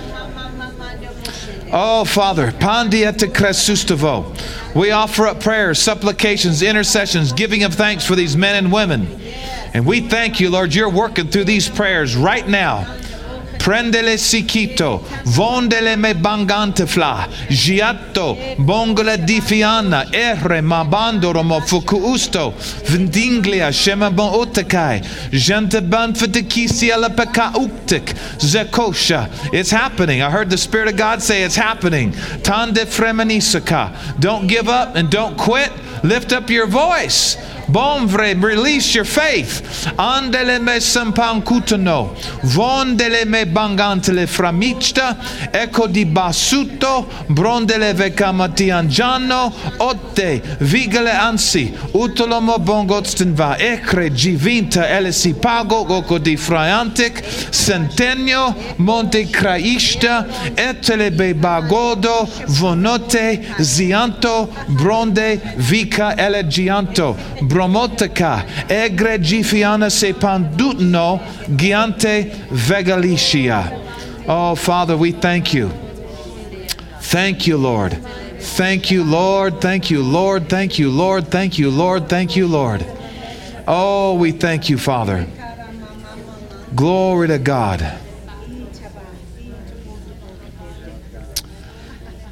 Oh, 1.75 2.05
Father, 2.05 2.53
Pandieta 2.53 3.33
Cresustavo. 3.33 4.35
We 4.75 4.91
offer 4.91 5.27
up 5.27 5.41
prayers, 5.41 5.79
supplications, 5.79 6.63
intercessions, 6.63 7.33
giving 7.33 7.63
of 7.65 7.75
thanks 7.75 8.07
for 8.07 8.15
these 8.15 8.37
men 8.37 8.57
and 8.57 8.73
women. 8.73 9.07
And 9.75 9.87
we 9.87 10.03
thank 10.03 10.39
you, 10.39 10.51
Lord, 10.51 10.75
you're 10.75 10.91
working 10.91 11.29
through 11.29 11.45
these 11.45 11.69
prayers 11.69 12.15
right 12.15 12.47
now 12.47 13.02
prendele 13.63 14.19
sikito, 14.19 15.05
vondele 15.25 15.97
me 15.97 16.15
bangantefla, 16.15 17.29
giatto, 17.49 18.37
bongola 18.59 19.17
di 19.17 19.41
fiana, 19.41 20.07
erre 20.11 20.61
ma 20.61 20.85
bandoro 20.85 21.45
mo 21.45 21.61
fuku 21.61 21.97
usto, 21.97 22.55
vindinglia 22.87 23.71
shema 23.71 24.11
bon 24.11 24.33
utekai, 24.33 25.01
gente 25.31 25.81
ban 25.81 26.13
fitikisi 26.13 26.91
ala 26.91 27.11
peka 27.11 27.53
uktik, 27.55 28.13
zekosha. 28.39 29.29
It's 29.53 29.71
happening. 29.71 30.23
I 30.23 30.31
heard 30.31 30.51
the 30.51 30.59
Spirit 30.59 30.89
of 30.89 30.97
God 30.97 31.23
say 31.23 31.43
it's 31.45 31.57
happening. 31.57 32.13
Tande 32.43 32.87
fremenisaka. 32.87 34.19
Don't 34.19 34.47
give 34.47 34.69
up 34.69 34.97
and 34.97 35.11
don't 35.11 35.37
quit. 35.37 35.71
Lift 36.03 36.33
up 36.33 36.51
your 36.51 36.67
voice. 36.67 37.37
Bonvre, 37.73 38.35
release 38.35 38.95
your 38.95 39.07
faith. 39.07 39.63
Andele 39.97 40.61
me 40.61 40.79
sampankutano. 40.79 42.15
Vondele 42.43 43.25
me 43.25 43.47
bangantele 43.47 44.27
framichta. 44.27 45.17
Ecco 45.51 45.87
di 45.87 46.05
basuto. 46.05 47.09
Brondele 47.29 47.95
vekamati 47.95 48.71
angiano. 48.71 49.51
Otte. 49.79 50.43
Vigele 50.59 51.13
ansi. 51.13 51.73
Utolomo 51.93 52.59
bongotstenva. 52.59 53.57
Ekre 53.59 54.13
givinta 54.13 54.87
elesi 54.87 55.33
pago. 55.33 55.85
Goko 55.87 56.19
di 56.19 56.37
fraiantic. 56.37 57.23
Centenio. 57.51 58.55
Monte 58.77 59.31
craishta. 59.31 60.27
Etele 60.55 61.11
be 61.11 61.35
bagodo. 61.35 62.29
Vonote. 62.49 63.41
Zianto. 63.61 64.53
Bronde. 64.67 65.41
Vika 65.57 66.15
elegianto. 66.19 67.17
Bromotaka, 67.41 67.62
egre 68.69 69.19
gifiana 69.19 69.91
se 69.91 70.13
pandutno, 70.13 71.21
giante 71.57 72.31
vegalicia. 72.51 73.73
Oh, 74.29 74.55
Father, 74.55 74.97
we 74.97 75.13
thank 75.13 75.53
you. 75.53 75.71
Thank 77.01 77.47
you, 77.47 77.57
Lord. 77.59 77.93
Thank 78.39 78.91
you, 78.91 79.05
Lord. 79.05 79.61
Thank 79.61 79.91
you, 79.91 80.03
Lord. 80.03 80.49
Thank 80.49 80.79
you, 80.79 80.91
Lord. 80.91 81.29
Thank 81.29 81.59
you, 81.59 81.71
Lord. 81.71 82.09
Thank 82.09 82.37
you, 82.37 82.47
Lord. 82.47 82.87
Oh, 83.67 84.15
we 84.15 84.33
thank 84.33 84.69
you, 84.69 84.79
Father. 84.79 85.27
Glory 86.75 87.29
to 87.29 87.39
God. 87.39 87.81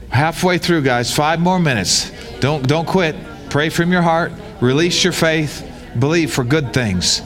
Halfway 0.08 0.58
through, 0.58 0.82
guys. 0.82 1.14
Five 1.14 1.40
more 1.40 1.60
minutes. 1.60 2.10
Don't 2.40 2.66
don't 2.66 2.86
quit. 2.86 3.14
Pray 3.48 3.68
from 3.68 3.92
your 3.92 4.02
heart. 4.02 4.32
Release 4.60 5.02
your 5.02 5.12
faith. 5.12 5.66
Believe 5.98 6.32
for 6.32 6.44
good 6.44 6.72
things. 6.72 7.22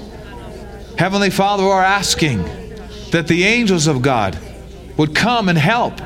Heavenly 0.98 1.30
Father, 1.30 1.64
we're 1.64 1.82
asking 1.82 2.42
that 3.10 3.26
the 3.26 3.44
angels 3.44 3.86
of 3.86 4.02
God 4.02 4.38
would 4.96 5.14
come 5.14 5.48
and 5.48 5.58
help 5.58 6.00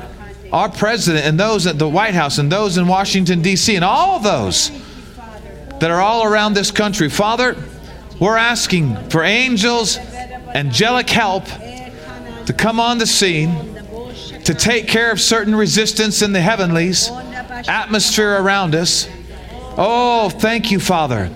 our 0.51 0.69
president 0.69 1.25
and 1.25 1.39
those 1.39 1.67
at 1.67 1.77
the 1.77 1.87
White 1.87 2.15
House 2.15 2.39
and 2.39 2.51
those 2.51 2.77
in 2.77 2.87
Washington, 2.87 3.41
D.C., 3.41 3.75
and 3.75 3.85
all 3.85 4.19
those 4.19 4.71
that 5.79 5.91
are 5.91 6.01
all 6.01 6.25
around 6.25 6.55
this 6.55 6.71
country. 6.71 7.09
Father, 7.09 7.55
we're 8.19 8.37
asking 8.37 9.09
for 9.09 9.23
angels, 9.23 9.97
angelic 9.97 11.09
help 11.09 11.45
to 11.45 12.53
come 12.57 12.79
on 12.79 12.97
the 12.97 13.05
scene, 13.05 13.75
to 14.43 14.53
take 14.55 14.87
care 14.87 15.11
of 15.11 15.21
certain 15.21 15.55
resistance 15.55 16.23
in 16.23 16.33
the 16.33 16.41
heavenlies, 16.41 17.09
atmosphere 17.67 18.41
around 18.41 18.73
us. 18.73 19.07
Oh, 19.77 20.29
thank 20.29 20.71
you, 20.71 20.79
Father. 20.79 21.29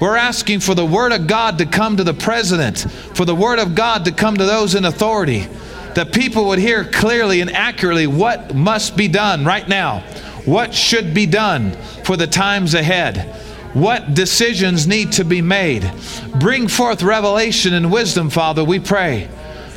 We're 0.00 0.16
asking 0.16 0.60
for 0.60 0.74
the 0.74 0.86
Word 0.86 1.12
of 1.12 1.26
God 1.26 1.58
to 1.58 1.66
come 1.66 1.96
to 1.96 2.04
the 2.04 2.14
president, 2.14 2.78
for 3.14 3.24
the 3.24 3.34
Word 3.34 3.58
of 3.58 3.74
God 3.74 4.04
to 4.04 4.12
come 4.12 4.36
to 4.36 4.44
those 4.44 4.74
in 4.76 4.84
authority, 4.84 5.48
that 5.94 6.12
people 6.12 6.46
would 6.46 6.60
hear 6.60 6.84
clearly 6.84 7.40
and 7.40 7.50
accurately 7.50 8.06
what 8.06 8.54
must 8.54 8.96
be 8.96 9.08
done 9.08 9.44
right 9.44 9.68
now, 9.68 10.00
what 10.44 10.72
should 10.72 11.12
be 11.14 11.26
done 11.26 11.72
for 12.04 12.16
the 12.16 12.28
times 12.28 12.74
ahead, 12.74 13.34
what 13.74 14.14
decisions 14.14 14.86
need 14.86 15.12
to 15.12 15.24
be 15.24 15.42
made. 15.42 15.90
Bring 16.38 16.68
forth 16.68 17.02
revelation 17.02 17.74
and 17.74 17.90
wisdom, 17.90 18.30
Father, 18.30 18.62
we 18.62 18.78
pray. 18.78 19.28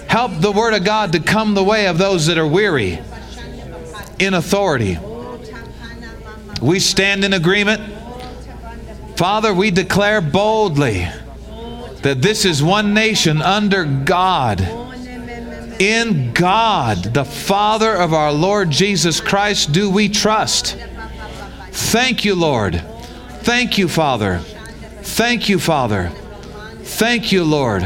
Help 0.08 0.32
the 0.40 0.52
Word 0.52 0.76
of 0.76 0.84
God 0.84 1.14
to 1.14 1.20
come 1.20 1.56
the 1.56 1.64
way 1.64 1.88
of 1.88 1.98
those 1.98 2.28
that 2.28 2.38
are 2.38 2.48
weary 2.48 3.00
in 4.20 4.36
authority. 4.36 5.00
We 6.62 6.80
stand 6.80 7.24
in 7.24 7.34
agreement. 7.34 7.82
Father, 9.16 9.54
we 9.54 9.72
declare 9.72 10.22
boldly 10.22 11.08
that 12.02 12.22
this 12.22 12.46
is 12.46 12.64
one 12.64 12.94
nation 12.94 13.42
under 13.42 13.84
God. 13.86 14.62
In 15.80 16.34
God, 16.34 16.98
the 17.04 17.26
Father 17.26 17.96
of 17.96 18.14
our 18.14 18.32
Lord 18.32 18.70
Jesus 18.70 19.20
Christ, 19.20 19.72
do 19.72 19.90
we 19.90 20.10
trust. 20.10 20.78
Thank 21.72 22.24
you, 22.26 22.36
Lord. 22.36 22.84
Thank 23.40 23.80
you, 23.80 23.88
Father. 23.88 24.38
Thank 24.38 25.50
you, 25.50 25.60
Father. 25.60 26.10
Thank 26.84 27.32
you, 27.32 27.44
Lord. 27.44 27.84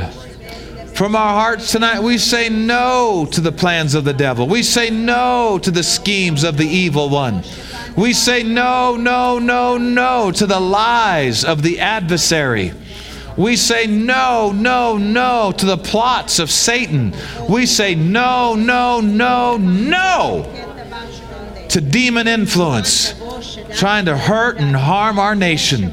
From 0.95 1.15
our 1.15 1.34
hearts 1.34 1.71
tonight, 1.71 2.01
we 2.01 2.17
say 2.17 2.49
no 2.49 3.28
to 3.32 3.41
the 3.41 3.51
plans 3.51 3.95
of 3.95 4.03
the 4.03 4.13
devil. 4.13 4.47
We 4.47 4.63
say 4.63 4.89
no 4.89 5.59
to 5.59 5.71
the 5.71 5.84
schemes 5.84 6.43
of 6.43 6.57
the 6.57 6.67
evil 6.67 7.09
one. 7.09 7.43
We 7.97 8.13
say 8.13 8.43
no, 8.43 8.97
no, 8.97 9.39
no, 9.39 9.77
no 9.77 10.31
to 10.31 10.45
the 10.45 10.59
lies 10.59 11.45
of 11.45 11.61
the 11.61 11.79
adversary. 11.79 12.73
We 13.37 13.55
say 13.55 13.87
no, 13.87 14.51
no, 14.53 14.97
no 14.97 15.53
to 15.57 15.65
the 15.65 15.77
plots 15.77 16.39
of 16.39 16.51
Satan. 16.51 17.13
We 17.49 17.65
say 17.65 17.95
no, 17.95 18.55
no, 18.55 19.01
no, 19.01 19.57
no 19.57 20.51
to 21.69 21.81
demon 21.81 22.27
influence 22.27 23.13
trying 23.77 24.05
to 24.05 24.17
hurt 24.17 24.57
and 24.57 24.75
harm 24.75 25.19
our 25.19 25.35
nation. 25.35 25.91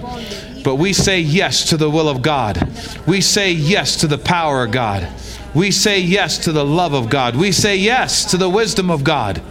But 0.62 0.76
we 0.76 0.92
say 0.92 1.20
yes 1.20 1.70
to 1.70 1.76
the 1.76 1.90
will 1.90 2.08
of 2.08 2.22
God. 2.22 2.68
We 3.06 3.20
say 3.20 3.50
yes 3.50 3.96
to 3.96 4.06
the 4.06 4.18
power 4.18 4.64
of 4.64 4.70
God. 4.70 5.08
We 5.54 5.70
say 5.72 5.98
yes 5.98 6.38
to 6.44 6.52
the 6.52 6.64
love 6.64 6.94
of 6.94 7.10
God. 7.10 7.36
We 7.36 7.50
say 7.50 7.76
yes 7.76 8.24
to 8.30 8.36
the 8.36 8.48
wisdom 8.48 8.90
of 8.90 9.02
God. 9.02 9.42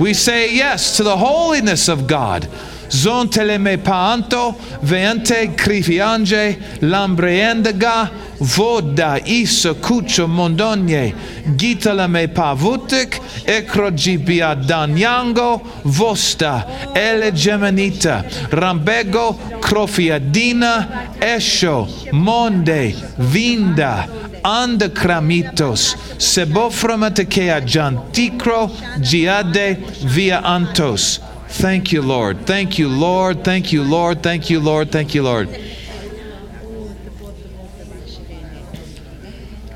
We 0.00 0.14
say 0.14 0.54
yes 0.54 0.96
to 0.96 1.02
the 1.02 1.16
holiness 1.18 1.86
of 1.88 2.06
God. 2.06 2.48
Zon 2.90 3.28
teleme 3.28 3.76
paanto, 3.76 4.56
veente 4.82 5.54
crifiange, 5.54 6.58
lambriendaga, 6.80 8.10
voda 8.40 9.20
isa 9.26 9.74
cucho 9.74 10.26
mondogne, 10.26 11.14
gitalame 11.54 12.28
pavutik, 12.28 13.20
ecrogibia 13.44 14.56
danyango, 14.66 15.60
vosta, 15.84 16.64
ele 16.96 17.30
gemenita, 17.32 18.24
rambego, 18.50 19.38
crofiadina, 19.60 21.14
esho, 21.20 21.86
monde, 22.12 22.94
vinda, 23.18 24.08
anda 24.44 24.88
cramitos, 24.88 25.96
seboframatekea 26.18 27.60
janticro, 27.60 28.68
giade, 29.00 29.76
via 30.04 30.40
antos. 30.42 31.20
Thank 31.48 31.92
you, 31.92 32.02
Lord. 32.02 32.46
Thank 32.46 32.78
you, 32.78 32.88
Lord. 32.88 33.42
Thank 33.44 33.72
you, 33.72 33.82
Lord. 33.82 34.22
Thank 34.22 34.50
you, 34.50 34.60
Lord. 34.60 34.92
Thank 34.92 35.14
you, 35.14 35.22
Lord. 35.22 35.48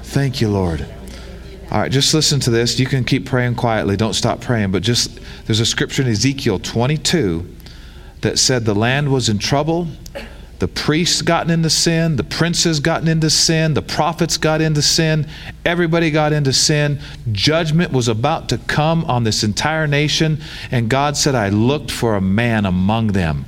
Thank 0.02 0.40
you, 0.40 0.48
Lord. 0.48 0.86
All 1.72 1.80
right, 1.80 1.90
just 1.90 2.14
listen 2.14 2.38
to 2.40 2.50
this. 2.50 2.78
You 2.78 2.86
can 2.86 3.02
keep 3.02 3.26
praying 3.26 3.56
quietly. 3.56 3.96
Don't 3.96 4.14
stop 4.14 4.40
praying. 4.40 4.70
But 4.70 4.84
just, 4.84 5.18
there's 5.46 5.58
a 5.58 5.66
scripture 5.66 6.02
in 6.02 6.08
Ezekiel 6.08 6.60
22 6.60 7.50
that 8.20 8.38
said 8.38 8.64
the 8.64 8.76
land 8.76 9.12
was 9.12 9.28
in 9.28 9.38
trouble. 9.38 9.88
The 10.60 10.68
priests 10.68 11.20
gotten 11.20 11.50
into 11.50 11.68
sin, 11.68 12.16
the 12.16 12.24
princes 12.24 12.80
gotten 12.80 13.08
into 13.08 13.28
sin, 13.28 13.74
the 13.74 13.82
prophets 13.82 14.36
got 14.36 14.60
into 14.60 14.82
sin, 14.82 15.26
everybody 15.64 16.10
got 16.10 16.32
into 16.32 16.52
sin. 16.52 17.00
Judgment 17.32 17.92
was 17.92 18.08
about 18.08 18.48
to 18.50 18.58
come 18.58 19.04
on 19.04 19.24
this 19.24 19.42
entire 19.42 19.86
nation, 19.86 20.40
and 20.70 20.88
God 20.88 21.16
said, 21.16 21.34
I 21.34 21.48
looked 21.48 21.90
for 21.90 22.14
a 22.14 22.20
man 22.20 22.64
among 22.66 23.08
them 23.08 23.46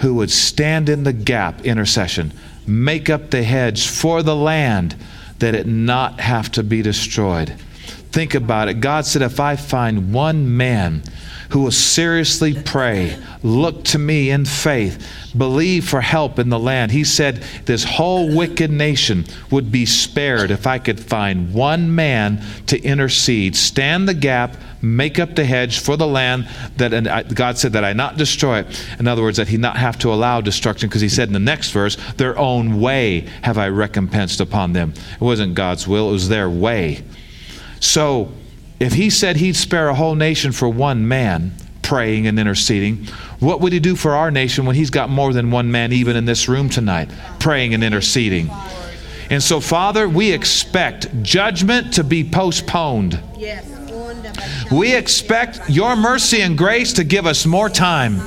who 0.00 0.14
would 0.14 0.30
stand 0.30 0.88
in 0.88 1.04
the 1.04 1.12
gap, 1.12 1.64
intercession, 1.64 2.32
make 2.66 3.08
up 3.08 3.30
the 3.30 3.42
hedge 3.42 3.88
for 3.88 4.22
the 4.22 4.36
land 4.36 4.94
that 5.38 5.54
it 5.54 5.66
not 5.66 6.20
have 6.20 6.50
to 6.52 6.62
be 6.62 6.82
destroyed. 6.82 7.54
Think 8.12 8.34
about 8.34 8.68
it. 8.68 8.80
God 8.80 9.06
said, 9.06 9.22
if 9.22 9.40
I 9.40 9.56
find 9.56 10.12
one 10.12 10.56
man 10.56 11.02
who 11.52 11.60
will 11.60 11.70
seriously 11.70 12.54
pray, 12.54 13.14
look 13.42 13.84
to 13.84 13.98
me 13.98 14.30
in 14.30 14.44
faith, 14.44 15.06
believe 15.36 15.86
for 15.86 16.00
help 16.00 16.38
in 16.38 16.48
the 16.48 16.58
land. 16.58 16.90
He 16.90 17.04
said 17.04 17.44
this 17.66 17.84
whole 17.84 18.34
wicked 18.34 18.70
nation 18.70 19.26
would 19.50 19.70
be 19.70 19.84
spared 19.84 20.50
if 20.50 20.66
I 20.66 20.78
could 20.78 20.98
find 20.98 21.52
one 21.52 21.94
man 21.94 22.42
to 22.68 22.80
intercede, 22.82 23.54
stand 23.54 24.08
the 24.08 24.14
gap, 24.14 24.56
make 24.80 25.18
up 25.18 25.36
the 25.36 25.44
hedge 25.44 25.80
for 25.80 25.98
the 25.98 26.06
land 26.06 26.48
that 26.78 27.34
God 27.34 27.58
said 27.58 27.74
that 27.74 27.84
I 27.84 27.92
not 27.92 28.16
destroy 28.16 28.60
it. 28.60 28.86
In 28.98 29.06
other 29.06 29.22
words, 29.22 29.36
that 29.36 29.48
He 29.48 29.58
not 29.58 29.76
have 29.76 29.98
to 29.98 30.12
allow 30.12 30.40
destruction, 30.40 30.88
because 30.88 31.02
He 31.02 31.10
said 31.10 31.28
in 31.28 31.34
the 31.34 31.38
next 31.38 31.70
verse, 31.72 31.98
their 32.16 32.38
own 32.38 32.80
way 32.80 33.28
have 33.42 33.58
I 33.58 33.68
recompensed 33.68 34.40
upon 34.40 34.72
them. 34.72 34.94
It 35.12 35.20
wasn't 35.20 35.54
God's 35.54 35.86
will, 35.86 36.08
it 36.08 36.12
was 36.12 36.30
their 36.30 36.48
way. 36.48 37.04
So 37.78 38.32
if 38.82 38.94
he 38.94 39.10
said 39.10 39.36
he'd 39.36 39.54
spare 39.54 39.88
a 39.88 39.94
whole 39.94 40.16
nation 40.16 40.50
for 40.50 40.68
one 40.68 41.06
man 41.06 41.52
praying 41.82 42.26
and 42.26 42.36
interceding, 42.36 43.06
what 43.38 43.60
would 43.60 43.72
he 43.72 43.78
do 43.78 43.94
for 43.94 44.12
our 44.16 44.32
nation 44.32 44.66
when 44.66 44.74
he's 44.74 44.90
got 44.90 45.08
more 45.08 45.32
than 45.32 45.52
one 45.52 45.70
man, 45.70 45.92
even 45.92 46.16
in 46.16 46.24
this 46.24 46.48
room 46.48 46.68
tonight, 46.68 47.08
praying 47.38 47.74
and 47.74 47.84
interceding? 47.84 48.50
And 49.30 49.40
so, 49.40 49.60
Father, 49.60 50.08
we 50.08 50.32
expect 50.32 51.22
judgment 51.22 51.94
to 51.94 52.02
be 52.02 52.28
postponed. 52.28 53.20
We 54.72 54.96
expect 54.96 55.70
your 55.70 55.94
mercy 55.94 56.42
and 56.42 56.58
grace 56.58 56.92
to 56.94 57.04
give 57.04 57.24
us 57.24 57.46
more 57.46 57.68
time. 57.68 58.20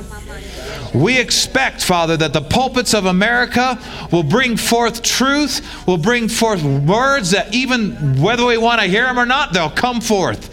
We 0.96 1.20
expect, 1.20 1.84
Father, 1.84 2.16
that 2.18 2.32
the 2.32 2.42
pulpits 2.42 2.94
of 2.94 3.06
America 3.06 3.78
will 4.14 4.24
bring 4.24 4.56
forth 4.56 5.04
truth, 5.04 5.86
will 5.86 5.98
bring 5.98 6.30
forth 6.30 6.64
words 6.64 7.32
that 7.32 7.54
even 7.54 8.22
whether 8.22 8.46
we 8.46 8.58
want 8.58 8.80
to 8.80 8.88
hear 8.88 9.04
them 9.04 9.20
or 9.20 9.26
not, 9.26 9.52
they'll 9.52 9.70
come 9.70 10.00
forth. 10.00 10.52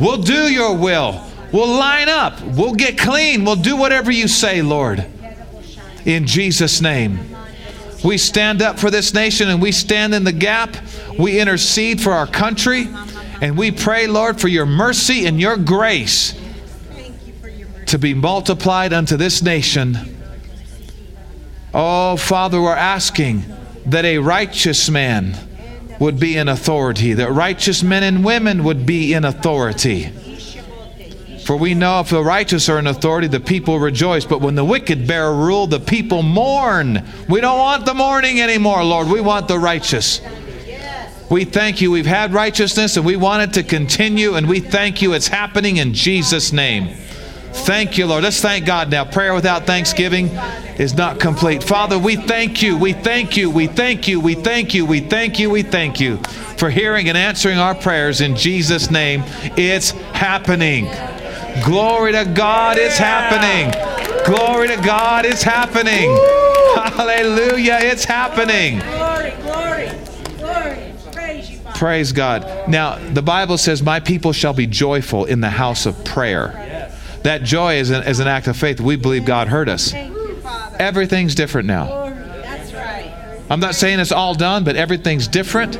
We'll 0.00 0.22
do 0.22 0.52
your 0.52 0.76
will. 0.76 1.22
We'll 1.52 1.78
line 1.78 2.08
up. 2.08 2.40
We'll 2.42 2.74
get 2.74 2.98
clean. 2.98 3.44
We'll 3.44 3.54
do 3.54 3.76
whatever 3.76 4.10
you 4.10 4.26
say, 4.26 4.60
Lord. 4.60 5.06
In 6.04 6.26
Jesus' 6.26 6.80
name. 6.80 7.20
We 8.04 8.18
stand 8.18 8.62
up 8.62 8.80
for 8.80 8.90
this 8.90 9.14
nation 9.14 9.48
and 9.48 9.62
we 9.62 9.70
stand 9.70 10.14
in 10.14 10.24
the 10.24 10.32
gap. 10.32 10.76
We 11.16 11.38
intercede 11.38 12.00
for 12.00 12.12
our 12.12 12.26
country. 12.26 12.88
And 13.40 13.56
we 13.56 13.70
pray, 13.70 14.08
Lord, 14.08 14.40
for 14.40 14.48
your 14.48 14.66
mercy 14.66 15.26
and 15.26 15.40
your 15.40 15.56
grace 15.56 16.34
to 17.86 17.98
be 17.98 18.14
multiplied 18.14 18.92
unto 18.92 19.16
this 19.16 19.42
nation. 19.42 20.16
Oh, 21.72 22.16
Father, 22.16 22.60
we're 22.60 22.74
asking 22.74 23.44
that 23.86 24.04
a 24.04 24.18
righteous 24.18 24.90
man 24.90 25.36
would 25.98 26.18
be 26.18 26.36
in 26.36 26.48
authority, 26.48 27.14
that 27.14 27.30
righteous 27.30 27.82
men 27.82 28.02
and 28.02 28.24
women 28.24 28.64
would 28.64 28.84
be 28.86 29.14
in 29.14 29.24
authority. 29.24 30.12
For 31.46 31.56
we 31.56 31.74
know 31.74 32.00
if 32.00 32.10
the 32.10 32.24
righteous 32.24 32.68
are 32.68 32.78
in 32.80 32.88
authority, 32.88 33.28
the 33.28 33.38
people 33.38 33.78
rejoice. 33.78 34.24
But 34.24 34.40
when 34.40 34.56
the 34.56 34.64
wicked 34.64 35.06
bear 35.06 35.32
rule, 35.32 35.68
the 35.68 35.78
people 35.78 36.24
mourn. 36.24 37.06
We 37.28 37.40
don't 37.40 37.58
want 37.58 37.86
the 37.86 37.94
mourning 37.94 38.40
anymore, 38.40 38.82
Lord. 38.82 39.06
We 39.06 39.20
want 39.20 39.46
the 39.46 39.58
righteous. 39.58 40.20
We 41.30 41.44
thank 41.44 41.80
you. 41.80 41.92
We've 41.92 42.04
had 42.04 42.32
righteousness 42.32 42.96
and 42.96 43.06
we 43.06 43.14
want 43.14 43.44
it 43.44 43.52
to 43.54 43.62
continue. 43.62 44.34
And 44.34 44.48
we 44.48 44.58
thank 44.58 45.00
you. 45.00 45.12
It's 45.12 45.28
happening 45.28 45.76
in 45.76 45.94
Jesus' 45.94 46.52
name. 46.52 46.96
Thank 47.64 47.98
you, 47.98 48.06
Lord. 48.06 48.22
Let's 48.22 48.40
thank 48.40 48.66
God 48.66 48.90
now. 48.90 49.04
Prayer 49.04 49.34
without 49.34 49.66
thanksgiving 49.66 50.28
is 50.78 50.94
not 50.94 51.18
complete. 51.18 51.62
Father, 51.62 51.98
we 51.98 52.16
thank 52.16 52.62
you. 52.62 52.76
We 52.76 52.92
thank 52.92 53.36
you. 53.36 53.50
We 53.50 53.66
thank 53.66 54.06
you. 54.06 54.20
We 54.20 54.34
thank 54.34 54.74
you. 54.74 54.86
We 54.86 55.00
thank 55.00 55.38
you. 55.38 55.50
We 55.50 55.62
thank 55.62 56.00
you 56.00 56.18
for 56.58 56.70
hearing 56.70 57.08
and 57.08 57.18
answering 57.18 57.58
our 57.58 57.74
prayers 57.74 58.20
in 58.20 58.36
Jesus' 58.36 58.90
name. 58.90 59.24
It's 59.56 59.90
happening. 59.90 60.86
Glory 61.64 62.12
to 62.12 62.24
God, 62.24 62.76
it's 62.78 62.98
happening. 62.98 63.72
Glory 64.26 64.68
to 64.68 64.76
God, 64.76 65.24
it's 65.24 65.42
happening. 65.42 66.10
Hallelujah, 66.76 67.78
it's 67.80 68.04
happening. 68.04 68.78
Glory, 68.80 69.32
glory, 69.42 69.90
glory. 70.38 70.92
Praise 71.12 71.50
you, 71.50 71.58
Father. 71.58 71.78
Praise 71.78 72.12
God. 72.12 72.68
Now, 72.68 72.98
the 73.12 73.22
Bible 73.22 73.56
says, 73.56 73.82
My 73.82 74.00
people 74.00 74.32
shall 74.32 74.52
be 74.52 74.66
joyful 74.66 75.24
in 75.24 75.40
the 75.40 75.50
house 75.50 75.86
of 75.86 76.04
prayer. 76.04 76.65
That 77.26 77.42
joy 77.42 77.78
is 77.78 77.90
an, 77.90 78.04
is 78.04 78.20
an 78.20 78.28
act 78.28 78.46
of 78.46 78.56
faith. 78.56 78.80
We 78.80 78.94
believe 78.94 79.24
God 79.24 79.48
heard 79.48 79.68
us. 79.68 79.90
Thank 79.90 80.14
you, 80.14 80.36
Father. 80.36 80.76
Everything's 80.78 81.34
different 81.34 81.66
now. 81.66 81.86
Glory. 81.86 82.14
That's 82.14 82.72
right. 82.72 83.42
I'm 83.50 83.58
not 83.58 83.74
saying 83.74 83.98
it's 83.98 84.12
all 84.12 84.34
done, 84.34 84.62
but 84.62 84.76
everything's 84.76 85.26
different. 85.26 85.72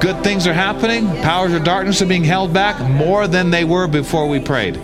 Good 0.00 0.22
things 0.22 0.46
are 0.46 0.52
happening. 0.52 1.08
Powers 1.20 1.52
of 1.52 1.64
darkness 1.64 2.00
are 2.00 2.06
being 2.06 2.22
held 2.22 2.54
back 2.54 2.80
more 2.92 3.26
than 3.26 3.50
they 3.50 3.64
were 3.64 3.88
before 3.88 4.28
we 4.28 4.38
prayed. 4.38 4.76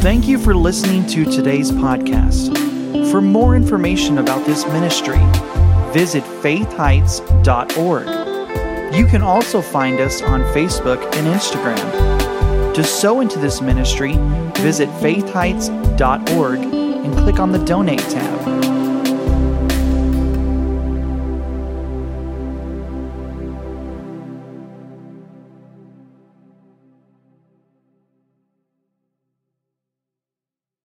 Thank 0.00 0.26
you 0.26 0.38
for 0.38 0.54
listening 0.54 1.06
to 1.08 1.26
today's 1.26 1.70
podcast. 1.70 2.56
For 3.10 3.20
more 3.20 3.54
information 3.54 4.16
about 4.16 4.46
this 4.46 4.64
ministry, 4.68 5.20
visit 5.92 6.24
faithheights.org. 6.24 8.96
You 8.96 9.04
can 9.04 9.20
also 9.20 9.60
find 9.60 10.00
us 10.00 10.22
on 10.22 10.40
Facebook 10.54 11.02
and 11.16 11.26
Instagram. 11.26 12.11
To 12.74 12.82
sow 12.82 13.20
into 13.20 13.38
this 13.38 13.60
ministry, 13.60 14.14
visit 14.62 14.88
faithheights.org 14.88 16.58
and 16.60 17.14
click 17.18 17.38
on 17.38 17.52
the 17.52 17.58
Donate 17.58 18.00
tab. 18.00 18.51